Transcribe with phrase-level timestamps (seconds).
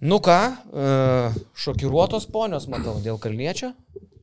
[0.00, 0.38] Nu ką,
[0.72, 0.92] e,
[1.60, 3.74] šokiruotos ponios, matau, dėl kalniečio.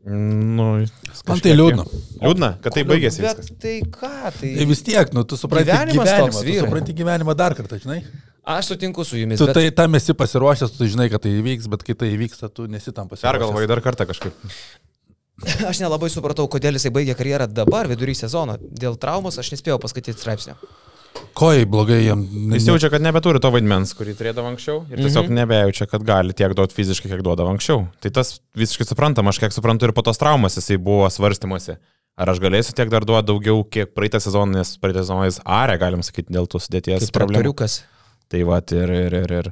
[0.08, 0.86] Nu,
[1.28, 1.84] Man tai liūdna.
[2.24, 3.58] Liūdna, kad tai baigėsi Bet viskas.
[3.60, 4.54] tai ką, tai...
[4.56, 8.00] Tai vis tiek, nu, tu supranti Gyvenimas gyvenimą, toks, tu supranti gyvenimą dar kartą, žinai.
[8.48, 9.42] Aš sutinku su jumis.
[9.42, 9.58] Tu bet...
[9.60, 12.94] tai tam esi pasiruošęs, tu žinai, kad tai įvyks, bet kai tai įvyksta, tu nesi
[12.96, 13.28] tam pasiruošęs.
[13.28, 14.48] Pergalvoju dar kartą kažkaip.
[15.70, 18.56] Aš nelabai supratau, kodėl jisai baigė karjerą dabar, vidury sezono.
[18.58, 20.56] Dėl traumos aš nespėjau paskaityti straipsnio.
[21.38, 22.24] Kojai blogai jam.
[22.54, 25.36] Jis jaučia, kad nebeturi to vaidmens, kurį turėdavo anksčiau ir tiesiog Mhm.
[25.38, 27.88] nebejaučia, kad gali tiek duoti fiziškai, kiek duodavo anksčiau.
[28.02, 31.78] Tai tas visiškai suprantama, aš kiek suprantu ir po tos traumos jisai buvo svarstymuose.
[32.18, 35.78] Ar aš galėsiu tiek dar duoti daugiau, kiek praeitą sezoną, nes praeitą sezoną jis arė,
[35.78, 37.54] galim sakyti, dėl tų sudėties Kaip problemų.
[37.54, 37.84] traktoriukas.
[38.30, 39.52] Tai va, ir, ir, ir, ir.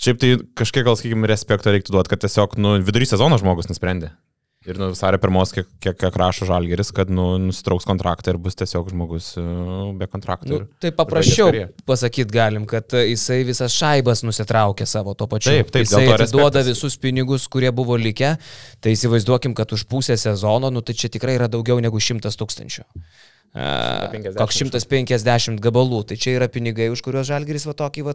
[0.00, 4.14] Šiaip tai kažkiek gal, sakykime, respekto reiktų duoti, kad tiesiog, nu, vidury sezono žmogus nusprendė.
[4.62, 8.54] Ir nuo vasario pirmos, kiek, kiek, kiek rašo Žalgeris, kad, nu, nusitrauks kontraktą ir bus
[8.60, 10.50] tiesiog žmogus uh, be kontrakto.
[10.52, 11.50] Nu, tai paprasčiau
[11.88, 15.50] pasakyti galim, kad e, jisai visas šaibas nusitraukė savo to pačiu.
[15.50, 18.36] Taip, taip, jisai atiduoda visus pinigus, kurie buvo likę.
[18.78, 22.86] Tai įsivaizduokim, kad už pusę sezono, nu tai čia tikrai yra daugiau negu 100 tūkstančių.
[22.86, 23.66] E,
[24.14, 28.14] 150 Koks 150 gabalų, tai čia yra pinigai, už kuriuos Žalgiris va tokį va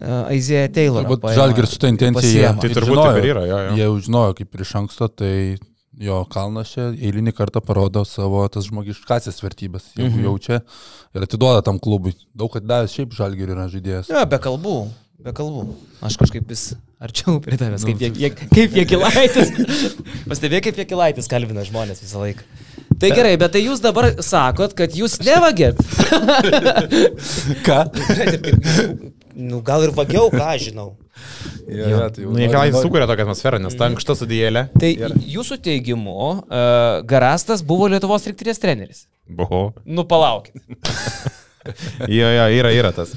[0.00, 1.04] Aizėja Taylor.
[1.04, 2.54] Turbūt Žalgiris su ta intencija.
[2.58, 3.12] Tai turbūt žinojo.
[3.12, 3.74] taip ir yra, jo, jo.
[3.76, 5.34] Jie jau žinojo kaip ir iš anksto, tai
[6.02, 10.24] jo kalnas čia eilinį kartą parodo savo tas žmogiškasias vertybės, jeigu Mhm.
[10.24, 10.62] jaučia
[11.14, 12.14] ir atiduoda tam klubui.
[12.34, 14.08] Daug atdavęs šiaip žalgiriui yra žaidėjas.
[14.08, 14.88] Ne, be kalbų,
[15.22, 15.66] be kalbų.
[16.02, 19.52] Aš kažkaip vis arčiau prie tavęs, Nu, kaip, jie, kaip jie kilaitis.
[20.32, 22.42] Pastebėjai, kaip jie kilaitis kalbina žmonės visą laiką.
[23.02, 25.76] Tai gerai, bet tai jūs dabar sakot, kad jūs nevagėt.
[27.66, 27.78] Ką?
[29.34, 30.90] Nu, gal ir vagiau, ką žinau.
[31.68, 31.88] Ja, Jo.
[31.92, 34.62] ja, tai jau Nu, gal nori- sukuria tokią atmosferą, nes ta ankšta sudėjėlė.
[34.80, 34.90] Tai
[35.36, 39.04] jūsų teigimu, uh, Garastas buvo Lietuvos rinktinės treneris.
[39.28, 39.72] Buvo.
[39.84, 40.56] Nu, palaukit.
[42.10, 43.12] Jo, jo, yra, yra tas.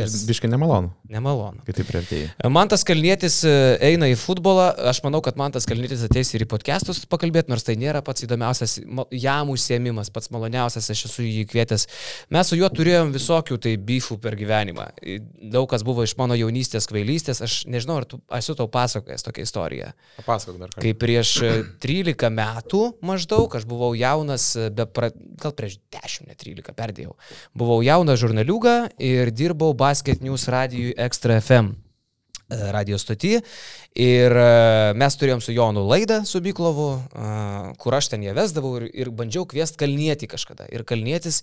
[0.00, 0.16] Kas?
[0.28, 1.62] Biškai nemalonu, Nemalonu.
[1.66, 2.30] kai taip priartėjai.
[2.52, 3.54] Mantas Kalnietis e,
[3.90, 4.70] eina į futbolą.
[4.90, 8.78] Aš manau, kad Mantas Kalnietis ateis ir į podcastus pakalbėti, nors tai nėra pats įdomiausias
[9.14, 11.86] jam užsiemimas, pats maloniausias, aš esu jį kvietęs.
[12.34, 14.88] Mes su juo turėjom visokių tai bifų per gyvenimą.
[15.52, 17.42] Daug kas buvo iš mano jaunystės kvailystės.
[17.44, 19.92] Aš nežinau, ar tu esu tau pasakojęs tokią istoriją.
[20.20, 20.74] Papasakok dar.
[20.80, 25.10] Kai prieš e, 13 metų maždaug, aš buvau jaunas, e, pra...
[25.40, 27.16] gal prieš 10, ne 13, perdėjau.
[27.58, 33.32] Buvau jaunas žurnaliuga ir dirbau Basket News radijui Extra FM e, radio stotį.
[33.98, 34.50] Ir e,
[35.00, 37.30] mes turėjom su Jonu laidą su Byklovu, e,
[37.82, 40.68] kur aš ten ją vesdavau ir, ir bandžiau kviesti kalnietį kažkada.
[40.70, 41.40] Ir kalnietis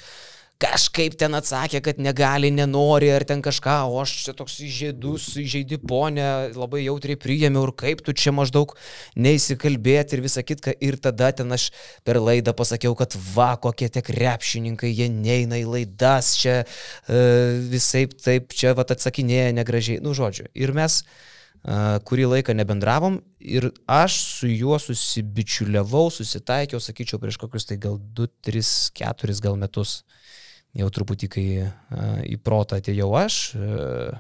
[0.61, 5.77] kažkaip ten atsakė, kad negali, nenori ar ten kažką, o aš čia toks įžeidus, įžeidi
[5.81, 8.73] ponė, labai jautriai priėmiau ir kaip tu čia maždaug
[9.19, 10.73] neįsikalbėti ir visą kitką.
[10.81, 11.69] Ir tada ten aš
[12.07, 16.67] per laidą pasakiau, kad va, kokie tie krepšininkai, jie neina į laidas, čia e,
[17.69, 20.49] visai taip, čia va atsakinėja negražiai, nu žodžiu.
[20.57, 21.03] Ir mes
[21.67, 27.97] Uh, kurį laiką nebendravom ir aš su juo susibičiuliavau, susitaikiau, sakyčiau, prieš kokius tai gal
[27.97, 29.97] 2, 3, 4 gal metus.
[30.75, 31.45] Jau truputį, kai
[32.27, 33.37] į protą atėjau aš.
[33.57, 34.17] Uh,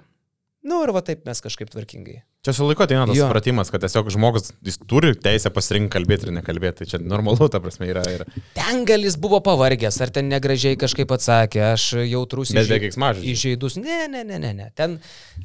[0.67, 2.23] nu ir va taip mes kažkaip tvarkingai.
[2.47, 6.31] Čia su laiku ateina tas supratimas, kad tiesiog žmogus jis turi teisę pasirinkti kalbėti ir
[6.37, 6.77] nekalbėti.
[6.79, 8.05] Tai čia normalu, ta prasme, yra.
[8.07, 8.27] yra.
[8.55, 12.83] Ten gal jis buvo pavargęs, ar ten negražiai kažkaip atsakė, aš jautrus Bet be įžei-
[12.85, 13.33] keiksmažodžių.
[13.33, 13.75] įžeidus.
[13.83, 14.69] Ne, ne, ne, ne, ne.
[14.79, 14.95] Ten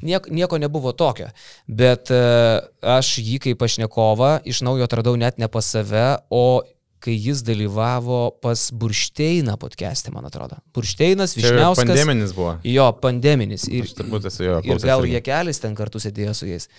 [0.01, 1.27] nieko, nieko nebuvo tokio.
[1.67, 2.63] Bet uh,
[2.95, 6.63] aš jį kaip pašnekovą iš naujo atradau net ne pas save, o
[7.03, 10.59] kai jis dalyvavo pas Buršteiną podcast'e, man atrodo.
[10.75, 11.83] Buršteinas, Višniauskas.
[11.83, 12.55] pandeminis buvo.
[12.67, 13.67] Jo, pandeminis.
[13.67, 14.57] Ir, Aš turbūt esu jo.
[14.63, 16.69] Ir gal jie kelis ten kartu sėdėjo su jais.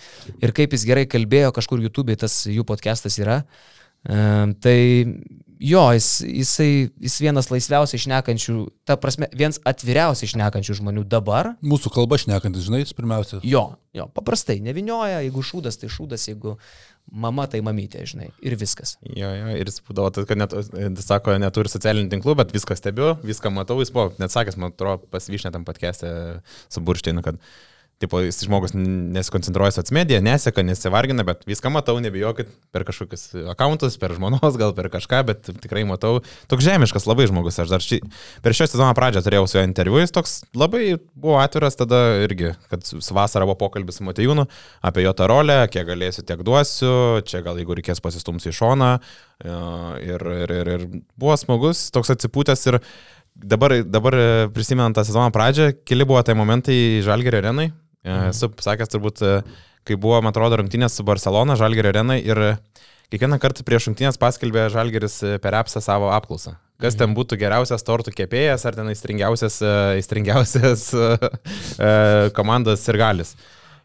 [0.41, 3.43] Ir kaip jis gerai kalbėjo, kažkur YouTube tas jų podcastas yra.
[4.05, 4.77] Um, tai
[5.59, 6.69] jo, jis, jisai,
[7.01, 8.55] jis vienas laisviausiai išnekančių,
[8.87, 11.53] ta prasme, vienas atviriausiai išnekančių žmonių dabar.
[11.65, 13.39] Mūsų kalba šnekantis, žinai, jis pirmiausia.
[13.45, 13.65] Jo,
[13.95, 16.55] jo, paprastai, nevinioja, jeigu šūdas, tai šūdas, jeigu
[17.11, 18.95] mama, tai mamytė, žinai, ir viskas.
[19.05, 20.57] Jo, jo, ir jis būdavo, kad net,
[21.05, 25.07] sako, neturi socialinių tinklų, bet viską stebiu, viską matau, jis buvo net sakęs, man atrodo,
[25.13, 26.11] pasvyšnė tam podcast'e
[26.67, 27.39] su Buršteinu, kad
[27.95, 34.11] Tipo, jis žmogus nesikoncentruoja socmediją, neseka, nesivargina, bet viską matau, nebijokit, per kažkokius akauntus, per
[34.17, 36.17] žmonos, gal per kažką, bet tikrai matau.
[36.51, 38.01] Toks žemiškas labai žmogus, aš dar šį,
[38.43, 42.51] per šio sezono pradžią turėjau su juo interviu, jis toks labai buvo atviras tada irgi,
[42.73, 44.43] kad su vasarą buvo pokalbis su Matejūnu
[44.83, 48.91] apie jo tą rolę, kiek galėsiu, tiek duosiu, čia gal jeigu reikės pasistumsiu į šoną.
[49.39, 49.55] e,
[50.05, 52.79] Ir, ir, ir, ir buvo smagus, toks atsipūtęs ir
[53.35, 54.15] dabar, dabar
[54.53, 57.71] prisimenant tą sezono pradžią, keli buvo tai momentai Žalgerio arenai.
[58.05, 58.31] Mhm.
[58.31, 62.41] Esu sakęs turbūt, e, kai buvo, man atrodo, rungtynės su Barcelona, Žalgerio arenai ir
[63.13, 66.55] kiekvieną kartą prieš šimtinės paskelbė Žalgeris e, per apsą savo apklausą.
[66.81, 71.93] Kas ten būtų geriausias tortų kepėjas ar ten aistringiausias, e, aistringiausias e,
[72.35, 73.35] komandos sirgalis.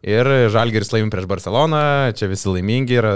[0.00, 1.82] Ir Žalgeris laimi prieš Barceloną,
[2.16, 3.08] čia visi laimingi ir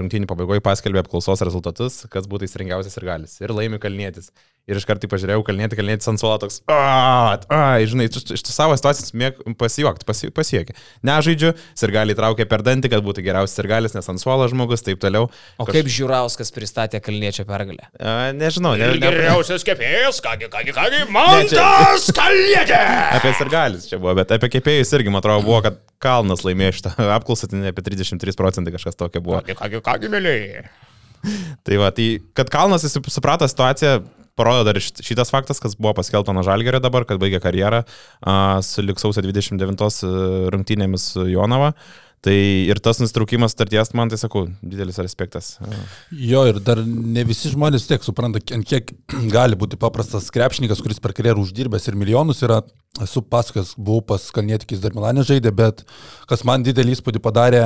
[0.00, 3.34] rungtynių pabaigoje paskelbė apklausos rezultatus, kas būtų įsirengiausias ir galis.
[3.44, 4.32] Ir laimi kalnėtis.
[4.68, 9.38] Ir iš karto pažiūrėjau, kalnėti, kalnėti Sansuola toks, ai, žinai, iš tu savo situacijos mėg
[9.56, 10.74] pasijuokti, pasi, pasiekė.
[11.08, 15.00] Nežaidžiu, ir gali traukė per dantį, kad būtų geriausias ir galis, nes Sansuola žmogus, taip
[15.00, 15.30] toliau.
[15.56, 15.78] O Kaž...
[15.78, 17.88] kaip Žiūrauskas pristatė kalniečio pergalę?
[17.96, 22.82] A, nežinau, ne, ne, geriausias kepėjas, kągi, kągi, kągi, Mantas kalniečia.
[23.16, 26.76] Apie ir galis čia buvo, bet apie kepėjus irgi, man atrodo, buvo, kad Kalnas laimėjo
[26.76, 29.40] šitą apklausą, tai apie 33 procentai kažkas tokio buvo.
[29.40, 30.68] Kągi, kągi, kągi, mėlyje.
[31.66, 33.98] tai va, tai kad Kalnas suprato situaciją,
[34.38, 37.84] parodo dar šitas faktas, kas buvo paskelbta nuo Žalgerio dabar, kad baigė karjerą
[38.64, 40.12] su liksausio 29
[40.54, 41.74] rungtynėmis su Jonava.
[42.18, 45.52] Tai ir tas nustraukimas starties, man tai sakau, didelis respektas.
[46.10, 48.90] Jo, ir dar ne visi žmonės tiek supranta, ant kiek
[49.36, 52.64] gali būti paprastas krepšininkas, kuris per karjerą uždirbęs ir milijonus yra.
[53.04, 55.84] Esu pasakęs, buvau pas Kalnietikis dar Milanė žaidė, bet
[56.26, 57.62] kas man didelį įspūdį padarė,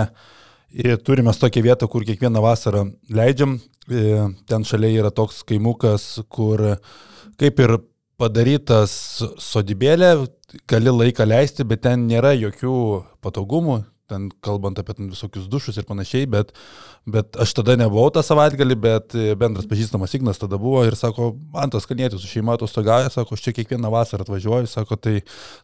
[1.07, 3.57] turime tokią vietą, kur kiekvieną vasarą leidžiam
[3.89, 6.77] ten šalia yra toks kaimukas, kur
[7.41, 7.79] kaip ir
[8.21, 8.93] padarytas
[9.43, 10.13] sodybėlė,
[10.71, 12.77] gali laiką leisti, bet ten nėra jokių
[13.25, 13.83] patogumų,
[14.13, 16.53] ten kalbant apie ten visokius dušus ir panašiai, bet,
[17.09, 21.73] bet aš tada nebuvau tą savaitgalį, bet bendras pažįstamas Ignas tada buvo ir sako, man
[21.73, 25.19] tas kanėtis su šeima atostogauja, sako, aš čia kiekvieną vasarą atvažiuoju, sako, tai,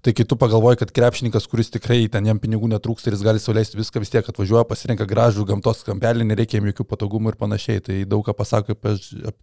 [0.04, 3.42] tai kai tu pagalvoji, kad krepšininkas, kuris tikrai ten jam pinigų netrūksta ir jis gali
[3.42, 7.84] sauliaisti viską, vis tiek atvažiuoja, pasirenka gražų gamtos kampelį, nereikia jam jokių patogumų ir panašiai,
[7.84, 8.96] tai daug ką pasako apie,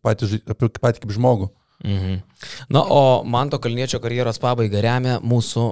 [0.06, 1.52] patį, apie patį kaip žmogų.
[1.84, 2.22] Mhm.
[2.70, 5.68] Na, o man to kalniečio karjeros pabaiga remia mūsų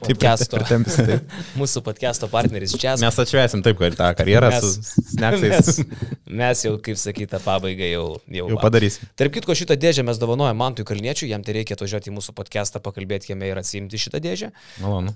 [0.00, 0.60] podcast'o.
[0.64, 1.34] Taip, taip.
[1.60, 2.96] Mūsų podcast'o partneris čia.
[3.00, 5.80] Mes atšviesim taip, kad tą karjerą mes, su sneksais.
[5.80, 6.10] Mes,
[6.42, 9.08] mes jau, kaip sakyta, pabaigą jau, jau, jau padarysim.
[9.20, 12.82] Tarp kitko, šitą dėžę mes dovanojame Mantui Kalniečiui, jam tai reikia atvažiuoti į mūsų podcast'ą,
[12.84, 14.52] pakalbėti jame ir atsiimti šitą dėžę.
[14.82, 15.14] Malonu.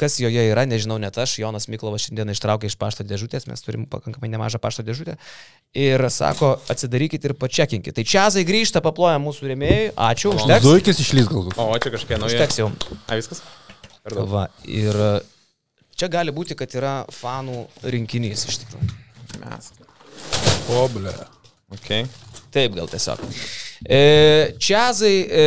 [0.00, 3.86] Kas joje yra, nežinau net aš, Jonas Miklovas šiandien ištraukė iš pašto dėžutės, mes turim
[3.90, 5.18] pakankamai nemažą pašto dėžutę.
[5.78, 7.94] Ir sako, atsidarykit ir pačekinkit.
[7.94, 9.88] Tai Čiazai grįžta, paploja mūsų rėmėjai.
[10.10, 10.34] Ačiū.
[10.34, 10.66] Užteks.
[10.66, 11.54] Zuikis išlys galbūt.
[11.62, 12.34] O, čia kažkiek nauja.
[12.34, 12.72] Užteks jau.
[13.06, 13.44] A, viskas?
[14.08, 14.96] Va, ir
[15.98, 18.92] čia gali būti, kad yra fanų rinkinys iš tikrųjų.
[19.42, 19.72] Mes.
[20.80, 21.12] Oblė.
[21.76, 22.06] Okay.
[22.50, 23.20] Taip, gal tiesiog.
[23.86, 24.00] E,
[24.58, 25.44] čiazai, e,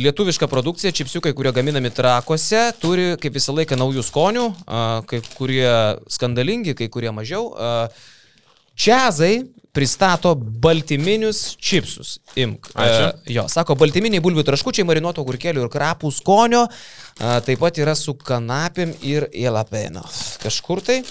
[0.00, 5.70] lietuviška produkcija, čipsiukai, kurie gaminami trakuose, turi kaip visą laiką naujų skonių, a, kai kurie
[6.10, 7.52] skandalingi, kai kurie mažiau.
[7.54, 7.88] A,
[8.74, 12.18] čiazai pristato baltyminius čipsus.
[12.40, 12.72] Imk.
[12.74, 13.06] Ačiū.
[13.06, 16.66] E, jo, sako, baltyminiai bulvių traškučiai, marinuoto gurkelių ir krapų skonio.
[16.66, 20.04] E, taip pat yra su kanapėm ir jelapeno.
[20.42, 21.02] Kažkur tai.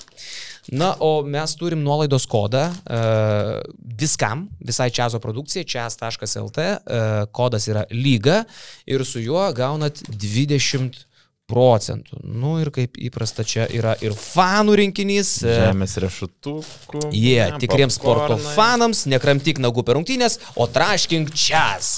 [0.69, 3.55] Na, o mes turim nuolaidos kodą uh,
[3.97, 8.43] viskam, visai čiazo produkcijai, čias.lt, uh, kodas yra lyga
[8.85, 11.08] ir su juo gaunat 20
[11.49, 12.21] procentų.
[12.23, 15.39] Nu ir kaip įprasta, čia yra ir fanų rinkinys.
[15.43, 17.09] Žemės riešutukų.
[17.09, 21.97] Jie, yeah, tikriems sporto fanams, nekramtik nagų per rungtynės, o traškink čias.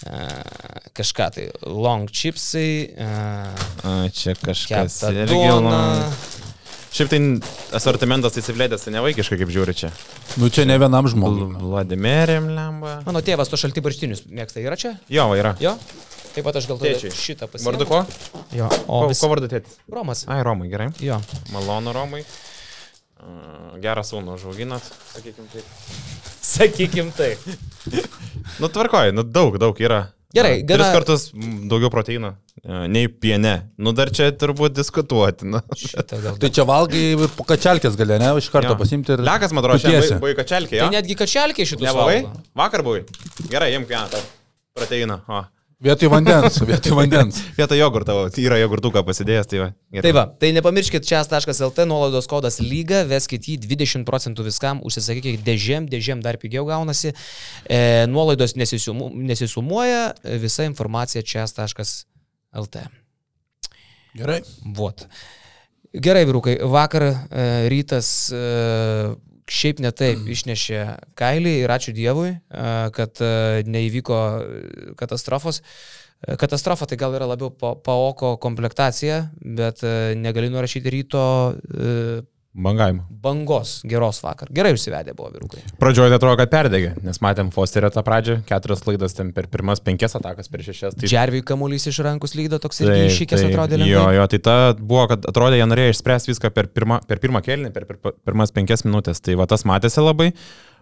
[0.00, 0.32] Uh,
[0.96, 2.88] kažką tai, long chipsai.
[2.96, 5.36] Uh, A, čia kažkas irgi.
[6.90, 7.18] Šiaip tai
[7.78, 9.92] asortimentas įsivlėdęs, tai nevaikiškai kaip žiūri čia.
[10.42, 11.46] Nu čia ne vienam žmogui.
[11.60, 12.96] Vladimerėm lemba.
[13.06, 14.96] Mano tėvas to šalti barštinius mėgsta, yra čia?
[15.12, 15.54] Jo, yra.
[15.62, 15.76] Jo?
[16.34, 17.70] Taip pat aš gal tada šitą pasiėmiau.
[17.70, 18.02] Vardu ko?
[18.54, 18.66] Jo.
[18.86, 19.22] O ko, vis...
[19.22, 19.78] ko vardu tėtis?
[19.90, 20.24] Romas.
[20.30, 20.90] Ai, Romai, gerai.
[21.02, 21.18] Jo.
[21.54, 22.24] Malonu, Romai.
[23.80, 25.74] Gerą sūnų užauginat, sakykim taip.
[26.42, 27.42] sakykim taip.
[28.62, 30.06] nu tvarkoji, nu daug, daug yra.
[30.34, 30.84] Gerai, gana...
[30.84, 31.22] Tris kartus
[31.70, 33.54] daugiau proteino nei piene.
[33.80, 35.62] Nu dar čia turbūt diskutuotina.
[36.42, 38.78] tai čia valgai ir po kačelkės gali, ne, iš karto ja.
[38.78, 39.24] pasimti ir...
[39.26, 40.76] Lekas, man atrodo, šiandien buvai kačelkė.
[40.76, 40.86] Ja?
[40.86, 41.88] Tai netgi kačelkė šitų.
[41.88, 42.20] Nebuvai?
[42.58, 43.06] Vakar buvai.
[43.50, 44.22] Gerai, imk vieną
[44.76, 45.22] proteiną.
[45.26, 45.42] O.
[45.80, 47.38] Vietoj vandens, vietoj vandens.
[47.58, 49.68] vietoj jogurto, yra jogurtuką pasidėjęs, tai va.
[49.88, 50.02] Gerai.
[50.04, 55.88] Tai va, tai nepamirškit čia.lt nuolaidos kodas lyga, veskit jį 20 procentų viskam, užsisakykit dėžėm,
[55.88, 57.14] dėžėm dar pigiau gaunasi,
[57.64, 57.80] e,
[58.12, 60.10] nuolaidos nesisumu, nesisumuoja,
[60.44, 62.84] visa informacija čia.lt.
[64.20, 64.40] Gerai.
[64.76, 65.08] Vot.
[65.96, 67.14] Gerai, vyrukai, vakar e,
[67.72, 68.44] rytas e,
[69.50, 70.82] šiaip netaip išnešė
[71.18, 72.34] kailį ir ačiū Dievui,
[72.96, 73.22] kad
[73.66, 74.20] neįvyko
[75.00, 75.62] katastrofos.
[76.40, 79.82] Katastrofa tai gal yra labiau paoko komplektacija, bet
[80.20, 81.24] negali nurašyti ryto
[82.50, 83.04] Bangavimo.
[83.22, 84.48] Bangos, geros vakar.
[84.50, 85.60] Gerai užsivedė buvo vyrukai.
[85.78, 90.16] Pradžioje atrodo, kad perdegė, nes matėm Fosterio tą pradžią, keturias klaidas ten per pirmas penkias
[90.18, 90.96] atakas, per šešias.
[90.98, 93.92] Tai Džerviui kamuolys iš rankų slydo toks irgi iššykęs atrodė lengvai.
[93.92, 97.44] Jo, jo, tai ta buvo, kad atrodė, jie norėjo išspręsti viską per, pirma, per pirmą
[97.46, 99.22] kelnį, per, per pirmas penkias minutės.
[99.22, 100.32] Tai va tas matėsi labai,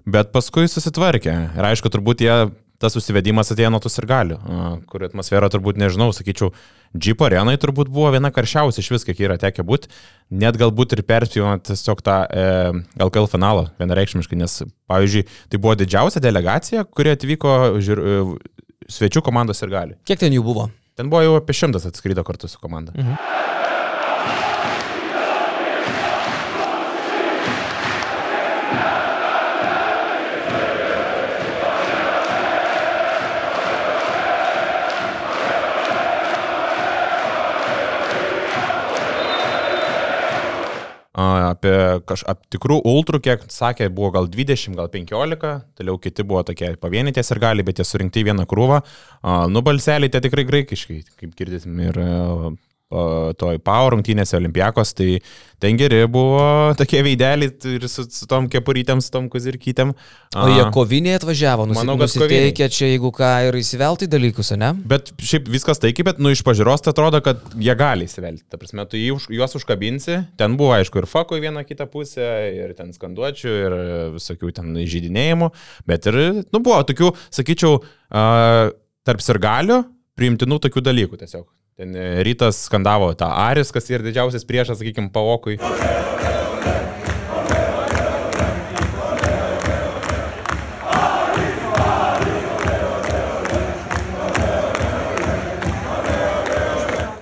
[0.09, 1.37] bet paskui susitvarkė.
[1.53, 2.35] Ir aišku, turbūt jie,
[2.81, 4.41] tas susivedimas atėjo nuo tų ir galių,
[4.89, 6.55] kur atmosfera turbūt, nežinau, sakyčiau,
[6.97, 9.91] Jeep arenai turbūt buvo viena karščiausia iš viską, kiek yra tekę būti.
[10.41, 12.47] Net galbūt ir perspėjant tiesiog tą e,
[13.05, 18.23] LKL finalą vienareikšmiškai, nes, pavyzdžiui, tai buvo didžiausia delegacija, kuri atvyko žiūr, e,
[18.89, 19.99] svečių komandos ir gali.
[20.09, 20.71] Kiek ten jų buvo?
[20.99, 22.97] Ten buvo jau apie šimtas atskrydo kartu su komanda.
[22.97, 23.48] Mhm.
[41.19, 41.75] Apie
[42.07, 47.33] kažkaip tikrų ultrų, kiek sakė, buvo gal 20, gal 15, toliau kiti buvo tokie pavienitės
[47.35, 48.81] ir gali, bet jie surinkti vieną krūvą.
[49.51, 52.01] Nu, balseliai tie tikrai graikiškai, kaip girdėsim, ir
[52.89, 55.19] toj Power rungtynėse Olimpiakos, tai
[55.61, 59.93] ten geri buvo tokie veideliai ir su, su tom kepurytėm, su tom kuzirkytėm.
[60.39, 64.71] O jie koviniai atvažiavo, nusi, Manau, kad nusiteikė čia, jeigu ką, ir įsivelti dalykus, ne?
[64.89, 68.47] Bet šiaip viskas taikiai, bet nu iš pažiūros tai atrodo, kad jie gali įsivelti.
[68.49, 72.25] Ta prasme, tu už, juos užkabinsi, ten buvo aišku ir fako į vieną kitą pusę,
[72.57, 73.79] ir ten skanduočių, ir
[74.17, 75.53] visokių ten žydinėjimų,
[75.89, 78.75] bet ir, nu, buvo tokių, sakyčiau, uh,
[79.09, 79.83] tarp sirgalių
[80.19, 81.47] priimtinų tokių dalykų tiesiog.
[81.79, 85.61] Ten e, rytas skandavo tą Aris, kas yra didžiausias priešas, sakykime, pavokui.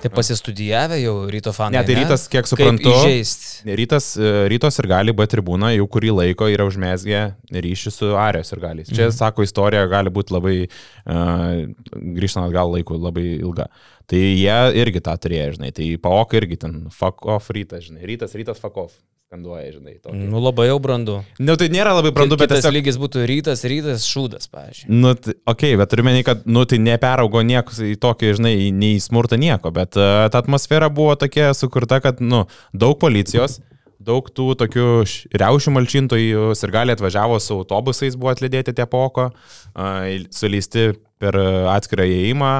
[0.01, 1.77] Tai pasistudijavę jau ryto fanai.
[1.77, 2.95] Ne, tai rytas, kiek suprantu,
[3.77, 7.21] rytas, e, rytos ir gali B tribūna jau kurį laiko yra užmesgę
[7.53, 8.89] ryšį su Arijos ir galiais.
[8.89, 9.17] Čia, mhm.
[9.19, 11.61] sako, istorija gali būti labai, uh,
[11.93, 13.69] grįžtant atgal laiku, labai ilga.
[14.07, 18.35] Tai jie irgi tą turėjo, žinai, tai paok irgi ten fuck off rytas, žinai, rytas,
[18.39, 18.95] rytas fuck off
[19.27, 19.97] skanduoja, žinai.
[19.99, 20.17] Tokį.
[20.31, 21.17] Nu labai jau brandu.
[21.43, 22.75] Nu, tai nėra labai brandu, bet tas tiesiog...
[22.77, 24.87] lygis būtų rytas, rytas, šūdas, pavyzdžiui.
[24.93, 28.53] Nu, tai, okei, okay, bet turiu menį, kad, nu, tai neperaugo nieko į tokį, žinai,
[28.71, 33.59] nei į smurtą nieko, bet uh, ta atmosfera buvo tokia sukurta, kad, nu, daug policijos,
[33.99, 34.87] daug tų tokių
[35.35, 41.35] riaušių malčintojų ir gali atvažiavo su autobusais, buvo atlydėti tie poko, uh, suleisti per
[41.73, 42.53] atskirą įėjimą,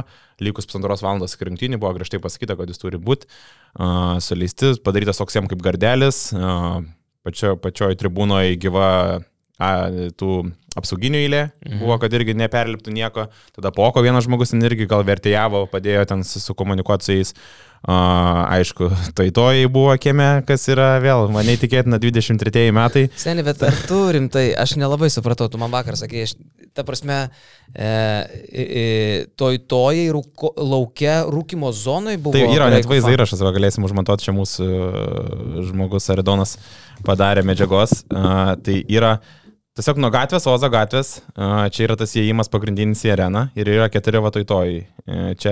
[0.43, 5.37] likus pusantros valandos skirtingtinį buvo griežtai pasakyta, kad jis turi būti uh, suleisti, padarytas toks
[5.37, 6.81] jam kaip gardelis, uh,
[7.27, 8.87] pačio, pačioj tribūnoje gyva
[9.57, 9.69] a,
[10.17, 10.31] tų
[10.77, 11.79] apsauginių eilė, mhm.
[11.81, 13.27] buvo, kad irgi neperliptų nieko.
[13.55, 17.33] Tada poko vienas žmogus ten irgi gal vertėjavo, padėjo ten sukomunikuoti su jais.
[17.87, 23.03] Uh, aišku, tai tojai buvo kieme, kas yra vėl, man neįtikėtina 23 metai.
[23.21, 26.33] Seniai, bet ar tu rimtai, aš nelabai supratau, tu man vakar sakė, aš,
[26.77, 27.17] ta prasme,
[27.73, 27.87] e,
[28.53, 28.85] e,
[29.39, 32.35] toj tojai rūko, laukia rūkimo zonai buvo.
[32.37, 36.57] Tai yra net vaizdo įrašas, va, galėsim užmontuoti čia mūsų uh, žmogus Aridonas
[37.07, 38.03] padarė medžiagos.
[38.11, 39.17] Uh, tai yra
[39.77, 41.09] Tiesiog nuo gatvės, Ozo gatvės,
[41.69, 44.71] čia yra tas įėjimas pagrindinis į areną ir yra keturi vatoj.
[45.37, 45.51] Čia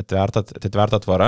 [0.00, 1.26] atverta, atverta tvara,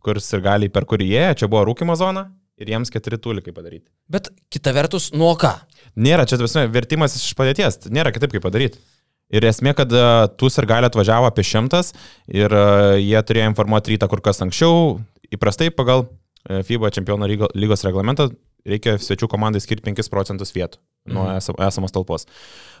[0.00, 2.24] kur ir gali per kurį jie, čia buvo rūkimo zona
[2.60, 3.86] ir jiems keturi tulikai padaryti.
[4.10, 5.52] Bet kita vertus, nuo ką?
[5.94, 8.82] Nėra, čia prasme, vertimas iš padėties, nėra kitaip kaip padaryti.
[9.34, 9.90] Ir esmė, kad
[10.38, 11.94] tu ir gali atvažiavo apie šimtas
[12.28, 14.98] ir uh, jie turėjo informuoti rytą kur kas anksčiau.
[15.32, 18.28] Įprastai pagal uh, FIBA čempionų lygos reglamentą
[18.68, 21.62] reikia svečių komandai skirti 5 procentus vietų nuo mhm.
[21.66, 22.26] esamos talpos.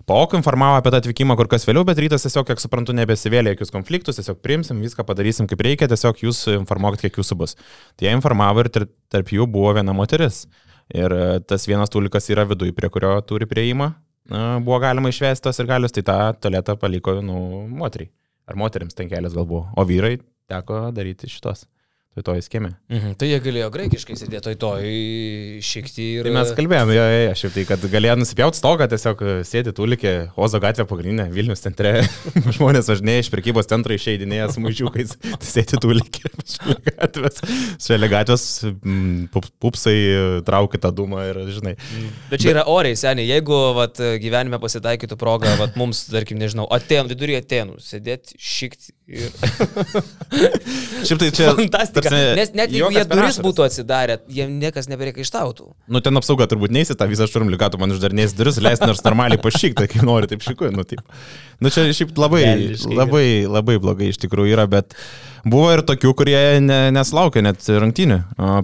[0.08, 3.72] PAOK informavo apie tą atvykimą kur kas vėliau, bet rytas tiesiog, kiek suprantu, nebesivėlė jokius
[3.74, 7.56] konfliktus, tiesiog priimsim, viską padarysim kaip reikia, tiesiog jūs informuokit, kiek jūsų bus.
[7.98, 8.72] Tai jie informavo ir
[9.12, 10.44] tarp jų buvo viena moteris.
[10.92, 13.92] Ir e, tas vienas tulikas yra viduje, prie kurio turi prieimą.
[14.64, 18.08] Buvo galima išvesti tos ir galius, tai tą tualetą paliko, nu, moteriai.
[18.48, 21.64] Ar moteriams ten kelias gal buvo, o vyrai teko daryti šitos
[22.14, 22.70] tai to įskėmė.
[22.92, 26.28] Mhm, tai jie galėjo graikiškai sėdėti to išikti ir...
[26.28, 30.60] Tai mes kalbėjome, jo, jo, šiaip tai, kad galėjo nusipjauti stogą, tiesiog sėdi tulikė Ozo
[30.62, 32.04] gatvė pagrindinė, Vilnius centre,
[32.56, 37.42] žmonės važinėja iš prekybos centro išeidinėja smūžiukais, tai sėdi tulikė šalia gatvės,
[37.82, 38.46] šalia gatvės
[39.34, 39.96] pup, pupsai
[40.46, 41.74] traukia tą dūmą ir, žinai.
[42.30, 47.10] Bet čia yra oriai, seniai, jeigu vat, gyvenime pasitaikytų proga, vat, mums, tarkim, nežinau, Aten,
[47.10, 49.28] viduryje Atenų, sėdėti šikti Ir...
[51.04, 51.50] Šiaip tai čia...
[51.52, 52.08] Fantastika.
[52.08, 55.66] tarsi Nes net jeigu jie duris būtų atsidarę, jiem niekas nebereikaištautų.
[55.92, 57.28] Nu, ten apsauga turbūt neįsi tą visą
[57.68, 60.72] tu man uždarnės duris, leis nors normaliai pašyk, tai kaip nori, taip šikuoju.
[60.72, 61.04] Nu, taip.
[61.60, 62.96] nu, čia šiaip labai, Velniškai.
[63.02, 63.26] labai,
[63.58, 64.96] labai blogai iš tikrųjų yra, bet
[65.44, 68.20] buvo ir tokių, kurie ne, neslaukė net rungtynių.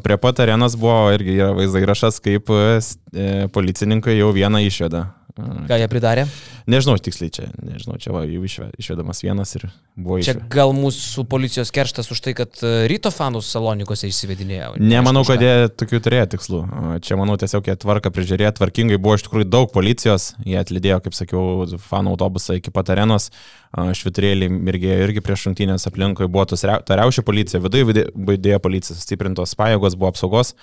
[0.07, 5.11] Prie pat arenos buvo irgi yra vaizdo įrašas, kaip e, e, policininkai jau vieną išveda.
[5.39, 6.25] E, Ką jie pridarė?
[6.71, 9.65] Nežinau tiksliai čia, nežinau, čia va, jau išve- išvedamas vienas ir
[9.97, 10.51] buvo Čia išvedamas.
[10.53, 14.73] gal mūsų policijos kerštas už tai, kad e, ryto fanus salonikose išsivedinėjo.
[14.83, 16.61] Nemanau, kad jie tokių turėjo tikslų.
[17.07, 21.17] Čia, manau, tiesiog jie tvarką prižiūrėjo, tvarkingai buvo iš tikrųjų daug policijos, jie atlydėjo, kaip
[21.17, 23.31] sakiau, fanų autobusą iki pat arenos,
[23.75, 28.97] švitrėlį mirgėjo irgi prieš šimtinės aplinkui, buvo tos reu- ta riaušė policija, viduje vidėjo policija,
[28.99, 30.55] stiprintos pajėgos, buvo apsaugos.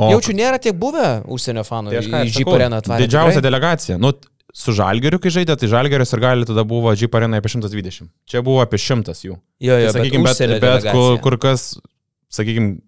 [0.00, 2.00] O Jaučiu, nėra tiek buvę užsienio fanų Tai
[2.56, 3.04] areną atvarę.
[3.04, 3.44] Didžiausia tikrai?
[3.44, 3.98] delegacija.
[4.00, 4.12] Nu,
[4.56, 8.08] su Žalgeriu, kai žaidė, tai Žalgeris ir gali tada buvo Jeep arena apie 120.
[8.28, 9.36] Čia buvo apie 100 jų.
[9.60, 11.66] Jo, jo, Tai, sakykim, bet, užsienio bet kur, kur kas,
[12.32, 12.78] sakykime,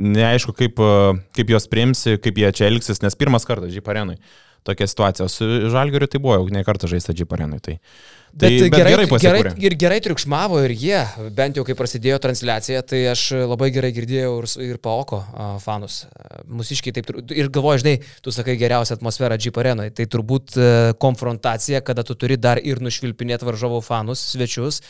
[0.00, 4.16] neaišku, kaip, e, kaip jos priimsi, kaip jie čia elgsis, nes pirmas kartas Jeep arenui
[4.64, 5.28] tokia situacija.
[5.32, 7.60] Su Žalgeriu tai buvo jau ne kartą žaista Jeep arenui.
[7.64, 9.52] Tai, tai, Bet, bet gerai, gerai, pasikūrė.
[9.58, 11.00] ir gerai triukšmavo ir jie,
[11.34, 15.18] bent jau kai prasidėjo transliacija, tai aš labai gerai girdėjau ir, ir Paoko
[15.64, 16.04] fanus.
[16.14, 20.68] A, Mūsiškiai taip ir galvoju, žinai, tu sakai geriausia atmosfera Jeep arenoje, tai turbūt e,
[21.02, 24.80] konfrontacija, kada tu turi dar ir nušvilpinėti varžovų fanus, svečius,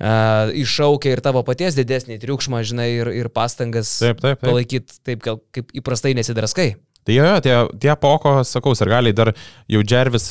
[0.00, 4.44] iššaukia ir tavo paties didesnį triukšmą, žinai, ir, ir pastangas Taip, taip, taip.
[4.44, 5.26] palaikyti taip,
[5.56, 6.74] kaip įprastai nesidraskai.
[7.10, 9.32] Tai jo, tie, tie poko, sakau, ir gali dar
[9.70, 10.26] jau Džervis,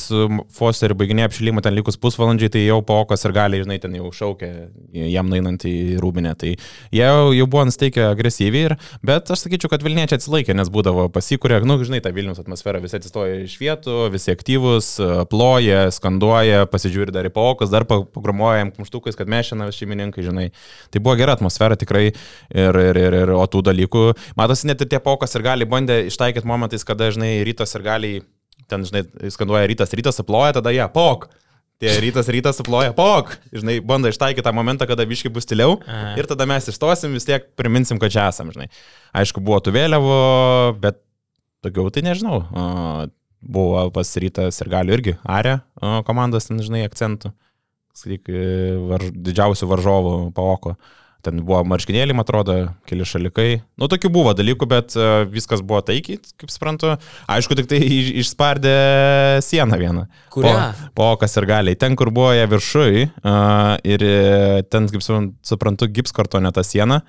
[0.56, 4.48] Foster baiginė apšilimą ten likus pusvalandžiai, tai jau pokos ir gali, žinai, ten jau šaukė
[5.12, 6.32] jam nainant į rūbinę.
[6.40, 10.70] Tai jie jau, jau buvo nusteikę agresyviai, ir, bet aš sakyčiau, kad Vilniečiai atsilaikė, nes
[10.72, 14.88] būdavo pasikūrė, nu, žinai, ta Vilnius atmosfera, visi atsistoja iš vietų, visi aktyvus,
[15.28, 20.48] ploja, skanduoja, pasižiūri dar į pokos, dar pagromuoja jam kumštukais, kad mes šiandien šeimininkai, žinai.
[20.88, 24.08] Tai buvo gera atmosfera tikrai ir, ir, ir, ir o tų dalykų,
[24.40, 28.22] matosi, net ir tie pokos ir gali bandė ištaikyti momentais, kada, žinai, rytas ir gali,
[28.68, 31.28] ten, žinai, skanduoja rytas, rytas aploja, tada jie, pok.
[31.80, 33.38] Tie rytas, rytas suploja, pok.
[33.52, 35.78] Žinai, bando ištaikyti tą momentą, kada viški bus tyliau.
[35.88, 36.14] Aha.
[36.20, 38.68] Ir tada mes išstosim, vis tiek priminsim, kad čia esam, žinai.
[39.16, 40.18] Aišku, buvo tų vėliavų,
[40.82, 41.00] bet
[41.64, 42.44] daugiau tai nežinau.
[42.52, 43.08] A,
[43.40, 47.30] Buvo pas rytas ir gali irgi arė a, komandos, ten, žinai, akcentų.
[47.96, 48.28] Sakyk,
[48.90, 50.74] varž, didžiausių varžovų paoko.
[51.20, 52.54] Ten buvo marškinėlį, man atrodo,
[52.88, 53.48] keli šalikai.
[53.76, 56.94] Nu, tokių buvo dalykų, bet e, viskas buvo taikiai, kaip suprantu.
[57.28, 58.72] Aišku, tik tai iš- išspardė
[59.44, 60.04] sieną vieną.
[60.32, 60.54] Kurią?
[60.54, 61.76] Po, po kas ir galiai.
[61.76, 67.02] Ten, kur buvo jie viršui uh, ir e, ten, kaip supran- suprantu, gipskartonė ta siena.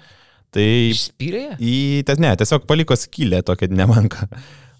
[0.51, 1.45] Tai Išspyrė?
[1.45, 1.55] ją?
[1.63, 4.27] į, tas ne, tiesiog paliko skylę tokia nemanka.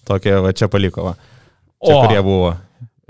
[0.08, 1.06] Tokia va čia paliko.
[1.12, 1.15] Va.
[1.79, 2.01] Čia, O.
[2.03, 2.49] kurie buvo.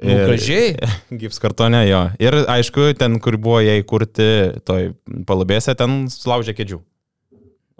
[0.02, 0.74] Nu, gražiai.
[1.22, 2.02] Gipskartonė jo.
[2.24, 4.28] Ir aišku, ten, kur buvo jie įkurti,
[4.66, 4.92] toj
[5.30, 6.82] palubėse, ten sulaužė kėdžių.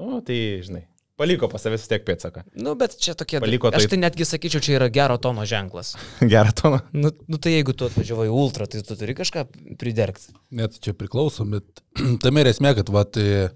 [0.02, 0.84] O, tai, žinai,
[1.22, 2.44] paliko pas savęs tiek pėtsaką.
[2.62, 3.38] Nu, bet čia tokie...
[3.44, 5.96] Paliko Aš tai- tai netgi sakyčiau, čia yra gero tono ženklas.
[6.34, 6.80] Gerą toną.
[6.94, 9.46] Nu, nu tai jeigu tu atvažiavai į ultra, tai tu turi kažką
[9.82, 10.34] pridergti.
[10.58, 11.84] Net čia priklauso, bet
[12.24, 13.50] tame ir esmė, kad vat, e,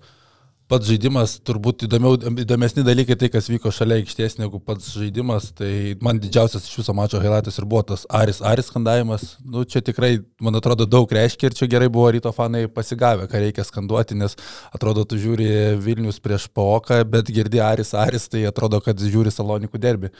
[0.72, 5.94] pats žaidimas, turbūt įdomiau, įdomesni dalykai tai, kas vyko šalia aikštės negu pats žaidimas, tai
[6.04, 9.28] man didžiausias iš viso mačo highlightas ir buvo tas Aris Aris skandavimas.
[9.46, 13.44] Nu, čia tikrai, man atrodo, daug reiškia ir čia gerai buvo ryto fanai pasigavę, ką
[13.46, 14.38] reikia skanduoti, nes
[14.74, 15.48] atrodo, tu žiūri
[15.86, 20.14] Vilnius prieš Paoką, bet girdi Aris Aris, tai atrodo, kad žiūri Salonikų derbi.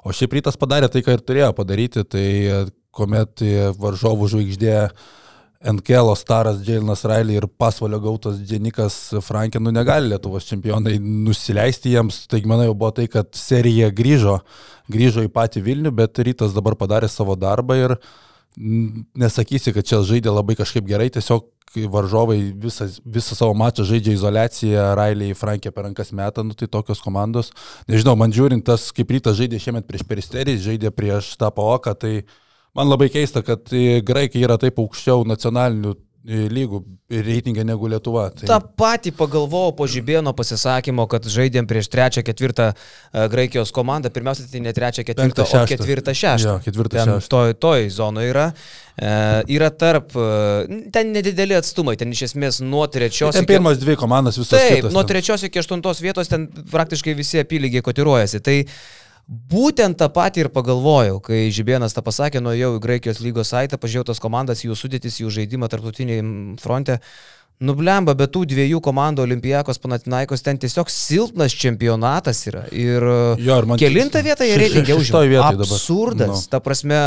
[0.00, 2.26] O šiaip rytas padarė tai, ką ir turėjo padaryti, tai
[2.96, 3.44] kuomet
[3.78, 4.76] varžovų žvaigždė
[5.60, 8.94] NKL staras Džiailinas Railį ir pasvalio gautas Dženikas
[9.26, 12.22] Frankenų negali Lietuvos čempionai nusileisti jiems.
[12.32, 14.38] Taigi, manau, jau buvo tai, kad serija grįžo,
[14.88, 17.96] grįžo į patį Vilnių, bet rytas dabar padarė savo darbą ir
[18.56, 21.44] nesakysi, kad čia žaidė labai kažkaip gerai, tiesiog
[21.92, 27.04] varžovai visą, visą savo mačą žaidžia izolaciją, Railiai Frankė per rankas metą, nu tai tokios
[27.04, 27.52] komandos.
[27.86, 32.14] Nežinau, man žiūrint tas, kaip rytas žaidė šiemet prieš Peristerį, žaidė prieš tą paoką, tai
[32.76, 36.78] Man labai keista, kad e, graikai yra taip aukščiau nacionalinių e, lygų
[37.10, 38.28] reitingą negu Lietuva.
[38.30, 38.46] Tai...
[38.46, 44.12] Ta pati pagalvojau po Žibėno pasisakymo, kad žaidėm prieš trečią, ketvirtą e, Graikijos komandą.
[44.14, 46.46] Pirmiausia, tai ne trečią, ketvirtą, o ketvirtą, šeštą.
[46.46, 47.34] Jo, ketvirtą, šeštą.
[47.34, 48.46] Toj, toj zonoje yra.
[48.94, 49.10] E,
[49.56, 50.14] yra tarp,
[50.94, 54.54] ten nedideli atstumai, ten iš esmės nuo trečios Ten pirmas dvi komandos visos.
[54.54, 58.44] Taip, kitos nuo trečios iki aštuntos vietos ten praktiškai visi apylygiai kotiruojasi.
[58.46, 58.60] Tai
[59.30, 64.08] būtent tą patį ir pagalvojau, kai Žibėnas tą pasakė, nuėjau į Graikijos lygos saitą, pažiūrėjau
[64.10, 66.24] tas komandas, jų sudėtis, jų žaidimą tarptautiniai
[66.58, 66.98] fronte.
[67.60, 72.62] Nublemba, bet tų dviejų komandų Olimpijakos Panatinaikos ten tiesiog silpnas čempionatas yra.
[72.72, 73.04] Ir
[73.36, 74.56] Jo, ir kelintą vietą jie
[74.96, 75.20] užima.
[75.28, 75.74] vietoj dabar.
[75.76, 76.30] Absurdas.
[76.32, 76.50] Nu.
[76.50, 77.00] Ta prasme,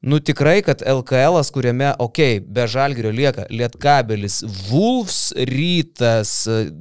[0.00, 6.32] Nu tikrai, kad LKL, kuriame, okei, okay, be žalgerio lieka Lietkabelis, Wolfs, Rytas,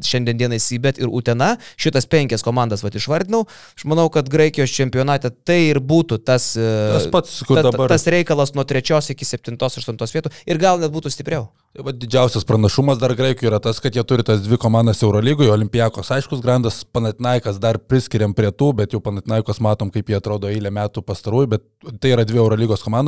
[0.06, 5.34] šiandien dienai Sybet ir Utena, šitas penkias komandas va išvardinau, aš manau, kad Graikijos čempionate
[5.34, 10.14] tai ir būtų tas, Tas pats, ta, dabar- tas reikalas nuo trečios iki septintos, aštuntos
[10.14, 11.50] vietų ir gal net būtų stipriau.
[11.78, 15.52] Tai va, didžiausias pranašumas dar Graikijoje yra tas, kad jie turi tas dvi komandas Eurolygoje,
[15.54, 20.50] Olimpijakos aiškus grandas, Panatnaikas dar priskiriam prie tų, bet jau Panatnaikos matom, kaip jie atrodo
[20.50, 21.66] eilę metų pastarųjų, bet
[22.02, 23.07] tai yra dvi Eurolygos komandos.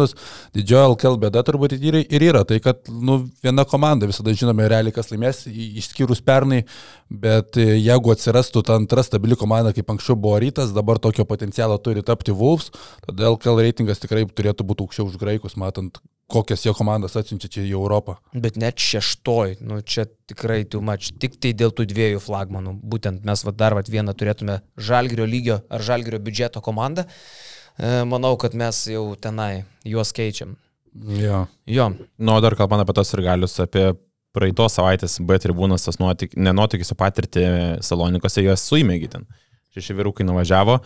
[0.55, 4.95] Didžioji LKL bėda turbūt ir ir yra tai, kad nu, viena komanda, visada žinome realiai,
[4.95, 6.63] kas laimės, išskyrus pernai,
[7.09, 11.79] bet e, jeigu atsirastų ta antra stabili komanda, kaip anksčiau buvo rytas, dabar tokio potencialo
[11.83, 12.71] turi tapti Wolves,
[13.07, 17.65] tada LKL reitingas tikrai turėtų būti aukščiau už Graikus, matant, kokias jo komandas atsiunčia čia
[17.65, 18.19] į Europą.
[18.33, 22.75] Bet net šeštoj, nu čia tikrai too much, tik tai dėl tų dviejų flagmanų.
[22.91, 27.07] Būtent mes va, dar va, vieną turėtume žalgerio lygio ar žalgerio biudžeto komandą.
[27.79, 30.55] E, Manau, kad mes jau tenai juos keičiam.
[31.15, 31.45] Jo.
[31.69, 33.91] Jo, Nu, dar kalbant apie tos ir galius, apie
[34.35, 37.45] praeitos savaitės B tribūnas, tas nuotyk, nenotikis patirti
[37.85, 39.25] Salonikose, juos suimėgi ten.
[39.75, 40.79] Šeši vyrukai nuvažiavo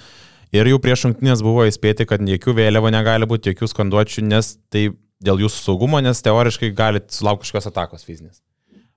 [0.53, 4.89] ir jau prieš šimtinės buvo įspėti, kad jokių vėliavų negali būti, jokių skanduočių, nes tai
[5.23, 8.41] dėl jūsų saugumo, nes teoriškai galite sulaukti kažkokios atakos fizinės.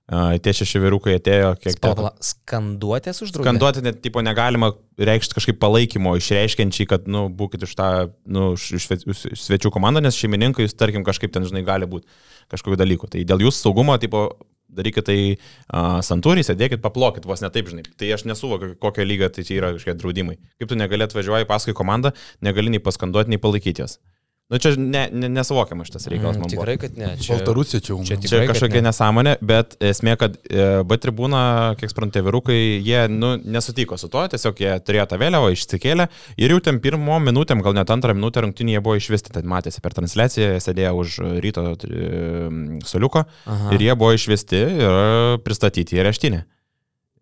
[0.07, 1.91] Tie šeši vyrukai atėjo, kiek ten.
[1.99, 3.43] Pala, skanduotės uždraudė.
[3.43, 7.89] Skanduoti net tipo negalima reikšti kažkaip palaikymo, išreiškiančiai, kad, nu, būkit už tą,
[8.23, 12.07] nu, svečių komandą, nes šeimininkai jūs, tarkim, kažkaip ten, žinai, gali būti
[12.55, 13.11] kažkokiu dalyku.
[13.11, 14.29] Tai dėl jūsų saugumo, tipo,
[14.71, 17.83] darykit tai uh, santūriai, sėdėkit, paplokit, vos ne taip, žinai.
[17.99, 20.39] Tai aš nesuvokiu, kokio lygio tai čia yra kažkokie draudimai.
[20.55, 22.15] Kaip tu negali atvažiuoji paskui komandą,
[22.47, 23.99] negali nei paskanduoti, nei palaikyti jas.
[24.47, 26.61] Nu, čia ne, ne, nesuvokiama šitas reikalas, Mm, man buvo.
[26.63, 27.09] tikrai, kad ne.
[27.19, 27.97] Čia, Baltarusija čia jau.
[28.07, 28.85] čia čia kažkokia ne.
[28.87, 34.23] nesąmonė, bet esmė, kad e, B tribūna, kiek suprantate, vyrukai, jie nu, nesutiko su to,
[34.31, 36.07] tiesiog jie turėjo tą vėliavą, išsikėlė
[36.39, 39.91] ir jau ten pirmo minutėm, gal net antrą minutę rungtynėje buvo išvesti, tai matėsi per
[39.99, 43.73] transliaciją, sėdėjo už ryto e, soliuko Aha.
[43.75, 46.45] ir jie buvo išvesti ir pristatyti į reštinę.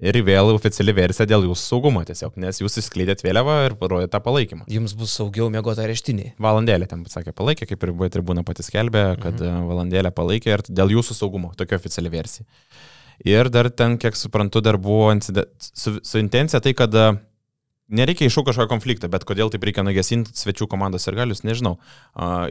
[0.03, 4.19] Ir vėl oficiali versija dėl jūsų saugumo tiesiog, nes jūs įskleidėt vėliavą ir parodėte tą
[4.25, 4.65] palaikymą.
[4.71, 6.33] Jums bus saugiau mėgoti areštinį.
[6.43, 9.69] Valandėlę ten pasakė palaikė, kaip ir buvo tribūna pati skelbė, kad mhm.
[9.69, 12.43] valandėlę palaikė ir dėl jūsų saugumo, tokia oficiali versija.
[13.23, 15.47] Ir dar ten, kiek suprantu, dar buvo incide...
[15.63, 17.07] su, su intencija tai, kad e,
[17.89, 21.75] nereikia iššūkti kažkokio konflikto, bet kodėl taip reikia nugesinti svečių komandos ir galius, nežinau.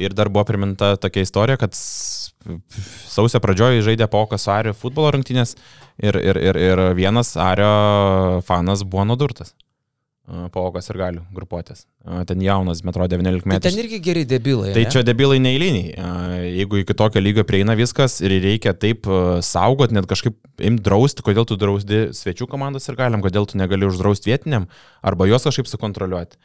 [0.02, 5.56] Ir dar buvo priminta tokia istorija, kad sausio pradžioje žaidė Paukas Ario futbolo rungtynės
[5.98, 9.54] ir, ir, ir, ir vienas Ario fanas buvo nudurtas.
[10.24, 11.82] Paukas ir galių grupuotės.
[12.24, 13.60] Ten jaunas, metro 19 Tai metų.
[13.66, 14.70] ten irgi geri debilai.
[14.72, 14.92] Tai ne?
[14.94, 15.90] čia debilai neįliniai.
[16.48, 19.04] Jeigu iki tokio lygio prieina viskas ir reikia taip
[19.44, 23.84] saugot, net kažkaip imti drausti, kodėl tu drausdi svečių komandos ir galim, kodėl tu negali
[23.84, 24.64] uždrausti vietiniam,
[25.04, 26.40] arba juos kažkaip sukontroliuoti.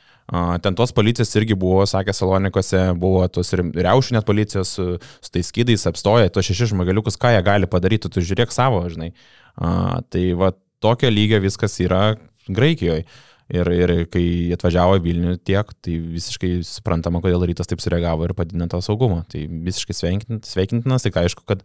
[0.62, 4.90] Ten tos policijos irgi buvo, sakė Salonikose, buvo tos riaušių net policijos su,
[5.24, 9.14] su tais skydais apstoja, tos šeši žmogeliukus, ką jie gali padaryti, tu žiūrėk savo, žinai.
[9.56, 10.52] Tai va
[10.84, 12.04] tokio lygio viskas yra
[12.50, 13.08] Graikijoje.
[13.50, 18.36] Ir, ir kai atvažiavo į Vilnių tiek, tai visiškai suprantama, kodėl rytas taip sureagavo ir
[18.38, 19.24] padidino tą saugumą.
[19.32, 21.64] Tai visiškai sveikint- sveikintinas, tik aišku, kad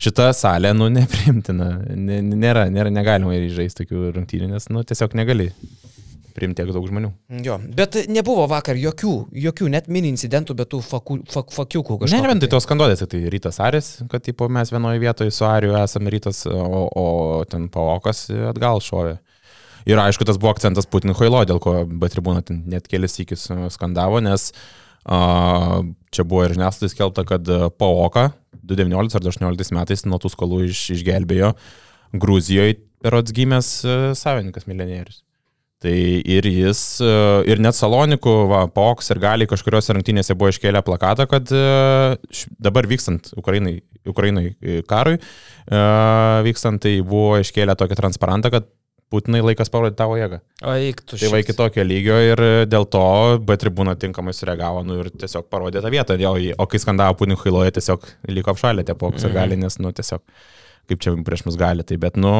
[0.00, 1.68] šita salė, nu, neprimtina.
[1.92, 5.50] Nė- Nėra, nėra, negalima žaisti tokių rungtynių, nes, nu, tiesiog negali
[6.38, 7.08] priimti tiek daug žmonių.
[7.44, 9.12] Jo, bet nebuvo vakar jokių,
[9.42, 12.22] jokių net mini incidentų, bet tų faku, fak, fakiukų Ne, kažkokių.
[12.22, 16.12] nebent tai tos skandodės, tai rytas Aris, kad tipo, mes vienoje vietoje su Ariu esame
[16.14, 19.18] rytas, o, o ten Pavokas atgal šovė.
[19.88, 23.46] Ir aišku, tas buvo akcentas Putin Hoilo, dėl ko B tribūna ten net kelis įkis
[23.72, 24.50] skandavo, nes
[25.08, 25.80] a,
[26.12, 28.28] čia buvo ir žiniasklaidai skelbta, kad a, Pavoka
[28.60, 31.54] 2019 ar 2018 metais nuo tų skolų iš, išgelbėjo
[32.20, 33.72] Gruzijoje per atsgymęs
[34.18, 35.22] savininkas milijonierius.
[35.78, 37.10] Tai ir jis, e,
[37.52, 42.16] ir net Salonikų, va, Poks ir gali kažkuriuose rungtynėse buvo iškėlę plakatą, kad e,
[42.58, 43.76] dabar vykstant Ukrainai,
[44.10, 45.82] Ukrainai e, karui, e,
[46.48, 48.66] vykstant tai buvo iškėlę tokį transparantą, kad
[49.08, 50.42] Putinai laikas parodyti tavo jėgą.
[50.68, 53.02] O eik tu Tai va iki tokio lygio ir dėl to
[53.40, 56.18] B tribūna tinkamai sureagavo nu, ir tiesiog parodė tą vietą.
[56.20, 59.94] Jo, o kai skandavo Putinų Hailoje, tiesiog liko apšalę tie Poks ir gali, nes, nu,
[59.96, 60.24] tiesiog
[60.88, 61.86] kaip čia prieš mus gali.
[61.88, 62.34] Tai bet, nu,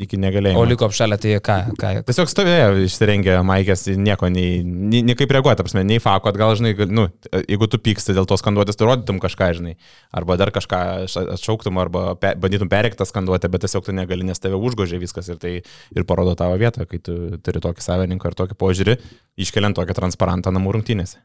[0.00, 0.58] iki negalėjimo.
[0.58, 1.56] O liko apšalę, tai ką?
[1.78, 6.54] ką Tiesiog stovėjo, išsirengė Maikės, nieko, nei, nei, nei kaip reaguoti, apsme, nei fako, atgal,
[6.58, 7.04] žinai, gal- nu,
[7.44, 9.74] jeigu tu pyksti dėl tos skanduotės, tu rodytum kažką, žinai,
[10.14, 10.80] arba dar kažką
[11.12, 14.98] ša- atšauktum, arba pe, bandytum perėkti tą skanduotę, bet tiesiog tu negali, nes tave užgožė
[15.02, 18.98] viskas ir tai ir parodo tavo vietą, kai tu turi tokį savininką ir tokį požiūrį,
[19.46, 21.22] iškeliant tokią transparantą namų rungtynėse.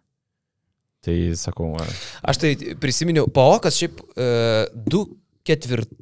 [1.05, 1.85] Tai sakau, va,
[2.27, 2.49] Aš tai
[2.81, 4.25] prisiminiau, Paokas šiaip e,
[4.75, 5.05] du
[5.47, 5.95] ketvirtais,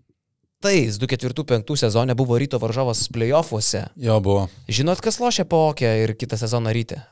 [1.10, 3.84] ketvirtų penktų sezone buvo ryto varžovas playoffuose.
[4.02, 4.48] Jo buvo.
[4.66, 7.04] Žinot, kas lošia Paokę ir kitą sezoną ryte?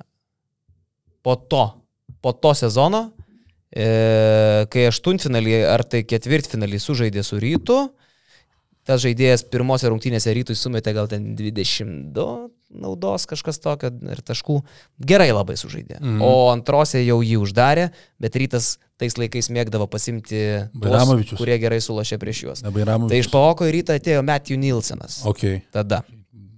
[1.26, 1.68] Po to,
[2.26, 3.12] po to sezono
[3.70, 7.78] e, kai aštuntfinalį ar tai ketvirtfinalį sužaidė su rytu,
[8.86, 12.28] tas žaidėjas pirmose rungtynėse rytui sumetė gal ten 22
[12.76, 14.60] naudos kažkas tokio ir taškų.
[15.06, 16.00] Gerai labai sužaidė.
[16.02, 16.22] Mhm.
[16.26, 20.42] O antrose jau jį uždarė, bet rytas tais laikais mėgdavo pasimti
[20.82, 22.62] tuos, kurie gerai sulošė prieš juos.
[22.66, 25.22] Tai iš paoko į rytą atėjo Matthew Nilsenas.
[25.28, 25.44] Ok.
[25.76, 26.04] Tada.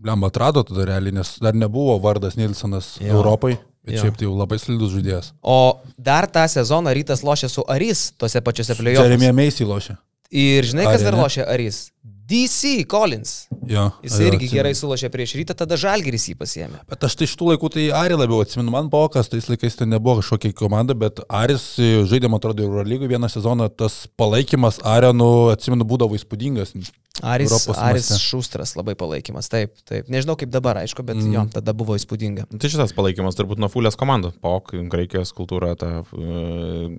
[0.06, 3.18] Lem atrado tada realiai, nes dar nebuvo vardas Nilsonas Jo.
[3.18, 4.04] Europai, bet Jo.
[4.06, 5.32] šiaip tai jau labai slidus žaidėjas.
[5.42, 9.04] O dar tą sezoną rytas lošė su Aris tose pačiose plėjoje.
[9.10, 9.98] Jeremija Meisy lošia.
[10.30, 11.88] Ir žinai, kas Ari, dar lošė Aris?
[12.28, 13.48] DC Collins.
[13.68, 13.90] Jo.
[14.04, 14.56] Jis jo, irgi atsimenu.
[14.58, 16.82] gerai sulošė prieš rytą, tada Žalgiris jį pasiemė.
[16.90, 19.88] Bet aš tai iš tų laikų tai Ari labiau atsimenu, man Bokas tais laikais tai
[19.88, 25.30] nebuvo kažkokia komanda, bet Aris e, žaidė, man atrodo, Eurolygų vieną sezoną, tas palaikymas Arenų,
[25.56, 26.76] atsimenu, būdavo įspūdingas.
[27.24, 28.24] Aris, Europos Aris maste.
[28.24, 30.10] Šustras labai palaikymas, taip, taip.
[30.12, 31.32] Nežinau kaip dabar, aišku, bet mm.
[31.34, 32.48] jo, tada buvo įspūdinga.
[32.52, 34.36] Nu, Tai šitas palaikymas turbūt nuo Fulės komandų.
[34.44, 36.92] POK, Graikijos kultūra, ta uh,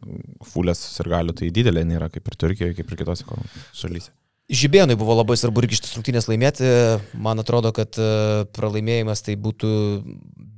[0.53, 3.29] Fulės ir galių tai didelė nėra kaip ir Turkijoje, kaip ir kitose
[3.77, 4.11] šalyse.
[4.48, 6.64] Žibėnui buvo labai svarbu irgi šitas rungtynės laimėti.
[7.20, 9.68] Man atrodo, kad e, pralaimėjimas tai būtų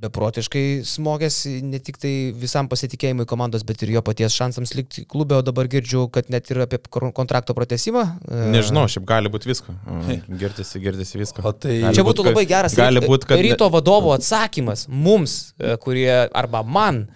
[0.05, 5.35] beprotiškai smogęs ne tik tai visam pasitikėjimui komandos, bet ir jo paties šansams likti klube,
[5.35, 8.05] o dabar girdžiu, kad net ir apie kontrakto pratesimą.
[8.31, 9.75] e, Nežinau, šiaip gali būti visko.
[10.41, 11.43] Girdisi, girdisi visko.
[11.43, 13.43] O tai- Čia būt, būtų labai geras Gali būti, kad...
[13.43, 17.09] ryto vadovo atsakymas mums, e, kurie, arba man,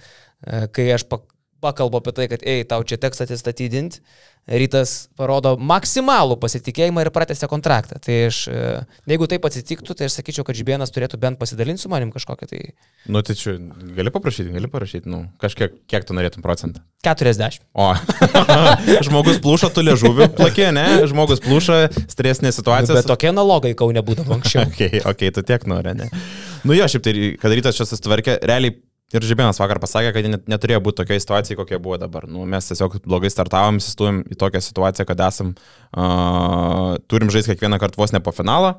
[0.76, 1.24] kai aš pak-
[1.66, 4.02] pakalbu apie tai, kad, ei, tau čia teks atsistatydinti,
[4.46, 7.98] rytas parodo maksimalų pasitikėjimą ir pratęsia kontraktą.
[8.04, 8.66] Tai aš, e,
[9.10, 12.62] jeigu taip atsitiktų, tai aš sakyčiau, kad Žibėnas turėtų bent pasidalinti su manim kažkokią tai
[13.10, 13.56] Nu, tai čia
[13.98, 16.82] gali paprašyti, gali parašyti, nu, kažkiek, kiek tu norėtum procentą.
[17.06, 17.62] 40.
[17.74, 17.92] O,
[19.08, 20.86] žmogus plūšo, tu liežuviu plakė, ne?
[21.10, 22.98] Žmogus plūšo, stresinė situacija.
[22.98, 24.66] Bet tokie analogai kau nebūdavo anksčiau.
[24.76, 26.10] Ok, ok, tu tiek nori, ne?
[26.66, 28.74] Nu jo, šiaip tai, kad rytas čia susitvarkė, realiai
[29.14, 32.26] ir Žibėnas vakar pasakė, kad net, neturėjo būti tokia situacija, kokia buvo dabar.
[32.32, 35.54] Nu, mes tiesiog blogai startavom, įsistumėm į tokią situaciją, kad esam,
[35.94, 38.76] uh, turim žaisti kiekvieną kartą vos ne po finalą.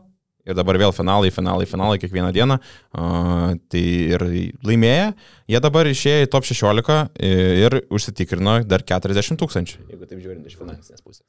[0.47, 2.61] Ir dabar vėl finalai, finalai, finalai kiekvieną dieną.
[2.95, 3.83] Uh, tai
[4.15, 4.23] ir
[4.67, 5.09] laimėję,
[5.51, 9.83] jie dabar išėjo į top 16 ir užsitikrino dar 40 tūkstančių.
[9.91, 11.27] Jeigu taip žiūrint iš finansinės pusės.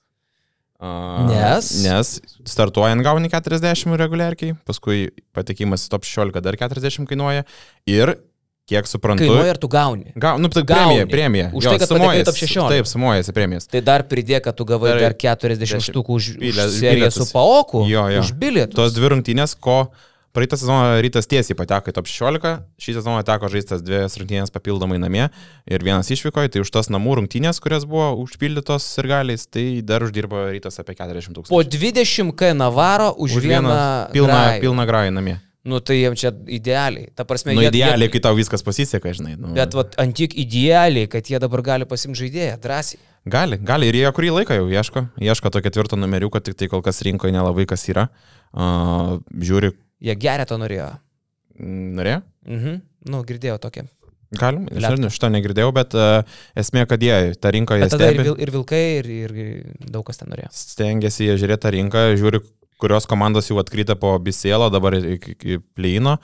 [0.78, 1.72] Uh, Nes?
[1.82, 2.10] Nes
[2.46, 7.48] startuojant gauni 40 reguliarkiai, paskui patekimas į top 16 dar 40 kainuoja
[7.90, 8.14] ir
[8.67, 9.23] kiek suprantu...
[9.23, 10.12] Kainuoja ir tu gauni.
[10.19, 11.06] Ga, nu, tai Gauni.
[11.08, 11.47] premija, premija.
[11.56, 12.67] Už tai, kad į top 16.
[12.73, 13.69] Taip, sumuojasi premijas.
[13.71, 16.75] Tai dar pridėk, kad tu gavai Dar dar 40 dešimt štukų už, už bilietus.
[16.82, 17.86] seriją su paoku.
[17.88, 18.25] Jo, jo.
[18.25, 18.75] Už bilietus.
[18.75, 19.88] Tos dvi rungtynės, ko
[20.38, 22.51] praeitą sezoną rytas tiesiai pateko į top 16,
[22.84, 25.30] šį sezoną teko žaistas dvi rungtynės papildomai namie
[25.65, 30.06] ir vienas išvykoje, tai už tas namų rungtynės, kurios buvo užpildytos ir galiais, tai dar
[30.06, 31.56] uždirbo rytas apie 40 tūkstančių.
[31.56, 33.73] Po 20 K Navaro už, už vieną
[34.13, 34.62] pilną, grajų.
[34.67, 35.39] pilną grajų namie.
[35.65, 37.10] Nu tai jiems čia idealiai.
[37.15, 39.36] Ta prasme, Nu, jie- idealiai, jie- kai tau viskas pasiseka, žinai.
[39.38, 43.00] Nu, Bet vat, antiek idealiai, kad jie dabar gali pasimti žaidėją drąsiai.
[43.28, 46.82] Gali, gali ir jie kurį laiką jau ieško, ieško to ketvirto numeriuko, tik tai kol
[46.82, 48.08] kas rinkoje nelabai kas yra.
[48.54, 50.91] Uh, žiūri, Jie geria to norėjo.
[51.60, 52.22] norėjo?
[52.48, 52.82] Mhm.
[53.10, 53.88] Nu, girdėjau tokią.
[54.38, 56.22] Galim, žinau, šito negirdėjau, bet uh,
[56.60, 59.32] esmė, kad jie tą rinką jie tada ir, stebi, vil, ir vilkai, ir, ir
[59.88, 60.50] daug kas ten norėjo.
[60.52, 62.41] stengiasi jie žiūrėti tą rinką, žiūri,
[62.82, 66.18] kurios komandos jau atkryta po bisėlo, dabar iki pleino.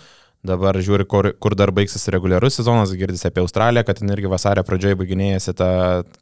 [0.43, 4.65] Dabar žiūri, kur, kur dar baigsis reguliarus sezonas, girdisi apie Australiją, kad ten irgi vasario
[4.67, 5.69] pradžioje baiginėjasi ta,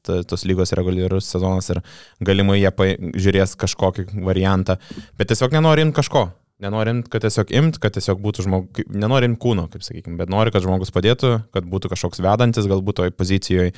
[0.05, 1.79] ta, tos lygos reguliarus sezonas ir
[2.21, 4.77] galimai jie pa, žiūrės kažkokį variantą.
[5.17, 6.27] Bet tiesiog nenori imti kažko.
[6.61, 10.61] Nenorint, kad tiesiog imt, kad tiesiog būtų žmogus, nenorint kūno, kaip sakykime, bet nori, kad
[10.61, 13.73] žmogus padėtų, kad būtų kažkoks vedantis galbūt toj pozicijoje,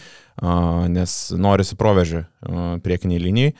[0.91, 3.53] nes nori su provežiu uh, priekiniai linijai.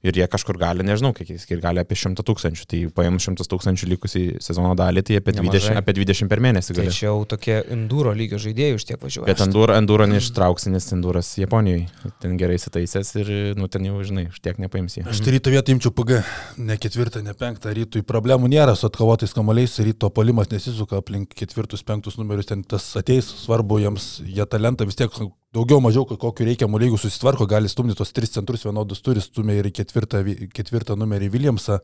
[0.00, 2.64] Ir jie kažkur gali, nežinau, kiek jis gali apie 100 tūkstančių.
[2.70, 5.74] Tai paėmus 100 tūkstančių likusį sezono dalį, tai apie 20, Nemažai.
[5.76, 6.94] apie 20 per mėnesį gali.
[6.96, 9.28] Čia jau tokie enduro lygio žaidėjai už tiek važiuoja.
[9.28, 11.90] Bet enduro, enduro neištrauksi, nes enduras Japonijoje.
[12.24, 15.04] Ten gerai įsitaisęs ir, nu, ten jau, žinai, už tiek nepaims jį.
[15.12, 16.22] Aš tai ryto vietą imčiau PG,
[16.64, 21.84] ne ketvirtą, ne penktą, rytui problemų nėra su atkovotais kamuoliais, ryto polimas nesisuka aplink ketvirtus,
[21.84, 25.12] penktus numerius, ten tas ateis, svarbu jiems, jie talentą vis tiek
[25.54, 29.70] daugiau mažiau kokiu reikiamu lygiu susitvarko, gali stumti tos tris centrus vienodus turi, stumia ir
[29.74, 31.80] ketvirtą, vi- ketvirtą numerį Williamsą.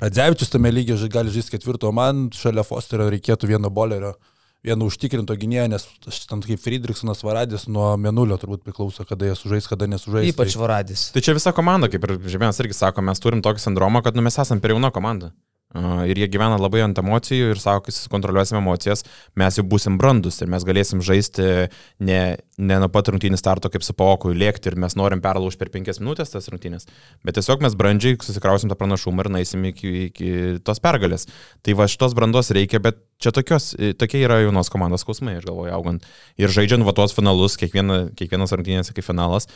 [0.00, 4.14] Radzevičius tame lygiai gali žaisti ketvirto, o man šalia Fosterio reikėtų vieno bolerio.
[4.60, 9.36] Vieno užtikrinto gynėjo, nes aš ten kaip Friedrichsonas Varadis nuo menulio turbūt priklauso, kada jie
[9.38, 10.34] sužais, kada nesužais.
[10.34, 11.06] Ypač varadis.
[11.14, 14.20] Tai čia visa komanda, kaip ir Žemėnas irgi sako, mes turim tokį sindromą, kad nu,
[14.20, 15.32] mes esame per jauna komanda.
[15.70, 19.04] Ir jie gyvena labai ant emocijų ir sako, kai susikontroliuosim emocijas,
[19.38, 21.44] mes jau busim brandus ir mes galėsim žaisti
[22.02, 22.18] ne,
[22.58, 26.02] ne nuo pat rungtynį starto kaip su paokui lėkti ir mes norim perlaužti per penkias
[26.02, 26.90] minutės tas rungtynės,
[27.22, 30.32] bet tiesiog mes brandžiai susikrausim tą pranašumą ir naisim iki, iki
[30.66, 31.28] tos pergalės.
[31.62, 35.70] Tai va šitos brandos reikia, bet čia tokios, tokie yra jaunos komandos skausmai, aš galvoju,
[35.76, 36.10] augant.
[36.40, 39.46] Ir žaidžiant va tuos finalus, kiekviena, kiekvienas rungtynės kaip finalas,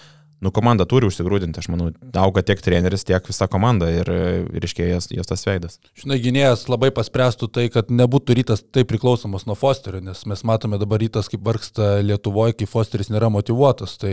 [0.44, 4.10] nu, komanda turi užsigrūdinti, aš manau, auga tiek treneris, tiek visa komanda ir,
[4.54, 5.78] ir iškėja jos, jos tas veidas.
[6.00, 10.78] Žinai, gynėjas labai paspręstų tai, kad nebūtų rytas taip priklausomas nuo Fosterio, nes mes matome
[10.80, 13.96] dabar rytas, kaip vargsta Lietuvoje, kai Fosteris nėra motivuotas.
[14.00, 14.12] Tai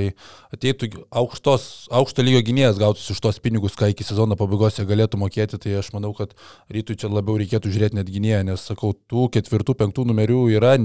[0.56, 0.92] ateitų
[1.22, 5.60] aukštos, aukšto lygio gynėjas gautųsi už tos pinigus, ką iki sezono pabaigos jie galėtų mokėti.
[5.62, 6.36] Tai aš manau, kad
[6.72, 10.78] rytui čia labiau reikėtų žiūrėti net gynėją, nes sakau, tų ketvirtų, penktų numerių yra,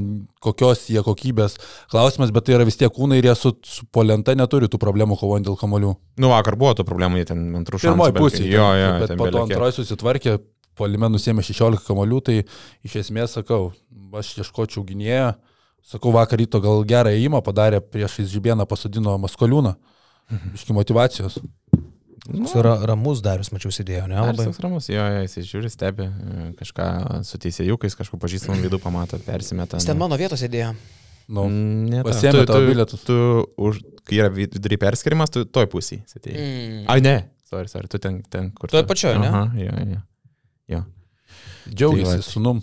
[0.43, 1.59] kokios jie kokybės
[1.93, 5.19] klausimas, bet tai yra vis tiek kūnai ir jie su, su polenta neturi tų problemų
[5.37, 5.95] kovojant dėl kamolių.
[6.19, 7.93] Nu, vakar buvo tų problemų, jie ten antrų šansų.
[7.93, 8.45] Pirmoji pusė.
[8.49, 10.39] Jo, jo, bet po to antroji susitvarkė,
[10.77, 12.39] polime nusėmė 16 kamolių, tai
[12.87, 13.73] iš esmės sakau,
[14.17, 15.35] aš ieškočiau gynėją,
[15.87, 19.77] sakau, vakar ryto gal gerą įimą padarė prieš Žibieną pasodino Maskoliūną.
[20.57, 21.39] Iški motivacijos.
[22.51, 24.17] Su ra ramus darius, mačiau, sėdėjo, ne?
[24.19, 24.49] Labai.
[24.49, 26.87] toks ramus, jo, jo, jis žiūri, stebi, e, kažką
[27.23, 29.79] su teisėjukais, kažkokiu pažįstamu vidų pamato, persimeta.
[29.79, 30.73] Jis ten mano vietos sėdėjo.
[31.27, 31.47] Nu,
[32.07, 33.03] pasiėmė tu- tavo tu- bilietus.
[33.07, 33.17] Tu,
[33.59, 36.39] už, kai yra vidury perskirimas, tu toj pusėje sėdėjai.
[36.39, 36.85] Mm.
[36.93, 37.17] Ai, ne,
[37.51, 38.71] sorry, sorry, tu ten, ten kur.
[38.71, 39.29] Toj tu- pačioj, ne?
[39.33, 40.01] Aha, jo, jo.
[40.77, 40.83] jo.
[41.67, 42.63] džiaugiasi Tai sunum.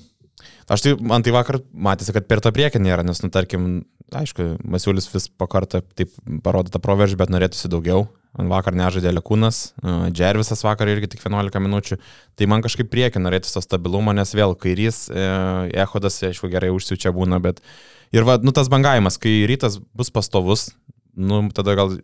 [0.71, 3.83] Aš tai, man tai vakar matėsi, kad per tą priekį nėra, nes, nu, tarkim,
[4.15, 8.07] aišku, Masiulis vis po kartą taip parodo tą proveržį, bet norėtųsi daugiau.
[8.33, 9.73] Man vakar nežaidė Lekūnas,
[10.15, 11.99] Džervisas vakar irgi tik 11 minučių.
[12.39, 17.43] Tai man kažkaip priekį norėtųsi to stabilumo, nes vėl kairys, Ehodas, aišku, gerai užsiučia būna,
[17.43, 17.59] bet...
[18.13, 20.67] Ir va, nu, tas bangavimas, kai rytas bus pastovus,
[21.17, 21.95] nu, tada gal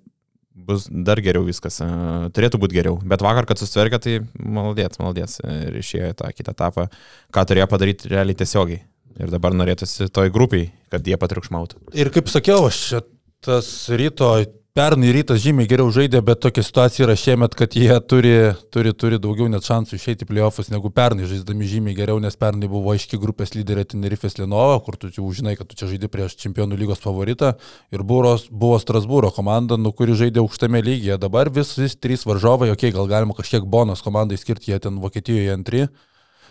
[0.69, 1.80] bus dar geriau viskas.
[1.86, 1.89] e,
[2.36, 2.98] Turėtų būti geriau.
[3.06, 5.39] Bet vakar, kad susitvarkė, tai maldės, maldės.
[5.45, 6.88] Ir išėjo tą kitą etapą,
[7.36, 8.82] ką turėjo padaryti realiai tiesiogiai.
[9.19, 11.82] Ir dabar norėtųsi toj grupiai, kad jie patriukšmautų.
[11.98, 13.02] Ir kaip sakiau, aš
[13.43, 14.32] tas ryto,
[14.79, 18.31] pernai rytas žymiai geriau žaidė, bet tokia situacija yra šiemet, kad jie turi,
[18.71, 22.69] turi, turi daugiau net šansų išeiti į playoffus negu pernai, žaisdami žymiai geriau, nes pernai
[22.71, 26.37] buvo aiški grupės lyderė Tenerifės Lenova, kur tu jau žinai, kad tu čia žaidži prieš
[26.45, 27.57] čempionų lygos favoritą
[27.91, 31.19] ir buvo, buvo Strasbūro komanda, nu, kuri žaidė aukštame lygyje.
[31.19, 35.03] Dabar vis, vis trys varžovai, okei, okay, gal galima kažkiek bonus komandai skirti, jie ten
[35.03, 35.89] Vokietijoje antri.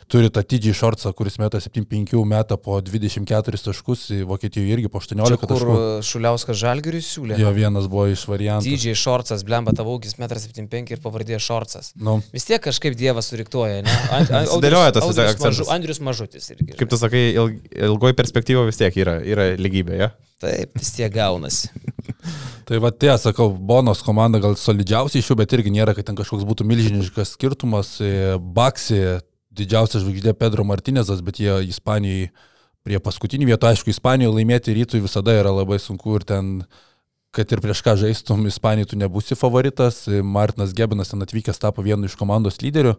[0.08, 5.02] Turi tą Tidžiai Šorcą, kuris meta 7-5 metą po 24 taškus, į Vokietijoje irgi po
[5.02, 5.74] 18 Čia kur taškų.
[6.08, 7.36] Šuliauskas Žalgirius siūlė.
[7.42, 8.64] Jo vienas buvo iš variantų.
[8.70, 11.92] Dydžiai Šorcas, blemba tavo ūkis 1,75 ir pavardė Šorcas.
[12.00, 13.98] Nu, Vis tiek kažkaip Dievas suriktuoja, ne?
[14.16, 15.60] An- an- Sudėlioja tas Audrius akcentas.
[15.60, 16.72] Mažu- Andrius Mažutis irgi.
[16.80, 20.10] Kaip tu sakai, ilg, ilgoji perspektyva vis tiek yra, yra lygybė, ja?
[20.40, 21.68] Taip, vis tiek gaunasi.
[22.68, 26.16] tai va, tie, sakau, Bonos komanda gal solidžiausiai iš jų, bet irgi nėra, kad ten
[26.16, 27.96] kažkoks būtų milžiniškas skirtumas.
[28.56, 29.00] Baksi,
[29.58, 32.30] didžiausia žvaigždė Pedro Martinezas, bet jie Ispanijai
[32.86, 36.52] prie paskutinių vietų, aišku, Ispanijoje laimėti rytui visada yra labai sunku ir ten,
[37.34, 40.06] kad ir prieš ką žaistum, Ispanijai tu nebūsi favoritas.
[40.24, 42.94] Martinas Gebinas ten atvykęs tapo vienu iš komandos lyderių.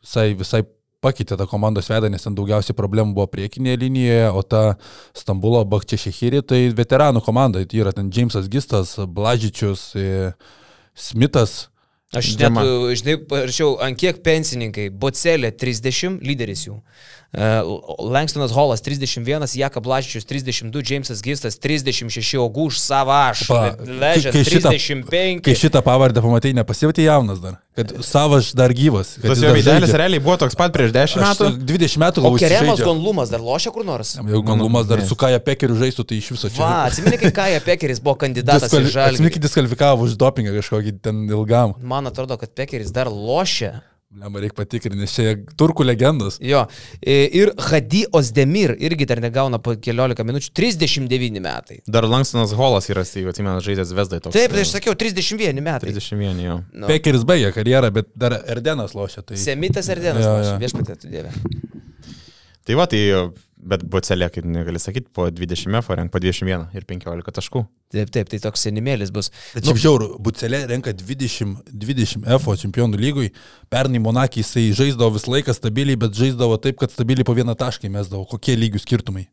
[0.00, 0.62] Visai, visai
[1.04, 4.62] pakeitė tą komandos vedą, nes ten daugiausiai problemų buvo priekinėje linijoje, o ta
[5.16, 7.64] Stambulo Bakčiašehiri tai veteranų komanda.
[7.64, 10.32] Tai yra ten Jamesas Gistas, Blažičius, e,
[10.96, 11.66] Smithas.
[12.14, 12.62] Aš net, Džema.
[12.94, 14.90] žinai, parašiau, ant kiek pensininkai.
[14.94, 16.76] Bocelė 30, lyderis jų.
[17.98, 23.42] Lankstonas Holas 31, Jaka Blažičius 32, Jamesas Gistas 36, Oguš Savaš,
[24.00, 25.40] Ležas kai šitą- 35.
[25.44, 27.56] Kai šitą pavardę pamatai, nepasijauti jaunas dar.
[27.76, 29.14] Kad savas dar gyvas.
[29.20, 31.50] kad Tas jo dar veidelis realiai buvo toks pat prieš 10 Aš metų.
[31.66, 32.80] 20 metų galvoju, Keremas.
[32.80, 34.14] Gonlumas dar lošia kur nors?
[34.16, 35.06] Jau Gonlumas dar Ne.
[35.06, 36.60] su Kaja Pekeriu žaistų, tai iš viso čia.
[36.64, 39.40] Va, atsimeni, kai Kaja Pekeris buvo kandidatas į Atsimink, žalį.
[39.44, 41.74] diskvalifikavo už dopingą kažkokį ten ilgam.
[41.82, 43.82] Man atrodo, kad Pekeris dar lošia.
[44.16, 46.38] Lemba reikia patikrinti, čia turkų legendos.
[46.40, 46.62] Jo.
[47.04, 50.54] E, Ir Hadi Ozdemir irgi dar negauna po keliolika minučių.
[50.56, 51.82] 39 metai.
[51.84, 54.32] Dar Lankstonas Holas yra, jeigu atsimenu, žaidęs Vesdai toks.
[54.38, 55.92] Taip, tai aš sakiau, 31 metai.
[55.92, 56.56] 31 jau.
[56.72, 56.88] Nu.
[56.88, 59.20] Pekeris baigė karjerą, bet dar Erdenas lošia.
[59.26, 59.36] Tai...
[59.42, 60.56] Semitas ar dienas, Jo, jo.
[60.64, 61.34] viešpatė, tu dieve.
[62.66, 63.02] Tai va, tai,
[63.68, 67.62] bet Bocelė, kaip negali sakyti, po 20 F, renk po 21 ir 15 taškų.
[67.94, 69.30] Taip, taip, tai toks senimėlis bus.
[69.54, 73.30] Bet šiaip žiauru, Bucelė renka 20, 20 F čempionų lygui.
[73.72, 77.90] Pernai Monakį jisai žaisdavo visą laiką stabiliai, bet žaisdavo taip, kad stabiliai po vieną tašką
[77.92, 78.26] mesdavo.
[78.30, 79.26] Kokie lygių skirtumai?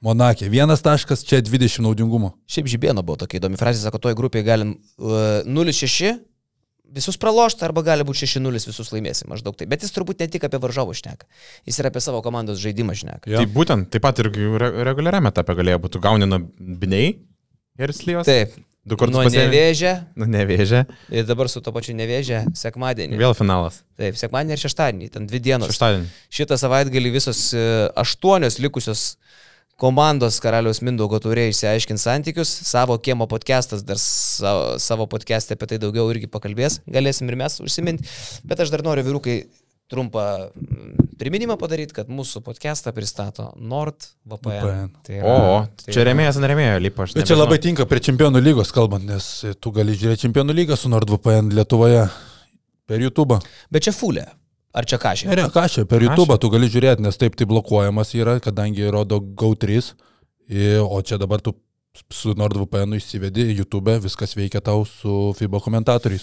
[0.00, 2.32] Monakė, vienas taškas, čia 20 naudingumo.
[2.48, 6.14] Šiaip Žibėno buvo tokia įdomi frazė, sako, toj grupėje galim uh, 0-6
[6.94, 9.68] visus pralošti arba gali būti 6-0 visus laimėsim, maždaug tai.
[9.70, 11.28] Bet jis turbūt ne tik apie varžovų šneka,
[11.68, 13.30] jis ir apie savo komandos žaidimą šneka.
[13.30, 13.42] Jo.
[13.42, 17.14] Tai būtent, taip pat ir re reguliariame etape galėjo būti gauni nuo biniai
[17.80, 18.26] ir slyvas.
[18.28, 19.42] Taip, Du kartus Nuo pasiėmė.
[19.52, 20.78] nevėžė Nu, nevėžė.
[21.12, 23.18] ir dabar su to pačiu nevėžė sekmadienį.
[23.20, 23.82] Vėl finalas.
[24.00, 25.68] Taip, sekmadienį ir šeštadienį, ten dvi dienos.
[25.68, 26.06] Šeštadienį.
[26.32, 27.60] Šitą savaitgalį visos e,
[28.00, 29.02] aštuonios likusios
[29.80, 32.50] komandos Karaliaus Mindaugo turėjo išsiaiškinti santykius.
[32.68, 36.80] Savo kiemo podcastas dar savo, savo podcast'e apie tai daugiau irgi pakalbės.
[36.90, 38.08] Galėsim ir mes užsiminti.
[38.46, 39.38] Bet aš dar noriu vyrukai
[39.90, 44.60] trumpą mm, priminimą padaryti, kad mūsų podcastą pristato NordVPN.
[44.60, 44.92] VPN.
[45.06, 47.16] Tai O, o, tai čia remėjas, neremėjo, lipa aš.
[47.18, 50.92] Bet čia labai tinka prie čempionų lygos kalbant, nes tu gali žiūrėti čempionų lygą su
[50.92, 52.04] NordVPN Lietuvoje
[52.90, 53.40] per YouTube.
[53.72, 54.28] Bet čia fulė.
[54.74, 55.34] Ar čia kažkai?
[55.34, 59.18] Ne, ką čia, per YouTube tu gali žiūrėti, nes taip tai blokuojamas yra, kadangi rodo
[59.20, 59.94] GO3,
[60.50, 61.54] i- o čia dabar tu
[62.10, 66.22] su NordVPN įsivedi YouTube, viskas veikia tau su FIBA komentatoriais.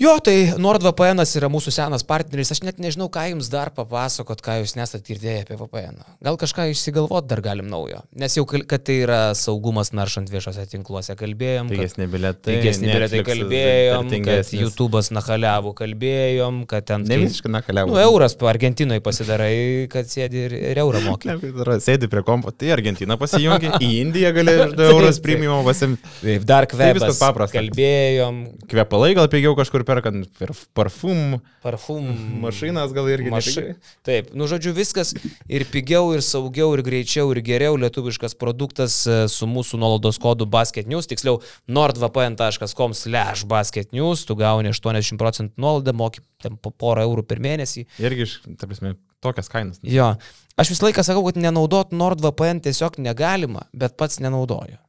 [0.00, 2.52] Jo, tai NordVPN yra mūsų senas partneris.
[2.52, 6.02] Aš net nežinau, ką jums dar papasakot, ką jūs nesat girdėję apie VPN.
[6.24, 8.02] Gal kažką išsigalvot dar galim naujo.
[8.16, 11.70] Nes jau, kad tai yra saugumas naršant viešose tinkluose, kalbėjom.
[11.72, 12.58] kad- Pigesni biletai.
[12.58, 14.52] Pigesni bilietai kalbėjom, kad.
[14.52, 17.08] YouTube'as nakaliavo kalbėjom, kad ten...
[17.08, 17.94] Ne visiškai nakaliavo.
[17.96, 22.52] Nu, euras po Argentinoje pasidarai, kad sėdi ir, ir eurą tai yra, Sėdi prie kompo,
[22.52, 26.02] tai Argentina pasijungi, į Indiją gali už 2 eurus premium pasimti.
[26.20, 27.18] Taip, dar kvepas.
[27.20, 27.56] paprasta.
[27.56, 32.10] Kalbėjom, Kvepalai gal pigiau kažkur perkant, per parfum, parfum.
[32.42, 33.76] mašinas gal irgi nepigiai.
[34.06, 35.14] Taip, nu žodžiu, viskas
[35.48, 40.48] ir pigiau, ir saugiau, ir greičiau, ir geriau lietuviškas produktas e, su mūsų nuolaidos kodu
[40.50, 41.40] Basket News, tiksliau
[41.70, 47.42] nordvpn.com slash basket news, tu gauni 80 procentų nuolaidą, moki ten po porą eurų per
[47.42, 47.86] mėnesį.
[48.02, 49.80] Irgi, iš, ta prasme, tokias kainas.
[49.86, 50.14] Jo,
[50.58, 54.80] aš visą laiką sakau, kad nenaudot nordvpn tiesiog negalima, bet pats nenaudoju.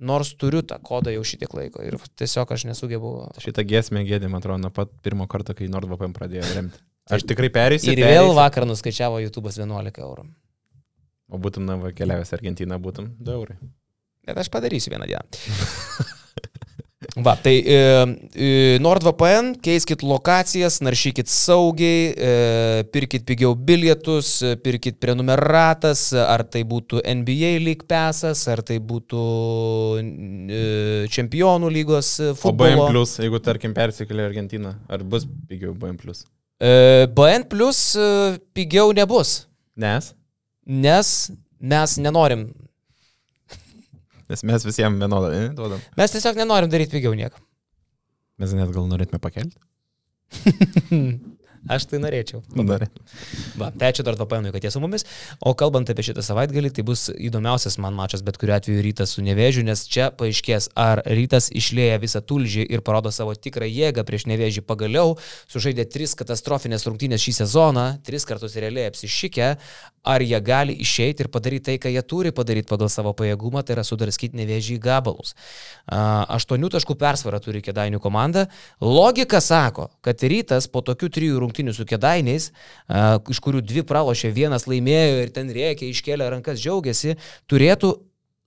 [0.00, 3.10] Nors turiu tą kodą jau šitiek laiko ir tiesiog aš nesugebu.
[3.42, 6.80] Šitą giesmę gėdė, man atrodo, nuo pat pirmo karto, kai NordVPN pradėjo remti.
[7.10, 7.90] Aš tikrai perėsiu.
[7.92, 10.24] Ir vėl vakar nuskaičiavo YouTube'as 11 eurų.
[11.30, 13.58] O būtum na, keliavęs Argentiną, būtum 2 eurai.
[14.26, 16.16] Bet aš padarysiu vieną dieną.
[17.20, 17.78] Va, tai e,
[18.32, 22.30] e, NordVPN, keiskit lokacijas, naršykit saugiai, e,
[22.94, 29.24] pirkit pigiau bilietus, e, pirkit prenumeratas, ar tai būtų NBA lyg pesas, ar tai būtų
[30.00, 30.62] e,
[31.12, 33.04] čempionų lygos e, O BM futbolo.
[33.20, 36.00] jeigu tarkim persikėlė Argentiną, ar bus pigiau BM?
[36.60, 38.08] E, BN plus e,
[38.56, 39.44] pigiau nebus,
[39.80, 40.12] Nes,
[40.64, 41.14] nes
[41.60, 42.48] mes nenorim,
[44.30, 45.82] nes mes visiems vienodą ne, duodam.
[45.98, 47.40] mes tiesiog nenorim daryti pigiau nieko.
[48.40, 49.58] Mes net gal norėtume pakelti.
[51.68, 52.40] Aš tai norėčiau.
[52.54, 52.86] Padarė.
[53.60, 55.04] Va, tai ačiū dar VPN, kad jie su mumis.
[55.44, 59.24] O kalbant apie šitą savaitgalį, tai bus įdomiausias man mačas, bet kuriuo atveju rytas su
[59.26, 64.24] nevėžiu, nes čia paaiškės, ar rytas išlėja visą tulžį ir parodo savo tikrą jėgą prieš
[64.32, 65.18] nevėžį pagaliau,
[65.52, 69.52] sužaidė tris katastrofinės rungtynės šį sezoną, tris kartus realiai apsišykę,
[70.04, 73.76] ar jie gali išeiti ir padaryti tai, ką jie turi padaryti pagal savo pajėgumą, tai
[73.76, 75.34] yra sudarskyti nevėžį į gabalus.
[75.92, 78.46] Aštuonių taškų persvarą turi kėdainių komanda.
[78.80, 82.50] Logika sako, kad rytas po tokių trijų rungtynių su kėdainiais,
[82.88, 87.16] a, iš kurių dvi pralošė, vienas laimėjo ir ten rėkė, iškėlė rankas, džiaugiasi,
[87.50, 87.94] turėtų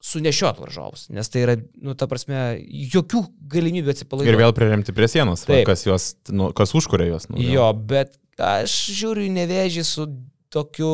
[0.04, 2.58] sunešiot varžovus, nes tai yra, nu, ta prasme,
[2.92, 3.24] jokių
[3.54, 4.34] galimybių atsipalaiduoti.
[4.34, 5.64] Ir vėl priremti prie sienos, Taip.
[5.70, 7.30] kas, juos, nu, kas užkuria juos.
[7.32, 7.40] Nu.
[7.40, 10.10] Jo, bet aš žiūriu nevėžį su
[10.54, 10.90] tokiu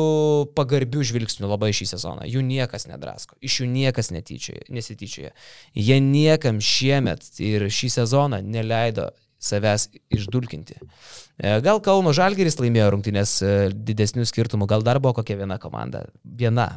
[0.56, 2.28] pagarbiu žvilgsniu labai šį sezoną.
[2.28, 5.34] Jų niekas nedrasko, iš jų niekas netyčioja, nesityčioja.
[5.76, 10.78] Jie niekam šiemet ir šį sezoną neleido savęs išdulkinti.
[11.40, 16.04] E, Gal Kauno Žalgeris laimėjo rungtynės e, didesnių skirtumų, gal dar buvo kokia viena komanda.
[16.22, 16.74] Viena.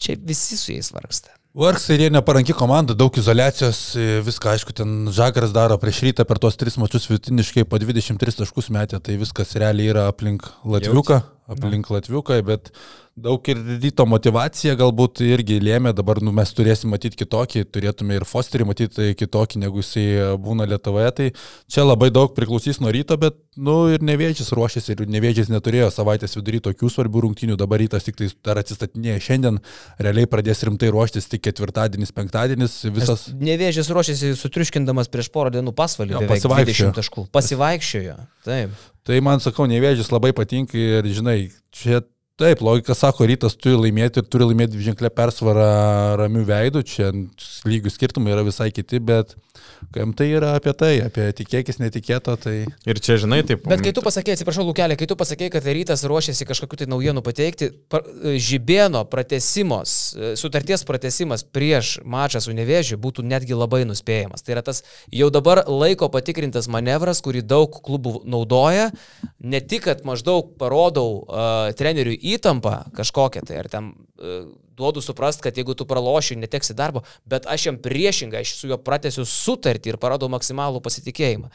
[0.00, 1.32] Čia visi su jais vargsta.
[1.56, 6.26] Vargs ir jie neparanki komanda, daug izolacijos, e, viską aišku, ten Žagaras daro prieš rytą
[6.28, 11.18] per tuos tris mačius vidutiniškai po 23 taškus metė, tai viskas realiai yra aplink Latviuką,
[11.50, 12.70] aplink Latviuką, bet
[13.20, 18.26] daug ir ryto motivacija galbūt irgi lėmė, dabar nu, mes turėsim matyti kitokį, turėtume ir
[18.28, 21.26] Fosterį matyti kitokį, negu jisai būna Lietuvoje, tai
[21.70, 26.38] čia labai daug priklausys nuo ryto, bet nu, ir nevėžys ruošiasi, ir nevėžys neturėjo savaitės
[26.38, 29.60] vidury tokių svarbių rungtynių, dabar rytas tik tai dar atsistatinėja šiandien,
[30.00, 33.28] realiai pradės rimtai ruoštis tik ketvirtadienis, penktadienis, visas...
[33.40, 36.22] Nevėžės ruošiasi sutriuškindamas prieš porą dienų pasvalį.
[36.30, 36.94] Pasivaikščiojo.
[36.94, 37.26] 20 taškų.
[37.34, 38.16] Pasivaikščiojo.
[38.46, 38.78] Taip.
[39.06, 42.02] Tai man sakau, nevėžys labai patinka ir žinai, čia
[42.40, 45.68] taip, logika sako, rytas turi laimėti ir turi laimėti dviženklę persvarą
[46.20, 47.12] ramių veidų, čia
[47.68, 49.36] lygių skirtumai yra visai kiti, bet
[49.94, 52.54] kam tai yra apie tai, apie tikėkis netikėto, tai...
[52.88, 53.64] Ir čia, žinai, taip.
[53.68, 57.24] Bet kai tu pasakėjai, atsiprašau, Lukelė, kai tu pasakėjai, kad rytas ruošiasi kažkokiu tai naujienų
[57.26, 58.06] pateikti, par,
[58.40, 59.96] žibėno pratesimos,
[60.40, 64.44] sutarties pratesimas prieš mačą su nevėžiu būtų netgi labai nuspėjamas.
[64.44, 68.90] Tai yra tas jau dabar laiko patikrintas manevras, kurį daug klubų naudoja.
[69.40, 74.40] Ne tik, kad maždaug parodau uh, treneriui įtampa kažkokia, tai ar ten e,
[74.78, 78.78] duodu suprast, kad jeigu tu praloši, neteksi darbo, bet aš jam priešingai, aš su juo
[78.80, 81.50] pratęsiu sutartį ir parodau maksimalų pasitikėjimą.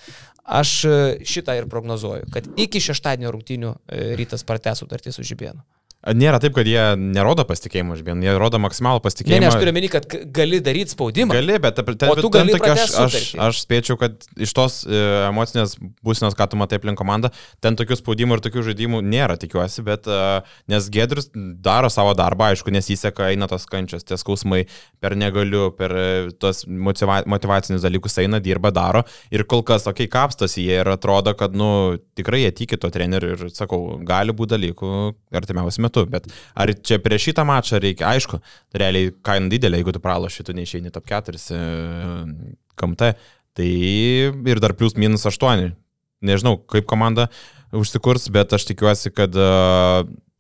[0.60, 5.64] Aš e, šitą ir prognozuoju, kad iki šeštadienio rungtynių e, rytas pratęs sutartį su Žibėnu.
[6.06, 9.42] Nėra taip, kad jie nerodo pasitikėjimo, žbien, jie rodo maksimalų Ne, pasitikėjimą.
[9.42, 11.34] ne, aš turiu meni, kad gali daryti spaudimą.
[11.34, 15.00] Gali, bet ten, tu ten gali tokia, aš, aš, aš spėčiau, kad iš tos e,
[15.32, 15.74] emocinės
[16.06, 17.32] būsenos, ką tu matai aplink komandą,
[17.64, 20.20] ten tokių spaudimų ir tokių žaidimų nėra, tikiuosi, bet e,
[20.70, 24.68] nes Gedris daro savo darbą, aišku, nesiseka, eina tos kančios, tie skausmai
[25.02, 26.06] per negaliu, per e,
[26.38, 29.02] tos motiva motivacinius dalykus eina, dirba, daro
[29.34, 32.94] ir kol kas, okei, okay, kapstosi jie ir atrodo, kad, nu, tikrai jie tiki to
[32.94, 34.92] treneriu ir, sakau, gali būti dalykų
[35.36, 38.42] artimiausiu metu, bet ar čia prieš šitą mačą reikia, aišku,
[38.76, 41.40] realiai kaina didelė, jeigu tu praloši, tu neišeini top 4
[42.76, 43.16] KMT,
[43.56, 43.72] tai
[44.52, 45.72] ir dar plus minus 8.
[46.26, 47.30] Nežinau, kaip komanda
[47.76, 49.36] užsikurs, bet aš tikiuosi, kad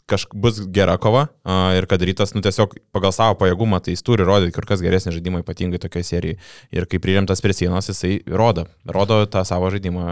[0.05, 4.05] kažkas bus gera kova a, ir kad rytas, nu tiesiog pagal savo pajėgumą, tai jis
[4.05, 6.39] turi rodyti kur kas geresnį žaidimą, ypatingai tokioje serijoje.
[6.75, 10.05] Ir kai pririmtas prie sienos, jisai rodo, rodo tą savo žaidimą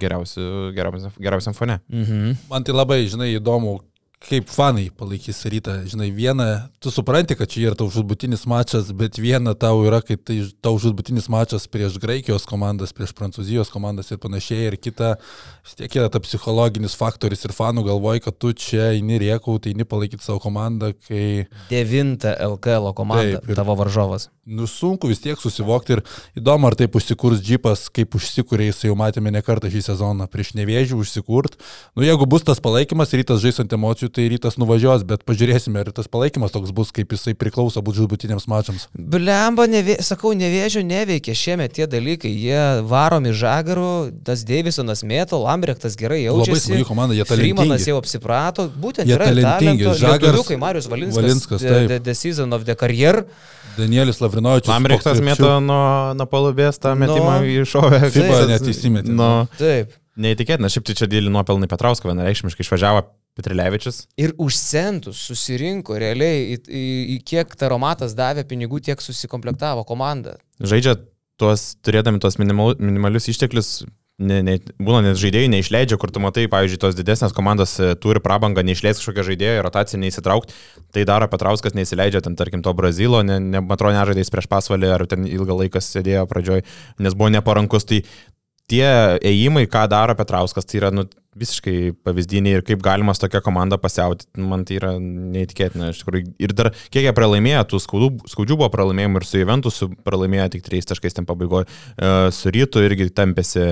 [0.00, 1.80] geriausiam, geriausiam fone.
[1.90, 2.36] Mhm.
[2.50, 3.80] Man tai labai, žinai, įdomu,
[4.20, 5.78] kaip fanai palaikys rytą.
[5.88, 6.46] Žinai, viena,
[6.82, 10.74] tu supranti, kad čia yra tau žudbutinis mačas, bet viena tau yra, kai tai tau
[10.82, 14.66] žudbutinis mačas prieš Graikijos komandas, prieš Prancūzijos komandas ir panašiai.
[14.68, 15.14] Ir kita,
[15.64, 19.72] vis tiek yra ta psichologinis faktorius ir fanų galvoj, kad tu čia eini riekau, tai
[19.72, 21.46] eini palaikyti savo komandą, kai...
[21.72, 24.28] Devinta LKL komanda, Taip, ir- tavo varžovas.
[24.50, 26.00] Nu, sunku vis tiek susivokti ir
[26.40, 30.56] įdomu, ar taip užsikurs džipas, kaip užsikūrė, jis jau matėme ne kartą šį sezoną, prieš
[30.58, 31.54] nevėžį užsikurt.
[31.94, 35.90] Nu, jeigu bus tas palaikymas, rytas žais ant emocijų, tai rytas nuvažiuos, bet pažiūrėsime, ar
[35.96, 38.88] tas palaikymas toks bus, kaip jisai priklauso būt žudbutiniams mačams.
[38.94, 42.30] Blemba, nevė, sakau, nevėžio neveikia šiemet tie dalykai.
[42.30, 43.92] Jie varomi žagarų,
[44.26, 46.72] tas Davisonas mėto, Lambrechtas gerai Labai jaučiasi.
[46.72, 47.80] smagi komanda, jie talentingi.
[47.90, 52.76] jau apsiprato, būtent Jie talentingi, Lietuviukai, Marius Valinskas, Valinskas, the, the, the Season of the
[52.76, 53.24] Career.
[53.78, 54.70] Danielius Lavrinovičius.
[54.72, 58.02] Lambrechtas mėto nuo, nuo palubės tą metimą iššovė.
[58.14, 59.14] FIBA net įsimetė.
[59.14, 59.30] Nu,
[59.60, 59.94] Taip.
[60.20, 63.04] neįtikėtina, šiaip tai čia dėlį nuopelnai Petrausko vienareikšmiškai išvažiavo
[63.40, 64.04] Petrilevičius.
[64.20, 66.84] Ir už centus susirinko realiai, į, į,
[67.16, 70.36] į kiek taromatas davė pinigų, tiek susikomplektavo komanda.
[70.60, 71.00] Žaidžia
[71.40, 73.72] tuos, turėdami tuos minimal, minimalius išteklius,
[74.20, 78.22] ne, ne, būna net žaidėjai neišleidžia, kur tu matai, pavyzdžiui, tos didesnės komandos e, turi
[78.22, 80.56] prabangą neišleis kažkokią žaidėją, rotaciją neįsitraukti.
[80.94, 84.92] Tai daro Petrauskas, neįsileidžia ten, tarkim, to Brazilo, ne, ne, man atrodo, nežaidėjais prieš pasvalį,
[84.96, 86.64] ar ten ilgą laiką sėdėjo pradžioj,
[87.00, 87.88] nes buvo neparankus.
[87.88, 88.02] Tai
[88.70, 88.86] tie
[89.32, 91.08] ėjimai, ką daro Petrauskas, tai yra nu,
[91.38, 95.92] visiškai pavyzdiniai ir kaip galima su tokia komanda pasiauti, man tai yra neįtikėtina.
[96.42, 100.64] Ir dar kiek jie pralaimėjo, tų skaudų, skaudžių buvo pralaimėjimų ir su Juventusu pralaimėjo tik
[100.66, 101.68] 3 taškais ten pabaigoje,
[102.34, 103.68] su Rytu irgi tampėsi.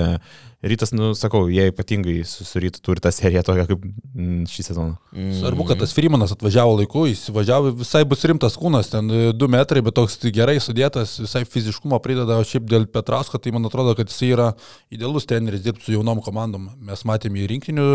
[0.59, 4.65] Rytas, nu, sakau, jie ypatingai su, su Rytu turi tą seriją tokią kaip mm, šį
[4.65, 4.97] sezoną.
[5.37, 9.07] Svarbu, kad tas Freemanas atvažiavo laiku, jis važiavo, visai bus rimtas kūnas, ten
[9.39, 13.71] 2 metrai, bet toks gerai sudėtas, visai fiziškumo prideda, o šiaip dėl Petrausko, tai man
[13.71, 14.49] atrodo, kad jis yra
[14.91, 16.67] idealus treneris dirbti su jaunom komandom.
[16.91, 17.89] Mes matėme į rinktinių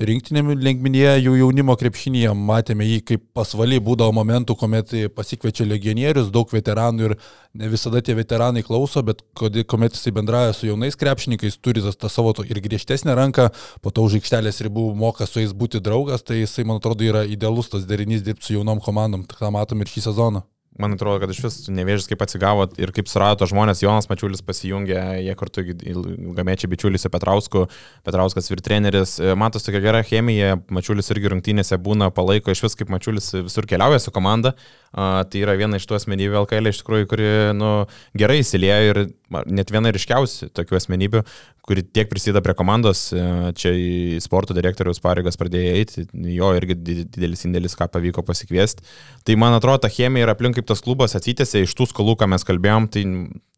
[0.00, 6.48] rinktinėm lengminėje, jų jaunimo krepšinėje, matėme jį kaip pasvaly būdavo momentų, kuomet pasikviečia legionierius, daug
[6.48, 7.14] veteranų ir
[7.60, 12.32] ne visada tie veteranai klauso, bet kuomet jisai bendrauja su jaunais krepšininkais, turi tą, savo
[12.46, 13.50] ir griežtesnę ranką,
[13.84, 17.26] po to už aikštelės ribų moka su jais būti draugas, tai jisai, man atrodo, yra
[17.28, 20.46] idealus tas derinys dirbti su jaunom komandom, tą matom ir šį sezoną.
[20.80, 24.96] Man atrodo, kad iš vis nevėžys kaip atsigavo ir kaip surado žmonės, Jonas Mačiulis pasijungė,
[25.20, 27.66] jie kartu ilgamečiai bičiuliai su Petrausku,
[28.06, 29.18] Petrauskas ir treneris.
[29.36, 34.00] Matos tokia gera chemija, Mačiulis irgi rungtynėse būna palaiko, iš vis kaip Mačiulis visur keliauja
[34.00, 34.54] su komanda.
[34.92, 37.72] A, tai yra viena iš tų asmenybių LKL, iš tikrųjų, kuri nu,
[38.16, 39.04] gerai įsilieja ir
[39.52, 41.22] net viena ryškiausių tokių asmenybių,
[41.62, 43.22] kuri tiek prisideda prie komandos, e,
[43.58, 46.04] čia į sporto direktoriaus pareigas pradėjo eiti,
[46.34, 48.82] jo irgi di- didelis indėlis, ką pavyko pasikviesti.
[49.22, 52.28] Tai man atrodo, ta chemija ir aplink kaip tas klubas atsitėsi iš tų skolų, ką
[52.34, 53.06] mes kalbėjom, tai,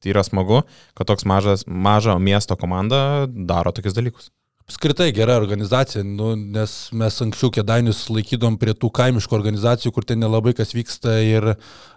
[0.05, 0.63] tai yra smagu,
[0.95, 4.31] kad toks mažas, mažo miesto komanda daro tokius dalykus.
[4.65, 10.23] Apskritai gera organizacija, nu, nes mes anksčiau kėdainius laikydom prie tų kaimiškų organizacijų, kur ten
[10.25, 11.51] nelabai kas vyksta ir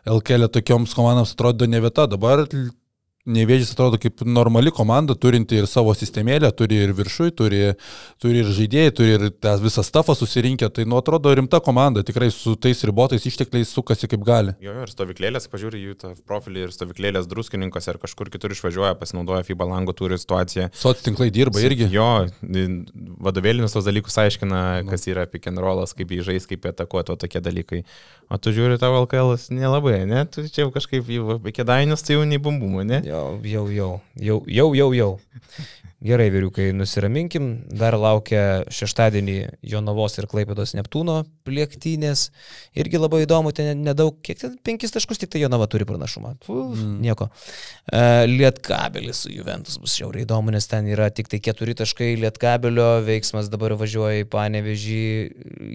[0.03, 2.10] LKL tokioms komandams atrodo ne vieta.
[2.12, 2.43] Dabar
[3.28, 7.62] Nevėžys atrodo kaip normali komanda, turinti ir savo sistemėlę, turi ir viršui, turi,
[8.24, 10.70] turi ir žaidėjai, turi ir tą visą stafą susirinkę.
[10.72, 14.56] Tai, nu, atrodo rimta komanda, tikrai su tais ribotais ištekliais sukasi kaip gali.
[14.64, 18.96] Jo, jo, ir stovyklėlės, pažiūrė jų tą profilį ir stovyklėlės druskininkose ar kažkur kitur išvažiuoja,
[19.02, 20.70] pasinaudoja FIBA lango, turi situaciją.
[20.78, 21.90] Soc tinklai dirba irgi.
[21.92, 22.10] Jo,
[23.28, 27.20] vadovėlinis tos dalykus aiškina, kas yra pick and rollas, kaip jį žais, kaip atakuoti, o
[27.20, 27.84] tokie dalykai.
[28.32, 30.26] O tu žiūri tavo LKL nelabai, ne?
[30.32, 33.00] Tu čia jau kažkaip jau iki dainius, tai jau nei bumbumo, ne?
[33.18, 33.91] Jau, jau, jau,
[34.22, 35.11] jau, jau, jau, jau.
[35.97, 37.45] Gerai, vyriukai, nusiraminkim.
[37.74, 42.28] Dar laukia šeštadienį Jonavos ir Klaipėdos Neptūno plėktynės.
[42.78, 46.36] Irgi labai įdomu, ten nedaug, kiek ten penkis taškus tik tai Jonava turi pranašumą.
[46.45, 46.99] Uf, mm.
[47.01, 47.32] Nieko.
[47.89, 53.01] Uh, Lietkabelis su Juventus bus šiauriai įdomu, nes ten yra tik tai keturi taškai Lietkabelio,
[53.07, 55.01] veiksmas dabar važiuoja į Panevežį,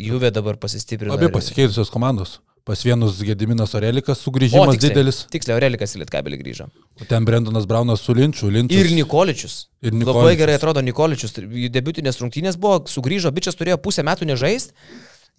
[0.06, 1.18] Juve dabar pasistiprino.
[1.18, 2.38] Abi pasikeitusios komandos.
[2.64, 5.16] Pas vienus Gediminas Orelikas sugrįžimas O, tiksliai, didelis.
[5.32, 6.68] Tiksliai, Aurelikas į Lietkabelį grįžo.
[7.02, 8.52] O ten Brendonas Braunas su Linčiu.
[8.54, 8.84] Linčius.
[8.84, 9.56] Ir Nikoličius.
[9.82, 10.38] Ir Labai Nikoličius.
[10.38, 11.34] gerai atrodo Nikoličius.
[11.42, 14.76] Jų debutinės rungtynės buvo, sugrįžo, bičias turėjo pusę metų nežaist.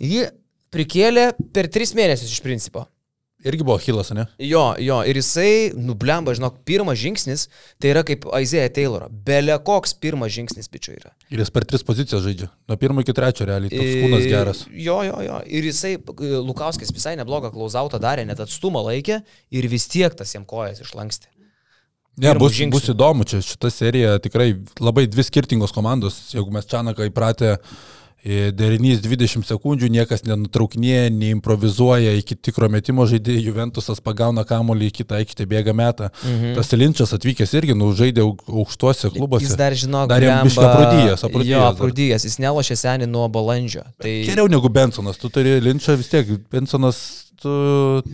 [0.03, 0.25] Jį
[0.73, 2.89] prikėlė per tris mėnesius iš principo.
[3.43, 4.23] Irgi buvo Hilas, ne?
[4.39, 7.49] Jo, jo, ir jisai, nublemba, žinok, pirmas žingsnis,
[7.81, 9.09] tai yra kaip Aizėja Tayloro.
[9.27, 11.11] Belė koks pirmas žingsnis bičiu yra.
[11.33, 12.47] Ir jis per tris pozicijas žaidžia.
[12.71, 13.73] Nuo pirmo iki trečio realiai.
[13.73, 14.63] Toks kūnas geras.
[14.71, 15.41] Jo, jo, jo.
[15.51, 15.97] Ir jisai,
[16.47, 19.19] Lukauskis visai neblogą klausautą darė, net atstumą laikė
[19.51, 21.33] ir vis tiek tas jam kojas išlanksti.
[22.13, 22.77] Ne, pirmu bus, žingsniu.
[22.77, 26.19] bus įdomu, čia šita serija tikrai labai dvi skirtingos komandos.
[26.35, 27.59] Jeigu mes Čanaką įpratę e,
[28.23, 35.17] derinys 20 sekundžių, niekas nenutraukinėja, neimprovizuoja iki tikro metimo žaidėjai, Juventusas pagauna kamolį į kitą
[35.19, 36.07] aikštę, bėga metą.
[36.23, 36.53] Mhm.
[36.55, 39.45] Tas Linčas atvykęs irgi, nu, žaidė au- aukštuose klubuose.
[39.49, 41.75] Jis dar žino, Dar jam biškį aprūdijęs, aprūdijęs Jo, dar.
[41.75, 43.83] aprūdijęs, jis nelošė senį nuo balandžio.
[43.99, 47.01] Tai Geriau negu Bensonas, tu turi Linčą vis tiek, Bensonas
[47.43, 47.51] tu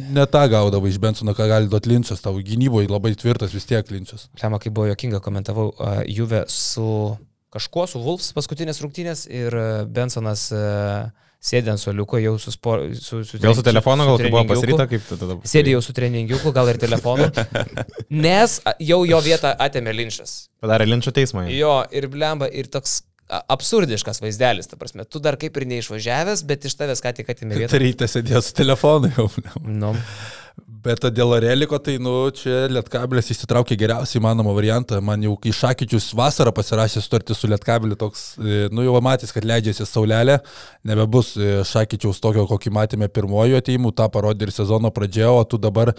[0.09, 3.85] ne tą gaudavai iš Bensono, ką gali duoti Linčas, tavo gynyboje labai tvirtas vis tiek
[3.93, 4.25] Linčas.
[4.41, 7.15] Tema, kai buvo jokinga, komentavau uh, Juve su
[7.53, 12.83] kažkuo, su Wolfs paskutinės rungtynės ir uh, Bensonas uh, sėdė ant soliuko jau su, spor,
[12.99, 15.37] su, su, Gal su telefonu, gal tai buvo pasiryta, kaip tada tada.
[15.47, 17.29] Sėdė jau su treningiuku, gal ir telefonu,
[18.27, 20.39] nes jau jo vietą atėmė linčas.
[20.63, 21.47] Padarė linčio teismą.
[21.53, 25.05] Jo, ir blemba, ir toks absurdiškas vaizdelis, ta prasme.
[25.05, 27.79] Tu dar kaip ir neišvažiavęs, bet iš tavęs ką tik atėmė vietą.
[27.81, 29.27] Ryte sėdėjo su telefonu jau.
[29.63, 29.93] Nu,
[30.79, 34.99] Bet dėl Areliko, tai, nu, čia Lietkabilis įsitraukė geriausiai įmanomą variantą.
[35.03, 39.47] Man jau kai Šakyčius vasarą pasirašė sutartį su Lietkabiliu, toks, e, nu, jau matys, kad
[39.49, 40.37] leidžiasi saulelė,
[40.87, 45.59] nebebus e, Šakyčiaus tokio, kokį matėme pirmojo ateimu, tą parodė ir sezono pradžioje, o tu
[45.59, 45.91] dabar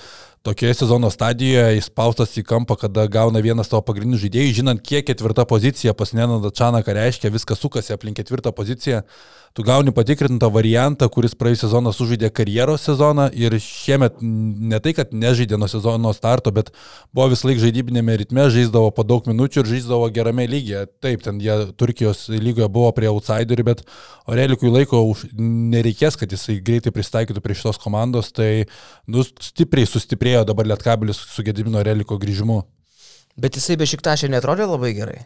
[0.46, 5.44] tokioje sezono stadijoje įspaustas į kampą, kada gauna vienas tavo pagrindinių žaidėjų, žinant, kiek ketvirta
[5.50, 9.02] pozicija pas Nenada Čanaką reiškia, viskas sukasi aplink ketvirtą poziciją.
[9.50, 15.10] Tu gauni patikrintą variantą, kuris praėjusią sezoną sužaidė karjeros sezoną ir šiemet ne tai, kad
[15.10, 16.70] nežaidė nuo sezono starto, bet
[17.10, 20.84] buvo vis laik žaidybinėme ritme, žaisdavo po daug minučių ir žaisdavo gerame lygyje.
[21.02, 23.82] Taip, ten jie Turkijos lygoje buvo prie outsiderių, bet
[24.30, 28.68] Orelikui laiko už, nereikės, kad jisai greitai pristaikytų prie šitos komandos, tai
[29.10, 32.62] nu, stipriai sustiprėjo dabar Lietkabilis su Gedimino Oreliko grįžimu.
[33.40, 35.22] bet jisai be šiktašė netrodė labai gerai.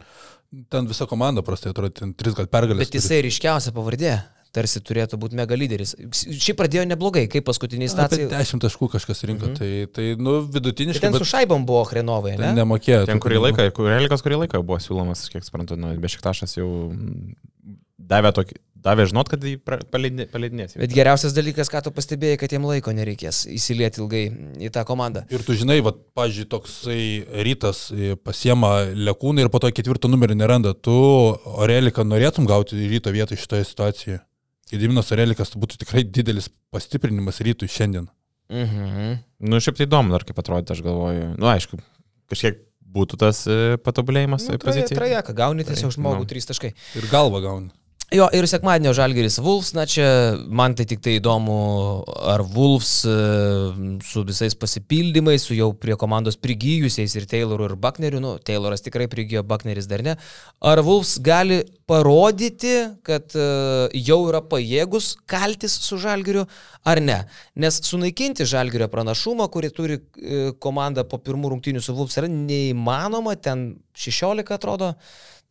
[0.71, 2.85] Ten visa komanda prastai atrodo, ten tris gal pergalės.
[2.85, 4.15] Bet jisai ryškiausia pavardė.
[4.55, 5.91] Tarsi turėtų būti mega lyderis.
[6.15, 8.29] Šiaip pradėjo neblogai, kaip paskutiniai stacijai.
[8.31, 9.57] 10 taškų kažkas rinko, mhm.
[9.59, 11.03] tai, tai, nu, vidutiniškai.
[11.03, 12.53] Ten bet su šaibom buvo Hrenovai, ne?
[12.61, 13.01] Nemokėjo.
[13.09, 17.35] Ten kurį laiką, Relikas kurį laiką buvo siūlomas, kiek suprantu, nu, Bešiktašas jau mm,
[18.13, 20.75] davė, tokį, davė žinot, kad jį paleidinės.
[20.77, 24.23] Bet geriausias dalykas, ką tu pastebėjai, kad jiem laiko nereikės įsilieti ilgai
[24.61, 25.25] į tą komandą.
[25.33, 26.99] Ir tu žinai, va, pažiūrėjau, toksai
[27.47, 30.75] rytas e, pasiema lekūną ir po to ketvirto numerio neranda.
[30.77, 34.21] Tu Oreliką norėtum gauti ryto vietą šitoje situacijoje.
[34.71, 38.07] Gediminas Orelikas tai būtų tikrai didelis pastiprinimas rytui šiandien.
[38.53, 39.19] Mhm.
[39.49, 41.31] Nu, šiaip tai įdomu, dar kaip atrodo, aš galvoju.
[41.41, 41.79] Nu, aišku,
[42.31, 42.61] kažkiek
[42.95, 44.97] būtų tas e, patobulėjimas Nu, traja, pozicijoje.
[44.99, 46.29] trajaka, gauni tiesiog žmogų nu.
[46.29, 46.71] trys taškai.
[46.97, 47.73] Ir galvą gauni.
[48.13, 50.05] Jo, ir sekmadienio Žalgeris Wolfs, na čia
[50.45, 51.55] man tai tik tai įdomu,
[52.29, 53.15] ar Wolfs e,
[54.05, 59.09] su visais pasipildymais, su jau prie komandos prigijusiais ir Tayloru ir Buckneriu, nu, Tayloras tikrai
[59.09, 60.13] prigijo, Buckneris dar ne,
[60.61, 62.75] ar Wolfs gali parodyti,
[63.09, 63.49] kad e,
[64.05, 66.45] jau yra pajėgus kaltis su Žalgeriu,
[66.85, 67.23] ar ne.
[67.57, 73.33] Nes sunaikinti Žalgerio pranašumą, kurį turi e, komanda po pirmų rungtynių su Wolfs, yra neįmanoma,
[73.41, 74.93] ten 16 atrodo.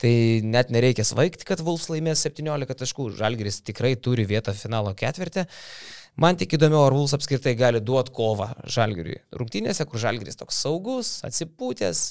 [0.03, 3.13] Tai net nereikia svaigti, kad Vulfs laimės 17 taškų.
[3.19, 5.47] Žalgiris tikrai turi vietą finalo ketvirtį.
[6.15, 9.17] Man tik įdomiau, ar Vulfs apskritai gali duoti kovą Žalgiriui.
[9.35, 12.03] Rungtynėse, kur Žalgiris toks saugus, atsipūtęs,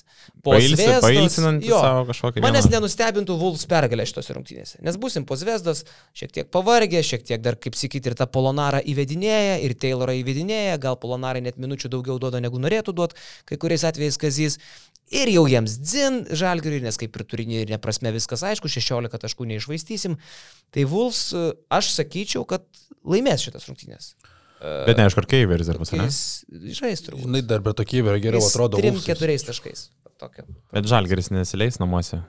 [1.70, 1.80] jo.
[1.80, 2.44] savo kažkokį.
[2.44, 4.82] Manęs vieną- nenustebintų Vulfs pergalė šitose rungtynėse.
[4.84, 5.86] Nes busim po Zvezdos,
[6.20, 10.76] šiek tiek pavargę, šiek tiek dar, kaip sakyti, ir tą Polonarą įvedinėja, ir Taylorą įvedinėja,
[10.84, 13.16] gal Polonarai net minučių daugiau duoda, negu norėtų duoti,
[13.46, 14.60] kai kuriais atvejais kazys.
[15.12, 20.16] Ir jau jiems dzin žalgiriui, nes kaip ir turinį prasme viskas aišku, 16 taškų neišvaistysim.
[20.74, 21.34] Tai Vulfs,
[21.70, 22.66] aš sakyčiau, kad
[23.04, 24.14] laimės šitas rungtynės.
[24.64, 26.06] Bet neaišku, ar Keiveris dar bus, ne?
[26.08, 27.26] Jis žais turbūt.
[27.28, 28.80] Žinai, dar bet tokie yra geriau Jis atrodo.
[28.80, 29.10] Trim, Wolfsas.
[29.12, 29.90] keturiais taškais.
[30.22, 30.46] Tokio.
[30.72, 32.22] Bet Žalgeris nesileis namuose.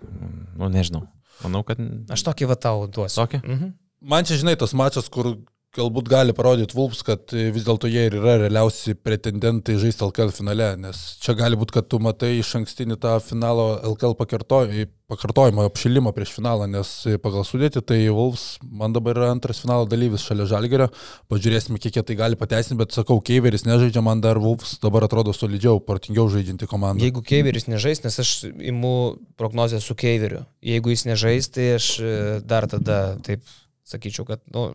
[0.59, 1.05] Nu, nežinau.
[1.45, 1.79] Manau, kad...
[2.11, 3.21] Aš tokį va tau duosiu.
[3.23, 3.41] Tokį?
[3.45, 3.73] Mhm.
[4.05, 5.31] Man čia, žinai, tas mačas, kur
[5.75, 10.69] galbūt gali parodyti Vulfs, kad vis dėlto jie ir yra realiausi pretendentai žaisti LKL finale,
[10.81, 16.15] nes čia gali būti, kad tu matai iš ankstinį tą finalo LKL pakartoj, pakartojimą, apšilimą
[16.17, 16.91] prieš finalą, nes
[17.23, 20.89] pagal sudėti tai Vulfs man dabar yra antras finalo dalyvis šalia Žalgerio,
[21.33, 25.35] pažiūrėsime, kiek jie tai gali pateisinti, bet sakau, Keiveris nežaidžia, man dar Vulfs dabar atrodo
[25.37, 27.05] solidžiau, protingiau žaidžianti komanda.
[27.05, 28.95] Jeigu Keiveris nežais, nes aš imu
[29.41, 32.15] prognozę su Keiveriu, jeigu jis nežais, tai aš e,
[32.47, 33.45] dar tada taip
[33.85, 34.71] sakyčiau, kad, nu,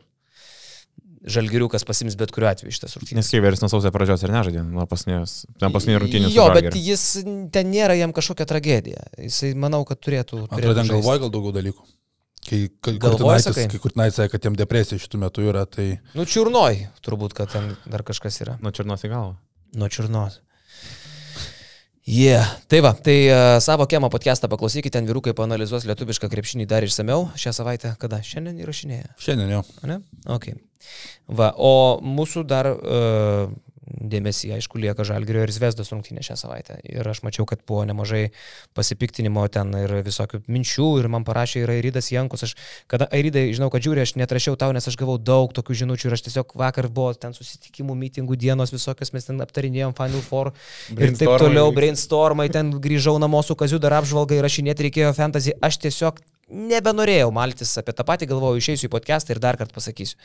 [1.25, 3.19] žalgiriukas pasims bet kuriuo atveju šitas rungtynės.
[3.19, 6.31] Nes Keiveris nuo sausio pradžios ir nežaidė, nuo pasnės, ten paskutinį rungtynį.
[6.35, 7.05] Jo, bet jis
[7.53, 9.05] ten nėra jam kažkokia tragedija.
[9.19, 10.45] Jisai manau, kad turėtų.
[10.47, 11.87] Atrodo, ten galvoja gal daugiau dalykų.
[12.49, 12.95] Kai, kai?
[13.03, 15.89] Kurtinaitis kai Kurtinaitis sakė, kad jam depresija šitų metų yra, tai...
[16.15, 18.55] Nu, čiurnoj, turbūt, kad ten dar kažkas yra.
[18.63, 19.35] Nuo Černos į galvą.
[19.77, 20.39] Nuo čiurnos.
[22.09, 22.31] Jie.
[22.31, 22.47] Yeah.
[22.71, 27.27] Tai va, tai uh, savo kiemo podcastą paklausykite, ten vyrukai panalizuos lietuvišką krepšinį dar išsameu
[27.37, 27.93] šią savaitę.
[28.01, 28.23] Kada?
[28.25, 29.13] Šiandien įrašinėja.
[29.21, 29.61] Šiandien jau.
[29.85, 29.99] Ne?
[30.25, 30.49] Ok.
[31.29, 33.51] Va, o mūsų dar uh,
[33.89, 36.77] dėmesį, aišku, lieka Žalgirio ir Zvezdos rungtynė šią savaitę.
[36.87, 38.29] Ir aš mačiau, kad buvo nemažai
[38.77, 42.45] pasipiktinimo ten ir visokių minčių ir man parašė ir Airydas Jankus.
[42.47, 42.55] Aš,
[42.91, 46.17] kada Airidai, žinau, kad žiūri, aš netrašiau tau, nes aš gavau daug tokių žinučių ir
[46.17, 50.53] aš tiesiog vakar buvo ten susitikimų, mitingų dienos visokios, mes ten aptarinėjom Final Four
[50.95, 55.55] ir taip toliau, brainstormai, ten grįžau namo su Kaziu dar apžvalgai, rašinėti reikėjo fantasy.
[55.65, 60.17] Aš tiesiog nebenorėjau maltis apie tą patį, galvoju, išeisiu į podcastą ir dar kartą pasakysiu.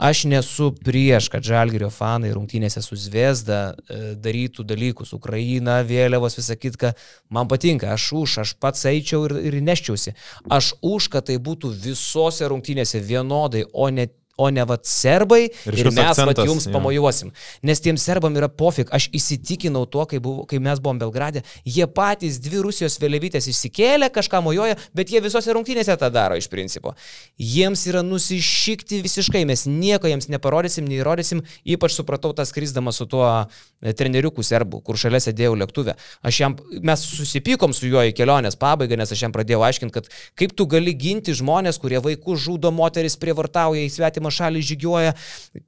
[0.00, 5.14] Aš nesu prieš, kad Žalgirio fanai rungtynėse su Zvezda e, darytų dalykus.
[5.16, 6.92] Ukraina, vėliavos, visą kitką.
[7.32, 10.16] Man patinka, aš už, aš pats eičiau ir, ir neščiausi.
[10.50, 14.08] Aš už, kad tai būtų visose rungtynėse vienodai, o ne
[14.40, 16.72] o ne vat serbai ir, ir mes vat jums jo.
[16.74, 17.32] pamojuosim.
[17.66, 18.88] Nes tiems serbam yra pofik.
[18.96, 21.42] Aš įsitikinau tuo, kai, buvo, kai mes buvom Belgrade.
[21.68, 26.48] Jie patys dvi Rusijos vėliavytės išsikėlė, kažką mojoja, bet jie visose rungtynėse tą daro iš
[26.52, 26.94] principo.
[27.40, 31.44] Jiems yra nusišykti visiškai, mes nieko jiems neparodysim, neįrodysim.
[31.76, 35.96] Ypač supratau tą skrisdamą su tuo e, treneriuku serbu, kur šalia sėdėjau lėktuvę.
[36.26, 40.10] Aš jam, mes susipykom su juo į kelionės pabaigą, nes aš jam pradėjau aiškinti, kad
[40.40, 45.14] kaip tu gali ginti žmonės, kurie vaikus žudo, moteris prievartauja į svetimą svetimą šalį žygioja.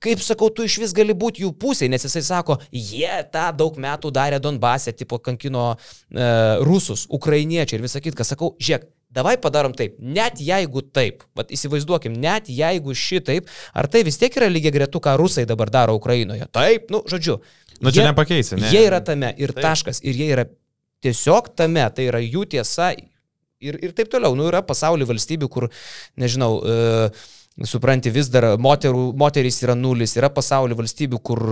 [0.00, 3.76] Kaip sakau, tu iš vis gali būti jų pusėje, nes jisai sako, jie tą daug
[3.76, 8.24] metų darė Donbase, tipo kankino e, rusus, ukrainiečiai ir visą kitką.
[8.24, 13.44] Sakau, žiūrėk, Davai padarom taip, net jeigu taip, bet įsivaizduokim, net jeigu šitaip,
[13.76, 16.46] ar tai vis tiek yra lygiai gretų, ką rusai dabar daro Ukrainoje.
[16.48, 17.42] Taip, nu, žodžiu.
[17.84, 18.70] Nu, čia nepakeisi, ne?
[18.72, 19.66] Jie yra tame ir taip.
[19.66, 20.46] taškas, ir jie yra
[21.04, 24.32] tiesiog tame, tai yra jų tiesa ir, ir taip toliau.
[24.38, 25.68] Nu, yra pasaulio valstybių, kur,
[26.16, 27.28] nežinau, uh,
[27.68, 31.42] supranti, vis dar moterų, moterys yra nulis, yra pasaulio valstybių, kur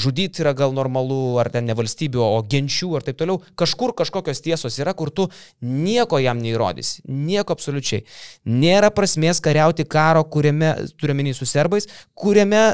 [0.00, 3.42] žudyti yra gal normalu, ar ten ne valstybių, o genčių, ar taip toliau.
[3.60, 5.28] Kažkur kažkokios tiesos yra, kur tu
[5.60, 7.04] nieko jam neįrodysi.
[7.08, 8.06] Nieko absoliučiai.
[8.48, 12.64] Nėra prasmės kariauti karo, kuriame, turiuomenį su serbais, kuriame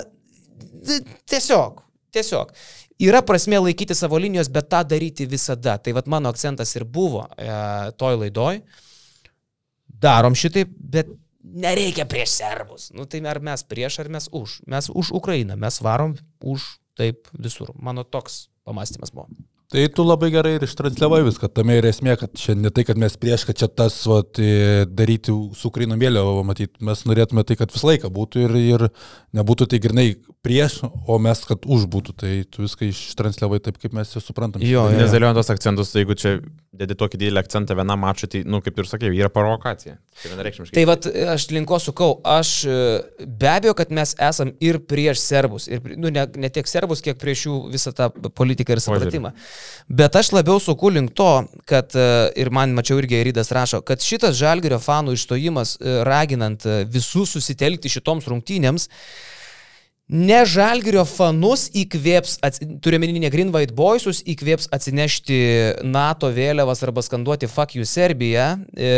[1.30, 1.82] tiesiog,
[2.14, 2.54] tiesiog.
[3.00, 5.78] Yra prasme laikyti savo linijos, bet tą daryti visada.
[5.80, 7.48] Tai vad mano akcentas ir buvo e,
[7.96, 8.60] toj laidoj.
[10.00, 11.08] Darom šitaip, bet
[11.50, 12.90] nereikia prieš serbus.
[12.94, 14.62] Nu tai ar mes prieš, ar mes už.
[14.66, 17.74] Mes už Ukrainą, mes varom už taip visur.
[17.74, 19.28] Mano toks pamastymas buvo.
[19.70, 22.98] Tai tu labai gerai ir ištransliavai viską, tame ir esmė, kad čia ne tai, kad
[22.98, 24.40] mes prieš, kad čia tas vat,
[24.90, 28.86] daryti su Ukraino vėliava, matyt, mes norėtume tai, kad visą laiką būtų ir, ir
[29.38, 30.08] nebūtų tai grinai
[30.42, 34.64] prieš, o mes, kad už būtų, tai tu viską ištransliavai taip, kaip mes jau suprantam.
[34.64, 34.98] Jo, jo.
[34.98, 36.34] Nes tos akcentus, tai jeigu čia
[36.80, 40.00] dedi tokį didelį akcentą vienam mačui, tai, nu, kaip ir sakiau, yra provokacija.
[40.24, 42.54] Tai, tai vad, aš linko sukau, aš
[43.20, 47.20] be abejo, kad mes esam ir prieš serbus, ir, nu, ne, ne tiek serbus, kiek
[47.20, 49.34] prieš jų visą tą politiką ir supratimą.
[49.88, 51.30] Bet aš labiau suku link to,
[51.68, 51.94] kad,
[52.38, 58.28] ir man mačiau irgi Rydas rašo, kad šitas Žalgerio fanų išstojimas, raginant visus susitelkti šitoms
[58.30, 58.86] rungtynėms,
[60.10, 62.38] ne Žalgirio fanus įkvėps,
[62.82, 65.38] turiuomenį ne Green White Boysus, įkvėps atsinešti
[65.86, 68.90] NATO vėliavas arba skanduoti fuck you Serbija, e,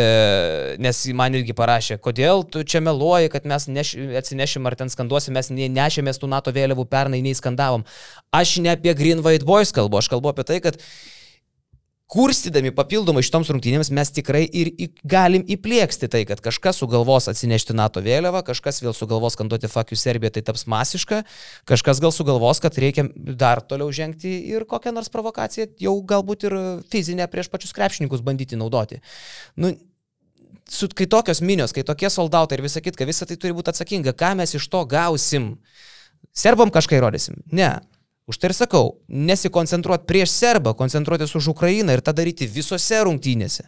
[0.83, 5.37] nes man irgi parašė, kodėl tu čia meluoji, kad mes neš, atsinešim ar ten skanduosim,
[5.37, 7.85] mes nešėmės tų NATO vėliavų pernai, nei skandavom.
[8.33, 10.81] Aš ne apie Green White Boys kalbu, aš kalbu apie tai, kad
[12.13, 17.77] kurstydami papildomai šitoms rungtynėms mes tikrai ir į, galim įplėksti tai, kad kažkas sugalvos atsinešti
[17.79, 21.23] NATO vėliavą, kažkas vėl sugalvos skanduoti fakių Serbiją, tai taps masiška,
[21.69, 26.59] kažkas gal sugalvos, kad reikia dar toliau žengti ir kokią nors provokaciją, jau galbūt ir
[26.93, 29.01] fizinę prieš pačius krepšininkus bandyti naudoti.
[29.57, 29.73] Nu,
[30.69, 34.13] su, kai tokios minios, kai tokie soldautai ir visa kitka, visa tai turi būti atsakinga,
[34.13, 35.55] ką mes iš to gausim.
[36.37, 37.41] Serbam kažką įrodysim?
[37.53, 37.75] Ne.
[38.31, 43.67] Už tai ir sakau, nesikoncentruoti prieš serbą, koncentruotis už Ukrainą ir tą daryti visose rungtynėse.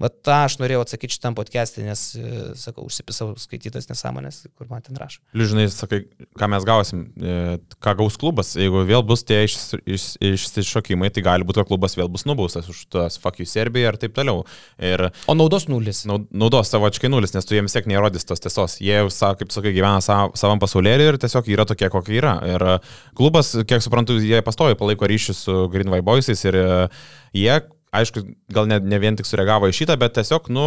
[0.00, 4.82] Bet tą aš norėjau atsakyti šitam podcast'e, nes, e, sakau, užsipisau skaitytas nesąmonės, kur man
[4.82, 5.20] ten rašo.
[5.38, 6.00] Liūžinai, sakai,
[6.34, 8.54] ką mes gausim, e, ką gaus klubas.
[8.58, 12.66] Jeigu vėl bus tie iš- iš- išsišokimai, tai gali būti, kad klubas vėl bus nubaustas
[12.68, 14.42] už tas fuck you Serbija ir taip toliau.
[14.82, 16.02] Ir O naudos nulis.
[16.10, 18.80] nau- naudos savočiai nulis, nes tu jiems tiek neįrodys tos tiesos.
[18.82, 18.98] Jie
[19.38, 22.34] kaip sakai, gyvena sa- savam pasaulėlį ir tiesiog yra tokie, kokie yra.
[22.42, 22.80] Ir
[23.14, 26.88] klubas, kiek suprantu, jie pastovi palaiko ryšius su Green White Boysais ir e,
[27.32, 27.60] jie,
[28.00, 28.24] aišku,
[28.54, 30.66] gal ne, ne vien tik sureagavo į šitą, bet tiesiog, nu,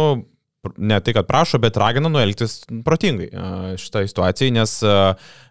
[0.76, 3.28] ne tai, kad prašo, bet ragina nuelgtis protingai
[3.80, 4.74] šitą situaciją, nes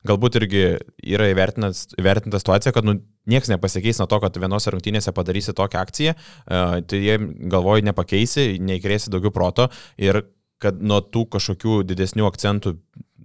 [0.07, 0.63] galbūt irgi
[1.01, 2.97] yra įvertinta situacija, kad nu,
[3.29, 6.15] niekas nepasikeis nuo to, kad vienose rungtynėse padarysi tokią akciją,
[6.47, 7.17] tai jie
[7.51, 9.71] galvoji nepakeisi, neįkrėsi daugiau proto
[10.01, 10.25] ir
[10.61, 12.73] kad nuo tų kažkokių didesnių akcentų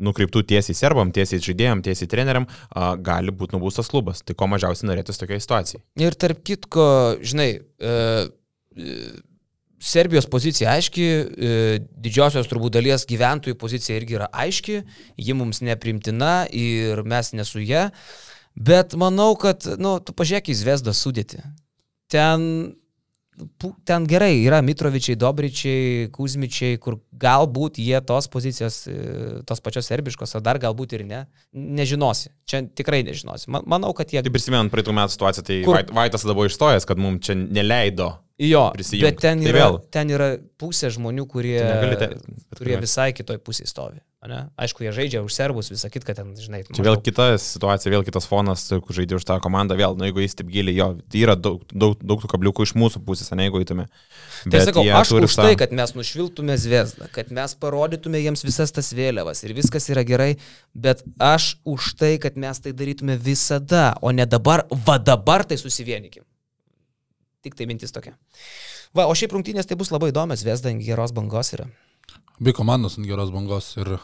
[0.02, 4.22] nukreiptų tiesiai serbam, tiesiai žaidėjim, tiesiai treneriam, a, gali būti nubaustas klubas.
[4.26, 5.82] Tai ko mažiausiai norėtųsi tokiai situacijai.
[6.02, 6.86] Ir tarp kitko,
[7.24, 7.96] žinai, e,
[9.82, 11.54] Serbijos pozicija aiški, e,
[12.04, 14.76] didžiosios turbūt dalies gyventojų pozicija irgi yra aiški,
[15.18, 17.88] ji mums neprimtina ir mes nesu ją,
[18.54, 21.42] bet manau, kad, na, nu, tu pažiūrėk į Zvezdą sudėti.
[22.12, 22.46] Ten,
[23.88, 30.36] ten gerai yra Mitrovičiai, Dobričiai, Kuzmičiai, kur galbūt jie tos pozicijos, e, tos pačios serbiškos,
[30.38, 32.30] o dar galbūt ir ne, nežinosi.
[32.46, 33.50] Čia tikrai nežinosi.
[33.50, 34.22] Ma- Manau, kad jie...
[34.22, 35.80] Tai prisimenu praeitų metų situaciją, tai Kur?
[35.80, 38.12] Vait- Vaitas tada buvo išstojęs, kad mums čia neleido.
[38.42, 39.06] Jo, prisijungt.
[39.06, 39.76] bet ten Tai yra, vėl.
[39.94, 44.00] ten yra pusė žmonių, kurie, Tai te- bet kurie visai kitoj pusėje stovi.
[44.22, 44.36] ane?
[44.56, 48.04] Aišku, jie žaidžia už serbus, visą kitą, kad ten, žinai, Čia vėl kita situacija, vėl
[48.06, 51.24] kitas fonas, kur žaidė už tą komandą, vėl, nu, jeigu jis taip giliai, jo, tai
[51.24, 53.88] yra daug, daug, daug tų kabliukų iš mūsų pusės, ne, jeigu įtume.
[54.46, 58.22] Tai sakau, jie aš turi už tą- tai, kad mes nušviltume zvezdą, kad mes parodytume
[58.22, 60.36] jiems visas tas vėliavas ir viskas yra gerai,
[60.74, 65.56] bet aš už tai, kad mes tai darytume visada, o ne dabar, va dabar tai
[65.58, 66.22] susivienykim.
[67.42, 68.14] Tik tai mintis tokia.
[68.94, 71.66] Va, o šiaip rungtynės tai bus labai įdomios, Zvezda ant geros bangos yra.
[72.38, 73.72] Abi komandos ant geros bangos.
[73.82, 73.96] Ir,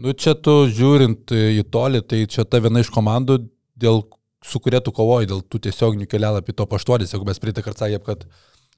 [0.00, 3.44] nu, čia tu žiūrint į tolį, tai čia ta viena iš komandų,
[3.78, 4.02] dėl,
[4.44, 8.02] su kuria tu kovoji, dėl tų tiesioginių kelialapį to paštuodės, jeigu mes praeitą kartą sakėm,
[8.06, 8.26] kad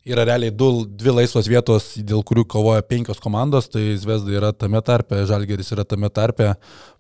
[0.07, 4.81] yra realiai du, dvi laisvos vietos, dėl kurių kovoja penkios komandos, tai Zvezda yra tame
[4.87, 6.53] tarpe, Žalgeris yra tame tarpe.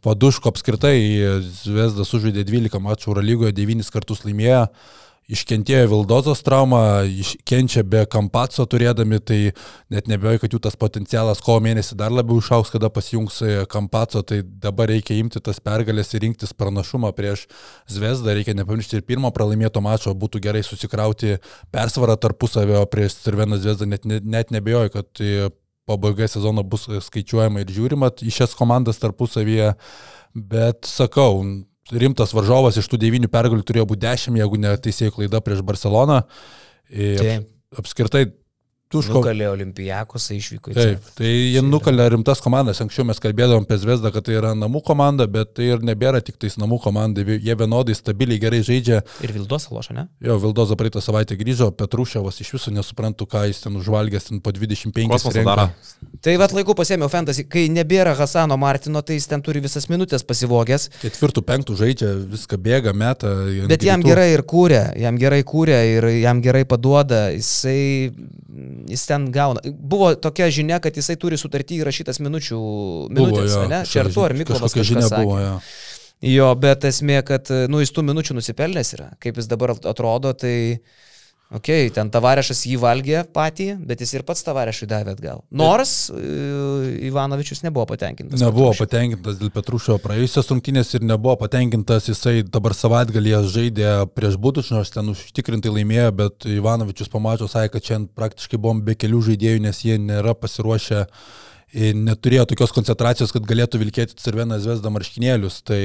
[0.05, 0.97] Paduško apskritai
[1.62, 4.64] Zvezda sužaidė 12 mačų Eurolygoje, 9 kartus laimėjo.
[5.27, 9.39] Iškentėjo Vildozos traumą, iš- kenčia be Kampaco turėdami, tai
[9.91, 14.22] net nebejoju, kad jų tas potencialas kovo mėnesį dar labiau išauks, kada pasijungs e, Kampaco,
[14.22, 17.49] tai dabar reikia imti tas pergalės ir rinktis pranašumą prieš
[17.91, 21.41] Zvezdą, reikia nepamiršti ir pirmo pralaimėto mačo, būtų gerai susikrauti
[21.74, 25.51] persvarą tarpusavio prieš Sirveną Zvezdą, net, net, net nebejoju, kad e,
[25.91, 29.74] pabaiga sezono bus e, skaičiuojama ir žiūrima į šias komandas tarpusavyje,
[30.39, 31.43] bet sakau,
[31.93, 36.22] rimtas varžovas iš tų devynių pergalių turėjo būti dešimt, jeigu ne teisėjų klaida prieš Barceloną.
[36.91, 38.26] Ir apskritai,
[38.93, 39.18] tuško.
[39.18, 41.14] Nukalė Olimpijakos, išvyko į Taip, Cepą.
[41.18, 42.80] tai jie nukalė rimtas komandas.
[42.84, 46.37] Anksčiau mes kalbėdavom apie Zvezdą, kad tai yra namų komanda, bet tai ir nebėra tik
[46.39, 47.24] tais namų komanda.
[47.26, 49.01] Jie vienodai stabiliai gerai žaidžia.
[49.26, 50.05] Ir Vildos lošia, ne?
[50.22, 54.53] Jo, Vildoza praeitą savaitę grįžo, Petruševas iš viso nesuprantu, ką jis ten užvalgęs, ten po
[54.55, 55.57] 25 Kosmosą renka.
[55.57, 55.70] daro.
[56.22, 60.22] Tai vad laiku pasėmiau fantasy, kai nebėra Hasano Martino, tai jis ten turi visas minutės
[60.26, 63.34] pasivogęs, Ketvirtų, penktų žaidžia, viską bėga, meta.
[63.68, 64.09] bet jam greitų.
[64.14, 68.11] gerai ir kūrė, jam gerai kūrė ir jam gerai paduoda, jisai,
[68.91, 69.62] jis ten gauna.
[69.66, 73.83] Buvo tokia žinia, kad jisai turi sutartį įrašytas minučių, Buvo, minutės, jo, ne?
[73.89, 75.24] Čia ar tu, ar Miklovas kažką žinia sakė.
[75.24, 75.55] buvo, jo.
[76.27, 79.11] Jo, bet esmė, kad, nu, jis tų minučių nusipelnęs yra.
[79.20, 81.05] Kaip jis dabar atrodo, tai, okei,
[81.55, 85.42] okay, ten tavarešas jį valgė patį, bet jis ir pats tavarešui davė atgal.
[85.55, 88.40] Nors e, Ivanovičius nebuvo patenkintas.
[88.42, 88.84] Nebuvo Petrušiu.
[88.84, 94.92] patenkintas dėl Petrušio praėjusios rungtynės ir nebuvo patenkintas, jisai dabar savaitgalį žaidė prieš Buduš, nors
[94.94, 99.82] ten užtikrintai laimėjo, bet Ivanovičius pamačiau, sakė, kad šiandien praktiškai buvom be kelių žaidėjų, nes
[99.86, 101.07] jie nėra pasiruošę,
[101.76, 105.61] neturėjo tokios koncentracijos, kad galėtų vilkėti Cirveną Zvezdą marškinėlius.
[105.66, 105.80] Tai,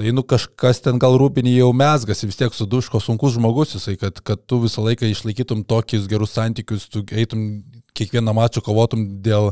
[0.00, 4.22] Tai nu kažkas ten gal rūpinį jau mesgas, vis tiek suduško sunkus žmogus jisai, kad,
[4.24, 7.42] kad tu visą laiką išlaikytum tokius gerus santykius, tu eitum
[7.92, 9.50] kiekvieną mačą kovotum dėl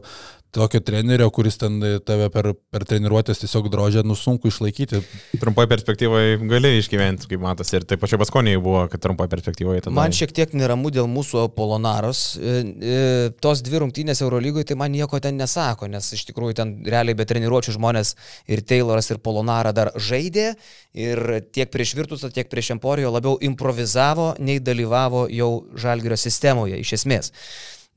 [0.55, 5.01] tokio trenerio, kuris ten tave per, per treniruotės tiesiog drožė, nu sunku išlaikyti.
[5.41, 7.77] Trumpoje perspektyvoje gali išgyventi, kaip matosi.
[7.79, 9.95] Ir taip pačiu Baskonijai buvo, kad trumpoje perspektyvoje tada.
[9.99, 12.23] Man šiek tiek neramu dėl mūsų Apolonaros.
[12.37, 12.99] E, e,
[13.45, 17.29] tos dvi rungtynės Eurolygoje, tai man nieko ten nesako, nes iš tikrųjų ten realiai be
[17.29, 18.15] treniruočių žmonės
[18.49, 20.53] ir Tayloras, ir Polonara dar žaidė
[20.99, 26.97] ir tiek prieš Virtusą, tiek prieš Emporijo labiau improvizavo, nei dalyvavo jau Žalgirio sistemoje iš
[27.01, 27.33] esmės.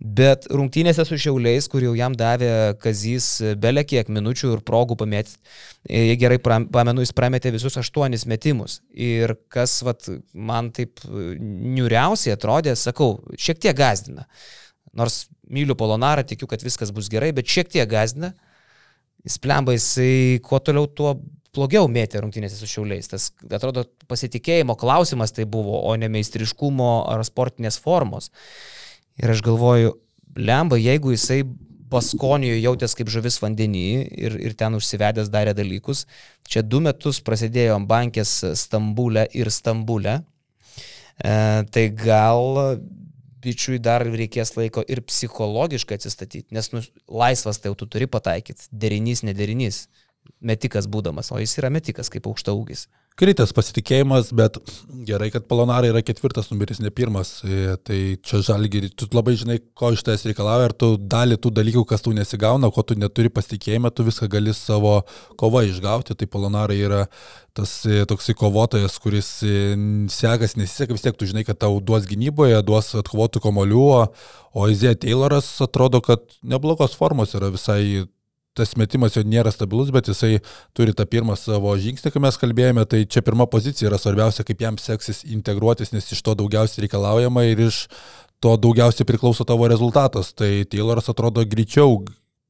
[0.02, 3.28] Bet rungtynėse su Šiauliais, kur jau jam davė Kazys
[3.62, 5.36] belė kiek minučių ir progų pamėti,
[5.86, 8.80] jei gerai pram- pamenu, jis prametė visus aštuonis metimus.
[8.90, 14.26] Ir kas vat, man taip niuriausiai atrodė, sakau, šiek tiek gazdina.
[14.98, 18.34] Nors myliu Polonarą, tikiu, kad viskas bus gerai, bet šiek tiek gazdina.
[19.22, 21.20] Jis plemba, jisai kuo toliau, tuo
[21.54, 23.12] blogiau mėtė rungtynėse su šiauliais.
[23.12, 28.32] Tas, atrodo, pasitikėjimo klausimas tai buvo, o ne meistriškumo ar sportinės formos.
[29.20, 29.98] Ir aš galvoju,
[30.38, 31.44] lemba, jeigu jisai
[31.92, 36.06] Baskonijoje jautės kaip žuvis vandenį ir, ir ten užsivedęs darė dalykus.
[36.48, 38.32] Čia du metus prasidėjo bankės
[38.62, 40.22] Stambulė ir Stambulė.
[41.20, 41.34] E,
[41.68, 42.80] tai gal
[43.42, 48.70] bičiui dar reikės laiko ir psichologiškai atsistatyti, nes nu, laisvas tai jau tu turi pataikyti,
[48.72, 49.84] derinys, nederinys,
[50.42, 52.88] metikas būdamas, o jis yra metikas kaip aukšta ūgis.
[53.20, 54.56] Kritęs pasitikėjimas, bet
[55.06, 57.42] gerai, kad Palonarai yra ketvirtas numeris, ne pirmas.
[57.44, 61.52] E, Tai čia žalgi, tu labai žinai, ko iš tavęs reikalauja ir tu dalį tų
[61.58, 65.02] dalykų, kas tu nesigauna, ko tu neturi pasitikėjimą, tu viską gali savo
[65.38, 66.16] kovą išgauti.
[66.16, 67.02] Tai Palonarai yra
[67.54, 69.76] tas e, toksai kovotojas, kuris e,
[70.10, 73.84] sekas, nesiseka, vis tiek tu žinai, kad tau duos gynyboje, duos atkovotų komolių,
[74.56, 78.08] o- Izė Tayloras atrodo, kad neblogos formos yra visai
[78.58, 80.40] tas metimas jo nėra stabilus, bet jisai
[80.78, 84.64] turi tą pirmą savo žingsnį, kai mes kalbėjome, tai čia pirma pozicija yra svarbiausia, kaip
[84.64, 87.86] jam seksis integruotis, nes iš to daugiausiai reikalaujama ir iš
[88.44, 90.34] to daugiausiai priklauso tavo rezultatas.
[90.36, 92.02] Tai Tayloras atrodo greičiau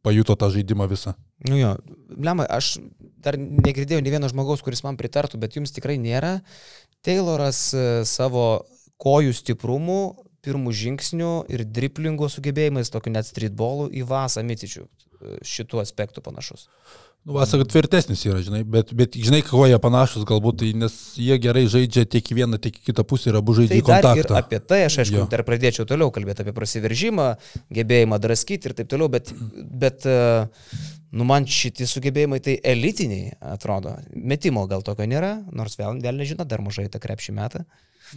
[0.02, 1.14] pajuto tą žaidimą visą.
[1.50, 1.76] Nu jo,
[2.18, 2.80] lemai, aš
[3.22, 6.40] dar negirdėjau ne vieno žmogaus, kuris man pritartų, bet jums tikrai nėra.
[7.06, 8.64] Tayloras e, savo
[9.02, 10.00] kojų stiprumu,
[10.42, 14.88] pirmų žingsnių ir driplingo sugebėjimais, tokiu net streetballų į vasą mitičių
[15.46, 16.68] šitų aspektų panašus.
[17.22, 21.36] Nu, Vasaka tvirtesnis yra, žinai, bet, bet žinai, kuo jie panašus galbūt, tai nes jie
[21.44, 24.40] gerai žaidžia tiek į vieną, tiek į kitą pusę ir abu žaidžia Tai į kontaktą.
[24.40, 25.28] apie tai aš, aišku, Jo.
[25.30, 27.28] dar pradėčiau toliau kalbėti apie prasiveržimą,
[27.78, 29.30] gebėjimą draskyti ir taip toliau, bet,
[29.84, 30.18] bet e,
[31.14, 33.94] nu, man šitie sugebėjimai tai elitiniai atrodo.
[34.18, 37.62] Metimo gal tokio nėra, nors vėl, vėl nežinau, dar mažai tą krepšį metą.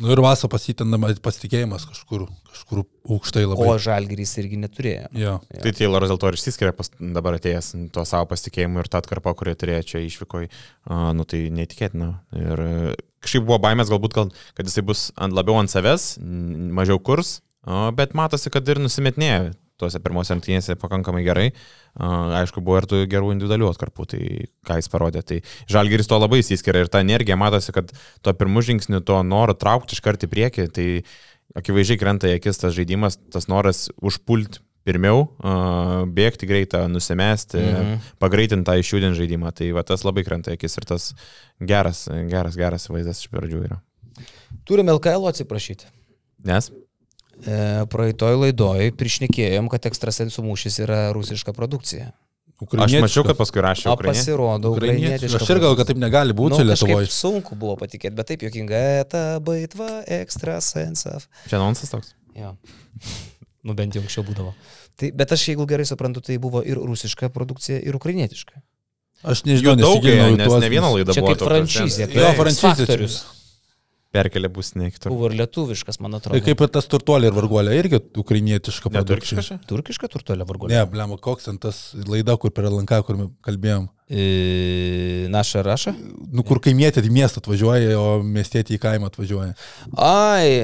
[0.03, 3.69] Nu ir Vasa pasitinama pasitikėjimas kažkur, kažkur aukštai labai.
[3.71, 5.09] O žalgerys irgi neturėjo.
[5.19, 5.35] Jo.
[5.53, 9.35] Tai Tayloras dėl to ir išsiskiria pas, dabar atėjęs tuo savo pasitikėjimu ir tą atkarpą,
[9.39, 12.11] kurį turėjo čia išvykoje, uh, nu tai neįtikėtina.
[12.41, 16.15] Ir uh, kažkaip buvo baimės galbūt, gal, kad jisai bus ant, labiau ant savęs,
[16.75, 17.39] mažiau kurs,
[17.69, 21.49] uh, bet matosi, kad ir nusimetinėjo tuose pirmose rungtynėse pakankamai gerai.
[21.99, 24.21] Aišku, buvo ir tų gerų individualių atkarpų, tai
[24.67, 25.23] ką jis parodė.
[25.27, 27.91] Tai Žalgiris to labai įsiskiria ir ta energija matosi, kad
[28.23, 30.87] tuo pirmu žingsniu, to noro traukti iš karto į priekį, tai
[31.59, 35.31] akivaizdžiai krenta į akis tas žaidimas, tas noras užpulti pirmiau,
[36.13, 38.01] bėgti greitą, nusimesti, Mhm.
[38.21, 39.53] pagreitinti tą išjudinti žaidimą.
[39.57, 41.15] Tai va, tas labai krenta į akis ir tas
[41.59, 43.81] geras, geras, geras vaizdas iš pradžių yra.
[44.69, 45.87] Turime LKL atsiprašyti.
[46.45, 46.71] Nes?
[47.43, 52.13] E, praeitoj laidoj prišnekėjom, kad ekstrasensų mūšis yra rusiška produkcija.
[52.79, 55.19] Aš mačiau, kad paskui rašė O pasirodo, Ukrainiečiai.
[55.19, 55.41] ukrainietiška.
[55.43, 57.11] Aš ir gal, kad taip negali būti nu, Lietuvoje.
[57.11, 61.27] sunku buvo patikėti, bet taip jokinga, eta baitva ekstrasensas.
[61.51, 62.15] Čia nonsas toks.
[62.39, 62.55] Jo.
[63.67, 64.55] nu bent jau anksčiau būdavo.
[64.97, 68.63] Tai, bet aš, jeigu gerai suprantu, tai buvo ir rusiška produkcija, ir ukrainietiška.
[69.25, 71.33] Aš nežinau, daug, nes ne viena laida Čia buvo.
[71.33, 72.07] kaip tokia, franšizė.
[72.07, 73.09] nes- Jo, kaip franšizė čia.
[74.15, 75.11] Perkelė bus ne kitur.
[75.11, 76.41] Buvo ir lietuviškas, man Tai atrodo.
[76.47, 79.43] kaip ir tas turtuolė ir varguolė, irgi ukrainietiška produkcija.
[79.43, 79.57] čia?
[79.67, 80.71] Turkiška turtuolė vargu.
[80.71, 83.89] Ne, blema, koks ten tas laida, kur per Lanką, kur kalbėjom.
[84.07, 85.95] E, naša raša?
[86.31, 89.57] Nu, kur kaimietė į miestą atvažiuoja, o miestietė į kaimą atvažiuoja.
[89.99, 90.61] Ai.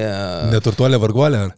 [0.53, 1.43] Neturtuolė varguolė.
[1.49, 1.57] ar?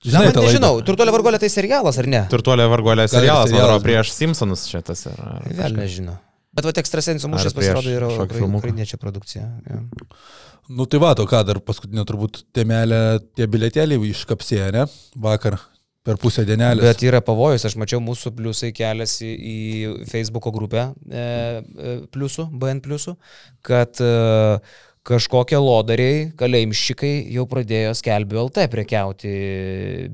[0.00, 0.42] Žinai, laidą?
[0.46, 2.22] nežinau, turtuolė varguolė tai serialas ar ne?
[2.32, 5.26] Turtuolė varguolė Gali serialas, man serialas atrodo, prieš Simpsonus šitas yra.
[5.44, 6.14] ar Vėl nežinau.
[6.50, 8.62] Bet va, ekstrasensų mūšis pasirodo yra šokio ukrai- filmuką?
[8.64, 9.44] ukrainiečio produkcija.
[9.70, 9.82] Ja.
[10.70, 14.86] Nu tai va, to ką dar paskutinė turbūt temelė, tie bilietėliai iškapsėjo, ne?
[15.18, 15.58] Vakar
[16.06, 16.84] per pusę dienelės.
[16.84, 19.56] Bet yra pavojus, aš mačiau mūsų pliusai keliasi į
[20.10, 23.16] Facebook'o grupę e, e, pliusų, BN pliusų,
[23.66, 24.12] kad e,
[25.10, 29.32] kažkokie lodariai, kalėjimščikai jau pradėjo skelbti LT prekiauti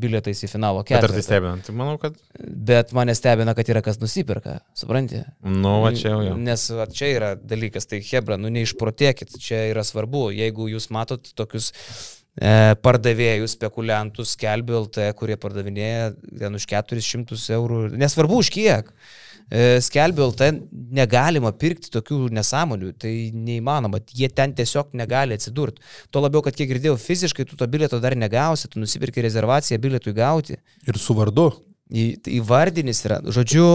[0.01, 1.57] bilietais į finalo Bet ar tai stebina?
[1.67, 5.23] Tai manau, kad, Bet mane stebina, kad yra kas nusipirka, supranti?
[5.45, 6.37] nu, va čia jau.
[6.41, 10.29] Nes va, čia yra dalykas, tai Hebra, nu neišprotėkit, čia yra svarbu.
[10.37, 17.81] Jeigu jūs matot tokius e, pardavėjus, spekuliantus, skelbiu LT, kurie pardavinėja ten už 400 eurų,
[18.01, 18.93] nesvarbu už kiek.
[19.49, 20.49] E, Skelbiu LT
[20.97, 25.85] negalima pirkti tokių nesąmonių, tai neįmanoma, jie ten tiesiog negali atsidurti.
[26.11, 30.13] Tuo labiau, kad kiek girdėjau, fiziškai tu to bilieto dar negausi, tu nusipirki rezervaciją bilietui
[30.19, 30.57] gauti
[30.89, 31.53] Ir su vardu.
[31.87, 33.21] į- įvardinis yra.
[33.23, 33.67] Žodžiu,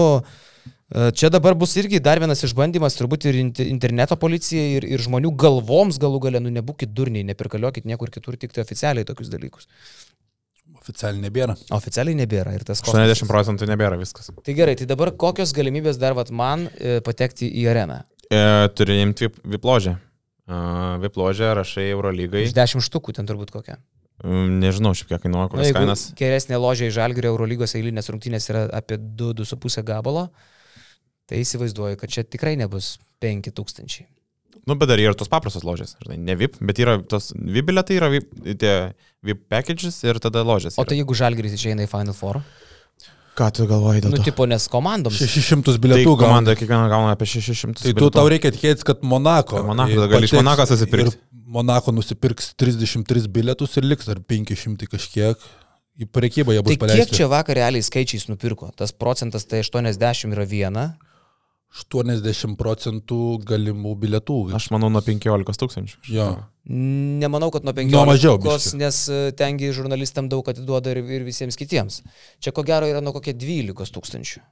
[0.92, 4.98] e, čia dabar bus irgi dar vienas išbandymas, turbūt ir int- interneto policijai, ir, ir
[5.00, 9.66] žmonių galvoms galų gale, nu nebūkit durniai, nepirkaliokit niekur kitur, tik tai oficialiai tokius dalykus.
[10.82, 11.54] Oficialiai nebėra.
[11.78, 13.22] Oficialiai nebėra ir tas kosmosas.
[13.22, 14.32] 80 procentų nebėra viskas.
[14.34, 18.00] Tai gerai, tai dabar kokios galimybės dar vat, man e, patekti į areną?
[18.32, 18.40] E,
[18.74, 19.96] turi imti vip- vipložę.
[20.42, 22.42] Uh, vipložę rašai Eurolygai.
[22.48, 23.76] Iš 10 štukų ten turbūt kokia.
[24.26, 26.02] Mm, Nežinau, šiek tiek kainuoja, kokias jeigu kainas.
[26.18, 30.26] geresnė ložė į Žalgirio Eurolygos eilinės rungtynės yra apie 2-2,5 gabalo,
[31.30, 34.02] tai įsivaizduoju, kad čia tikrai nebus 5000.
[34.66, 37.66] Nu, bet dar yra ir tos paprastos ložės, žinai, ne VIP, bet yra tos VIP
[37.72, 38.28] biletai, yra VIP,
[38.62, 38.74] tie
[39.26, 40.76] VIP packages ir tada ložės.
[40.78, 40.88] O yra.
[40.92, 42.42] tai jeigu Žalgiris išeina į Final Four?
[43.32, 44.26] ką tu galvoji dėl Nu, to?
[44.28, 45.16] tipo, nes komandoms.
[45.16, 46.20] 600 Tai bilietų gauna.
[46.20, 47.80] komanda kiekviena gauna apie 600.
[47.80, 48.10] Tai tu bilietų.
[48.12, 49.62] tau reikia tikėtis, kad Monako.
[49.64, 51.14] Monako, gali iš Monako susipirkt.
[51.16, 55.36] ir Monako nusipirks 33 bilietus ir liks dar 500 kažkiek.
[56.00, 57.16] Į prekybą jie bus Tai kiek paleisti.
[57.16, 58.68] čia vakar realiai skaičiais nupirko?
[58.76, 60.84] Tas procentas tai 80 yra viena.
[61.72, 63.18] 80 procentų
[63.48, 64.38] galimų bilietų.
[64.58, 66.00] Aš manau nuo 15 tūkstančių.
[66.12, 66.26] Jo.
[66.68, 68.76] Nemanau, kad nuo 15, Nuo mažiau biškį.
[68.78, 72.02] nes e, tengi žurnalistam daug atiduoda ir, ir visiems kitiems.
[72.44, 74.42] Čia ko gero yra nuo kokie 12 tūkstančių.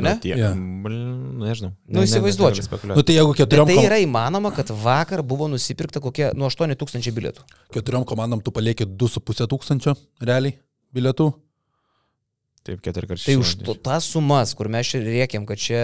[0.00, 0.12] Ne?
[0.22, 0.52] Tie, Jo.
[0.54, 1.72] Bl- nežinau.
[1.90, 2.78] Nu, įsivaizduočiau.
[2.94, 6.46] Nu, tai jeigu Bet keturiom, tai kom yra įmanoma, kad vakar buvo nusipirkta kokie nuo
[6.50, 7.42] 8 tūkstančių bilietų.
[7.74, 10.54] keturiom komandom tu palieki 2,5 tūkstančio realiai
[10.94, 11.32] bilietų.
[12.66, 13.24] Taip, keturi kartai.
[13.24, 15.80] Tai už to, tas sumas, kur mes čia rėkiam, kad čia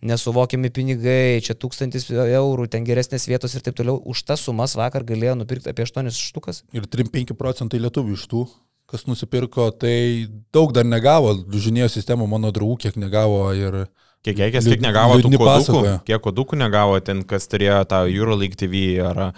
[0.00, 5.04] nesuvokiami pinigai, čia tūkstantis eurų, ten geresnės vietos ir taip toliau, už tas sumas vakar
[5.04, 6.62] galėjo nupirkti apie 8 štukas.
[6.72, 8.46] Ir 3-5 procentai lietuvių iš tų,
[8.88, 11.36] kas nusipirko, tai daug dar negavo.
[11.52, 13.44] Žinėjo sistemą mano draugų, kiek negavo.
[13.52, 13.84] Ir...
[14.20, 18.82] Kiek, kiek, kiek negavo tų kodukų, kiek kodukų negavo ten, kas turėjo tą Euroleague TV
[19.00, 19.30] ar a,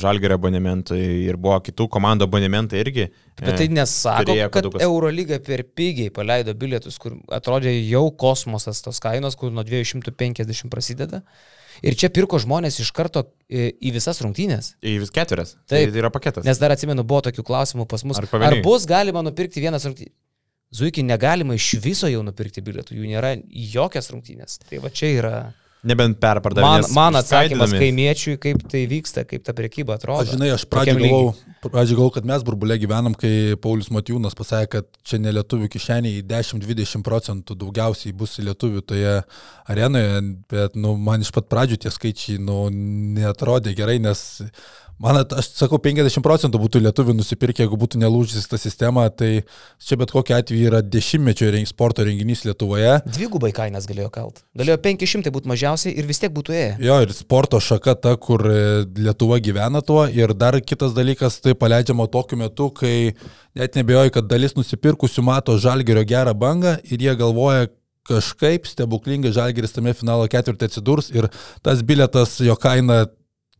[0.00, 3.10] Žalgerio abonementai ir buvo kitų komandų abonementai irgi.
[3.36, 4.68] Bet tai e, nesako, kad.
[4.80, 11.20] Eurolyga per pigiai paleido bilietus, kur atrodė jau kosmosas tos kainos, kur nuo 250 prasideda.
[11.84, 14.74] Ir čia pirko žmonės iš karto e, į visas rungtynės.
[14.80, 15.58] Į vis keturias.
[15.68, 15.92] Taip.
[15.92, 16.48] Tai yra paketas.
[16.48, 18.20] Nes dar atsimenu, buvo tokių klausimų pas mus.
[18.20, 20.16] Ar ar bus galima nupirkti vienas rungtynės?
[20.70, 24.60] Zuikiai negalima iš viso jau nupirkti bilietų, jų nėra jokias rungtynės.
[24.68, 25.34] Tai va čia yra.
[25.80, 26.90] Nebent Man, perpardavinės.
[26.92, 30.26] man atsakymas kaimiečiui, kaip tai vyksta, kaip ta prekyba atrodo.
[30.26, 31.30] Aš žinai, aš pradžioje galvojau,
[31.64, 36.20] pradžioj galvojau, kad mes burbulė gyvenam, kai Paulius Matijūnas pasakė, kad čia ne lietuvių kišeniai
[36.28, 39.14] 10-20 procentų daugiausiai bus lietuvių toje
[39.72, 40.20] arenoje,
[40.52, 42.66] bet nu, man iš pat pradžių tie skaičiai nu,
[43.16, 44.42] netrodė gerai, nes
[45.00, 49.30] man, aš sakau, 50 procentų būtų lietuvių nusipirkę, jeigu būtų nelūžusi ta sistema, tai
[49.82, 52.98] čia bet kokia atveju yra dešimtmečio sporto renginys Lietuvoje.
[53.08, 54.44] Dvigubai kainas galėjo kalt.
[54.58, 56.70] Galėjo 500 būti mažiausiai ir vis tiek būtų ėję.
[56.84, 58.60] Jo, ir sporto šaka ta, kur e,
[59.00, 60.04] Lietuva gyvena tuo.
[60.06, 63.12] Ir dar kitas dalykas, tai paleidžiama tokiu metu, kai
[63.58, 67.70] net nebejoju, kad dalis nusipirkusių mato žalgerio gerą bangą ir jie galvoja,
[68.10, 71.28] kažkaip stebuklingai žalgeris tame finalo ketvirtį atsidurs ir
[71.64, 73.04] tas biletas, jo kaina,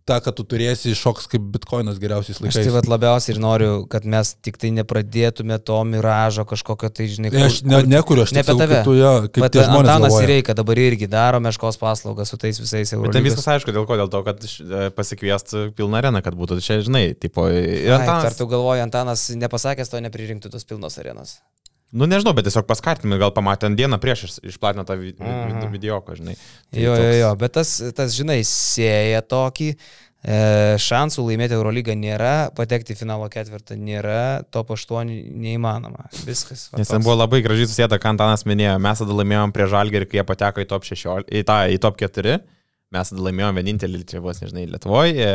[0.09, 2.73] ta, kad tu turėsi, šoks kaip bitkoinas geriausiais Aš tai laikais.
[2.75, 7.43] vat labiausiai ir noriu, kad mes tik tai nepradėtume to miražo kažkokio, tai žinai, Tai
[7.47, 8.81] aš ne, nekuriu, aš ne apie tave.
[8.81, 10.27] kaip tu jo, kaip Bet tie žmonės Antanas galvoja.
[10.33, 13.29] Reikia dabar irgi daro meškos paslaugą su tais visais Bet ten eurolygos.
[13.31, 17.15] viskas aišku, dėl ko, dėl to, kad e, pasikviest pilną areną, kad būtų čia, žinai,
[17.15, 21.39] tipo, ir Ai, Antanas- Ar tu galvoji, Antanas nepasakęs to nepririnktų tos pilnos arenos?
[21.93, 25.61] Nu nežinau, bet tiesiog paskartimai, gal pamatė ant dieną prieš iš- išplatino tą Mhm.
[25.63, 26.37] vi- video, ko, žinai.
[26.71, 29.77] Tai Jo, jo, toks- jo, bet tas, tas žinai, sėja tokį.
[30.23, 36.11] E, šansų laimėti Eurolygą nėra, patekti į finalo ketvirtą nėra, top 8 neįmanoma.
[36.27, 36.69] Viskas.
[36.71, 38.79] va Nes ten buvo labai gražiai susėta, ką Antanas minėjo.
[38.79, 41.97] Mes tada laimėjom prie Žalgerį, kai jie pateko į top 16, į, tą, į top
[41.97, 42.39] 4.
[42.91, 45.27] Mes tada laimėjom vienintelį, čia vos nežinai, Lietuvoje,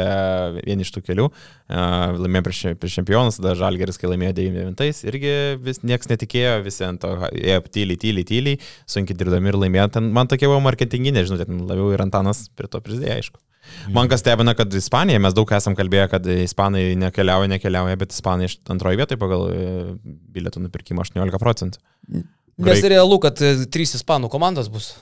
[0.57, 1.29] vieni iš tų kelių.
[1.71, 1.83] E,
[2.19, 5.31] Laimėjom prieš, prieš čempionus, tada Žalgeris, kai laimėjo 99, irgi
[5.63, 8.59] vis niekas netikėjo, visi ant to ėjo tyliai, tyliai, tyliai,
[8.91, 9.87] sunkiai dirbdami ir laimėjo.
[9.95, 13.39] Ten man tokie buvo marketinginė, žinot, labiau ir Antanas prie to prisidėjo, aišku.
[13.95, 18.51] Man kas stebina, kad Ispanija, mes daug esam kalbėję, kad Ispanai nekeliauja, nekeliauja, bet Ispanai
[18.51, 19.65] iš antrojo vietoje pagal e,
[20.35, 21.79] bilietų nupirkimą 18 procentų.
[22.67, 24.93] Nes realu, kad e, trys ispanų komandos bus.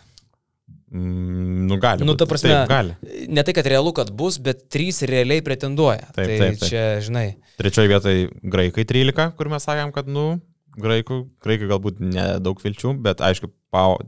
[0.94, 2.06] Mm, nu, gali.
[2.06, 3.28] Nu, ta prasme, Taip, gali.
[3.34, 6.12] ne tai, kad realu, kad bus, bet trys realiai pretenduoja.
[6.14, 6.70] Taip, tai taip, taip.
[6.70, 7.28] čia, žinai,
[7.58, 10.36] Trečioje vietoje graikai 13, kur mes sakėm, kad, nu,
[10.78, 13.50] graikų, graikai galbūt nedaug vilčių, bet aišku,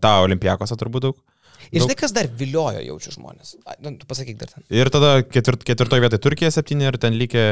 [0.01, 1.17] tą olimpijakosą turbūt daug.
[1.73, 3.55] Ir žinai, kas dar viliojo jaučiu žmonės.
[3.65, 4.65] Ai, Nu, tu pasakyk dar ten.
[4.69, 7.45] Ir tada ketvirt, ketvirtoje vietoje Turkija 7 ir ten likė,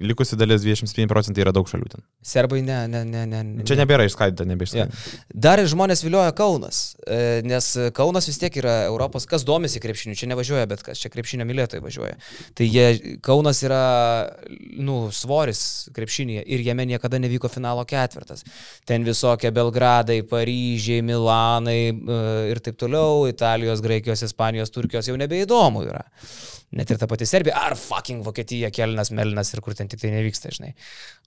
[0.00, 2.04] likusi dalis 27 procentai yra daug šalių ten.
[2.24, 3.42] Serbai ne, ne, ne, ne.
[3.44, 3.64] ne.
[3.68, 4.50] Čia nebėra išskaidyta, Ja.
[4.54, 5.18] nebeišskaidyta.
[5.46, 10.16] Dar ir žmonės vilioja Kaunas, e, nes Kaunas vis tiek yra Europos, kas domisi krepšiniu,
[10.18, 12.16] čia nevažiuoja, bet kas čia krepšinio mylėtojai važiuoja.
[12.56, 13.82] Tai jie, Kaunas yra,
[14.80, 15.62] nu, svoris
[15.96, 18.44] krepšinėje ir jame niekada nevyko finalo ketvirtas.
[18.88, 22.22] Ten visokie Belgradai, Paryžiai, Milanai e,
[22.54, 26.06] ir taip toliau, Italijos, Graikijos, Ispanijos, Turkijos jau nebeįdomu yra.
[26.76, 30.12] Net ir ta pati Serbija, ar fucking Vokietija, Kelnas, Melinas ir kur ten tik tai
[30.14, 30.74] nevyksta, žinai.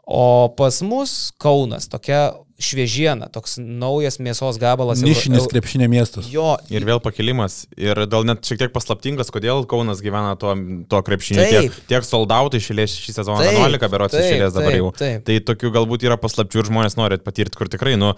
[0.04, 2.34] O pas mus Kaunas, tokia
[2.64, 5.02] šviežiena, toks naujas mėsos gabalas.
[5.04, 6.28] Nišinis krepšinė miestas.
[6.32, 7.64] Jo, Ir vėl pakilimas.
[7.80, 10.54] Ir dėl net šiek tiek paslaptingas, kodėl Kaunas gyvena to,
[10.92, 11.44] to krepšinio.
[11.44, 11.56] Taip.
[11.72, 14.92] Tiek, tiek soldautai išėlės šį sezoną, Taip, 11 berots išėlės dabar taip, jau.
[15.00, 15.26] taip.
[15.28, 18.14] Tai tokių galbūt yra paslapčių ir žmonės nori patirti, kur tikrai, nu,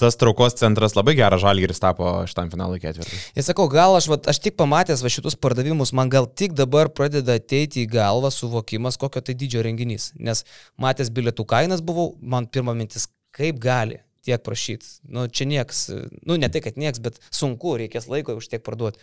[0.00, 3.18] tas traukos centras labai geras žalgeris tapo šitam finalui ketvirtį.
[3.36, 6.90] Ir sakau, gal aš, vat, aš tik pamatęs va šitus pardavimus, man gal tik dabar
[6.92, 10.10] pradeda ateiti į galvą suvokimas, kokio tai didžio renginys.
[10.18, 10.44] Nes
[10.80, 14.86] matęs bilietų kainas buvau, man pirma mintis, kaip gali tiek prašyti.
[15.08, 15.88] Nu, čia nieks,
[16.26, 19.00] nu, ne tai, kad nieks, bet sunku, reikės laiko už tiek parduoti.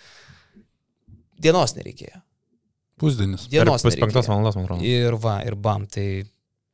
[1.42, 2.22] Dienos nereikėjo.
[3.02, 3.46] Pusdienis.
[3.52, 3.86] Dienos.
[3.86, 4.34] Pus penktos nereikėjo.
[4.34, 4.86] valandos, man atrodo.
[4.86, 6.08] Ir va, ir bam, tai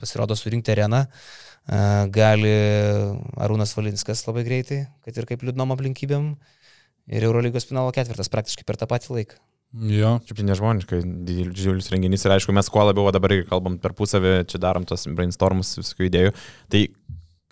[0.03, 1.05] pasirodo surinkti areną.
[1.07, 2.51] a, Gali
[3.41, 6.35] Arūnas Valinskas labai greitai, kad ir kaip liūdnom aplinkybėm.
[7.11, 9.41] Ir Eurolygos finalo ketvirtas praktiškai per tą patį laiką.
[9.73, 10.19] Jo.
[10.21, 14.59] Šiaip tai nežmoniškai didžiulis renginys ir aišku, mes kuo labiau dabar kalbam per pusavį, čia
[14.61, 16.33] darom tos brainstormus visokių idėjų.
[16.69, 16.81] Tai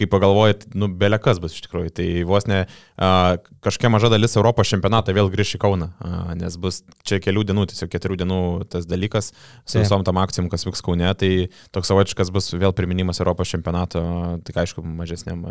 [0.02, 4.72] kai pagalvojat, nu, belekas bus iš tikrųjų, tai vos ne a, kažkokia maža dalis Europos
[4.72, 8.42] čempionatą vėl grįš į Kauną, a, nes bus čia kelių dienų, tiesiog keturių dienų
[8.74, 9.86] tas dalykas su Taip.
[9.86, 11.32] visom tam akcijom, kas vyks Kaune, tai
[11.76, 14.04] toks savotiškas bus vėl priminimas Europos čempionato,
[14.48, 15.46] tik aišku, mažesniam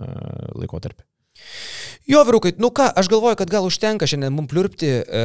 [0.59, 1.07] laikotarpiu.
[2.11, 4.89] Jo, vyrukai, nu ką, aš galvoju, kad gal užtenka šiandien mums pliurpti.
[5.01, 5.21] E,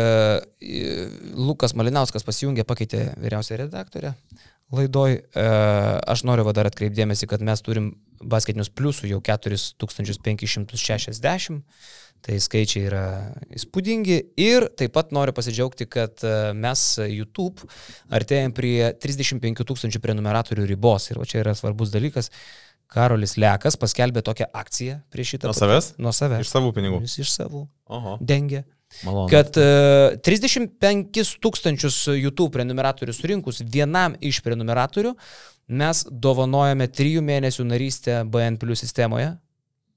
[1.35, 4.13] Lukas Malinauskas pasijungė, pakeitė vyriausią redaktorę
[4.73, 5.11] laidoj.
[5.21, 5.23] E,
[6.07, 7.85] aš noriu va dar atkreipdėmėsi, kad mes turim
[8.25, 11.63] basketinius pliusų jau 4560.
[12.25, 13.05] Tai skaičiai yra
[13.53, 14.17] įspūdingi.
[14.41, 17.61] Ir taip pat noriu pasidžiaugti, kad e, mes YouTube
[18.09, 21.11] artėjom prie 35 tūkstančių prenumeratorių ribos.
[21.11, 22.27] Ir va čia yra svarbus dalykas.
[22.95, 25.49] Karolis Lekas paskelbė tokią akciją prieš šitą.
[25.49, 25.85] Nuo savęs?
[26.01, 26.45] Nuo savęs.
[26.45, 27.01] Iš savų pinigų.
[27.05, 27.65] Jis iš savų.
[27.93, 28.13] Oho.
[28.21, 28.63] Dengia.
[29.05, 29.27] Malonu.
[29.31, 29.65] Kad e,
[30.23, 35.15] 35 tūkstančius YouTube prenumeratorių surinkus vienam iš prenumeratorių
[35.67, 39.33] mes dovanojame 3 mėnesių narystę BN Plus sistemoje.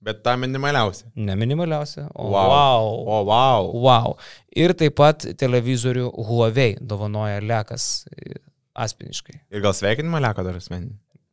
[0.02, 1.08] Bet tą minimaliausia.
[1.18, 2.06] Ne minimaliausia.
[2.14, 2.50] O Wow.
[2.52, 2.88] wow.
[2.88, 3.70] O, wow.
[3.82, 4.12] wow.
[4.54, 8.38] Ir taip pat televizorių Huawei dovanoja Lekas e,
[8.78, 9.40] asmeniškai.
[9.50, 10.92] Ir gal sveikinimą leko dar asmenį.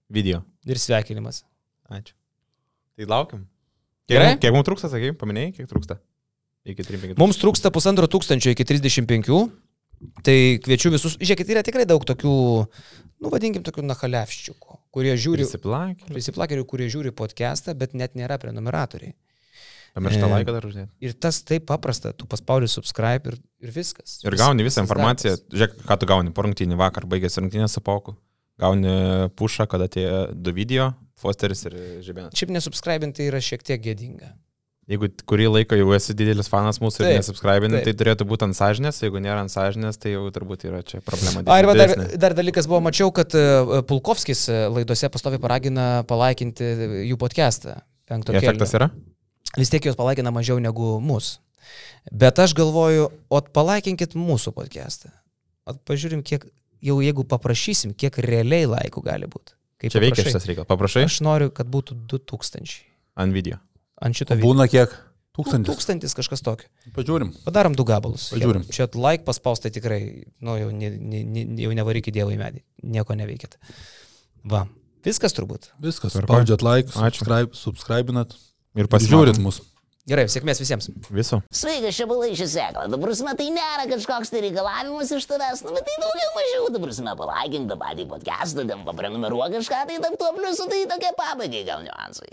[0.09, 0.41] Video.
[0.65, 1.43] Ir sveikinimas.
[1.93, 2.13] Ačiū.
[2.97, 3.45] Tai laukiam.
[4.05, 4.33] Kiek, Gerai?
[4.41, 5.97] kiek mums trūksta, sakai, paminėjai, kiek trūksta?
[6.65, 7.17] Iki 3-5.
[7.21, 9.31] Mums trūksta pusantro tūkstančio iki 35.
[10.25, 11.15] Tai kviečiu visus.
[11.21, 12.31] Žiūrėkit, yra tikrai daug tokių,
[13.23, 16.09] nu vadinkim, tokių nahalevščiukų, kurie žiūri, Prisiplakė.
[16.11, 19.15] prisiplakerių, kurie žiūri podcastą, bet net nėra prenumeratoriai.
[19.95, 20.91] Pamiršta E, laiką dar uždėti.
[21.07, 24.17] Ir tas taip paprasta, tu paspaudi subscribe ir, ir viskas.
[24.27, 25.37] Ir gauni visą informaciją.
[25.37, 25.55] darbas.
[25.55, 26.33] Žiūrėk, ką tu gauni.
[26.35, 28.17] Po rungtynį vakar baigėsi rungtynė su Pauku.
[28.59, 28.91] Gauni
[29.39, 30.89] pušą, kada atėjo du video,
[31.19, 32.35] Fosteris ir Žibėnas.
[32.35, 34.33] Šiaip nesubscribinti yra šiek tiek gėdinga.
[34.85, 37.87] Jeigu kurį laiką jau esi didelis fanas mūsų ir Taip, nesubscribini, taip.
[37.87, 41.41] tai turėtų būti ant sąžinės, jeigu nėra ant sąžinės, tai jau turbūt yra čia problema.
[41.49, 46.69] A, ir dar, dar dalykas buvo, mačiau, kad e, Pulkovskis e, laidose pastovi paragina palaikinti
[47.09, 47.79] jų podcastą.
[48.29, 48.91] Efektas yra?
[49.57, 51.39] vis tiek jos palaikina mažiau negu mus.
[52.11, 55.09] Bet aš galvoju, o palaikinkit mūsų podcastą.
[55.65, 56.45] O pažiūrim, kiek,
[56.85, 59.55] jau jeigu paprašysim, kiek realiai laikų gali būti.
[59.81, 60.31] Kaip Čia veikia paprašai.
[60.31, 60.69] šitas reikalas.
[60.69, 62.77] Paprašai Aš noriu, kad būtų 2000
[63.17, 63.57] ant video.
[64.01, 64.51] Ant šito video.
[64.51, 64.93] Būna kiek?
[65.35, 65.67] Tūkstantis.
[65.67, 66.69] Tūkstantis kažkas tokio.
[66.95, 67.33] Pažiūrim.
[67.43, 68.29] Padarom du gabalus.
[68.31, 68.63] Pažiūrim.
[68.71, 69.99] Čia like paspaustai tikrai,
[70.39, 72.63] nu jau, ne, ne, ne, jau nevarykit Dievo į medį.
[72.95, 73.59] Nieko neveikit.
[74.47, 74.63] Va.
[75.05, 75.73] Viskas turbūt.
[75.83, 76.15] Viskas.
[76.15, 78.37] Spaudžiat like, subscribe, subscribinat.
[78.75, 79.59] Ir Žiūrit pasižiūrit mus.
[80.05, 80.87] Gerai, sėkmės visiems.
[81.09, 81.39] Viso.
[81.49, 82.83] Sveikas, čia balai šis sėkla.
[82.93, 86.67] Dabar prasme, tai nėra kažkoks tai reikalavimas iš tavęs, nu, bet tai daugiau mažiau.
[86.75, 91.09] Dabar prasme, palaikink tą patį podcastą, ten paprenumeruok kažką, tai tam tuo pliusu, tai tokie
[91.17, 92.29] pabaigai gal niuansai.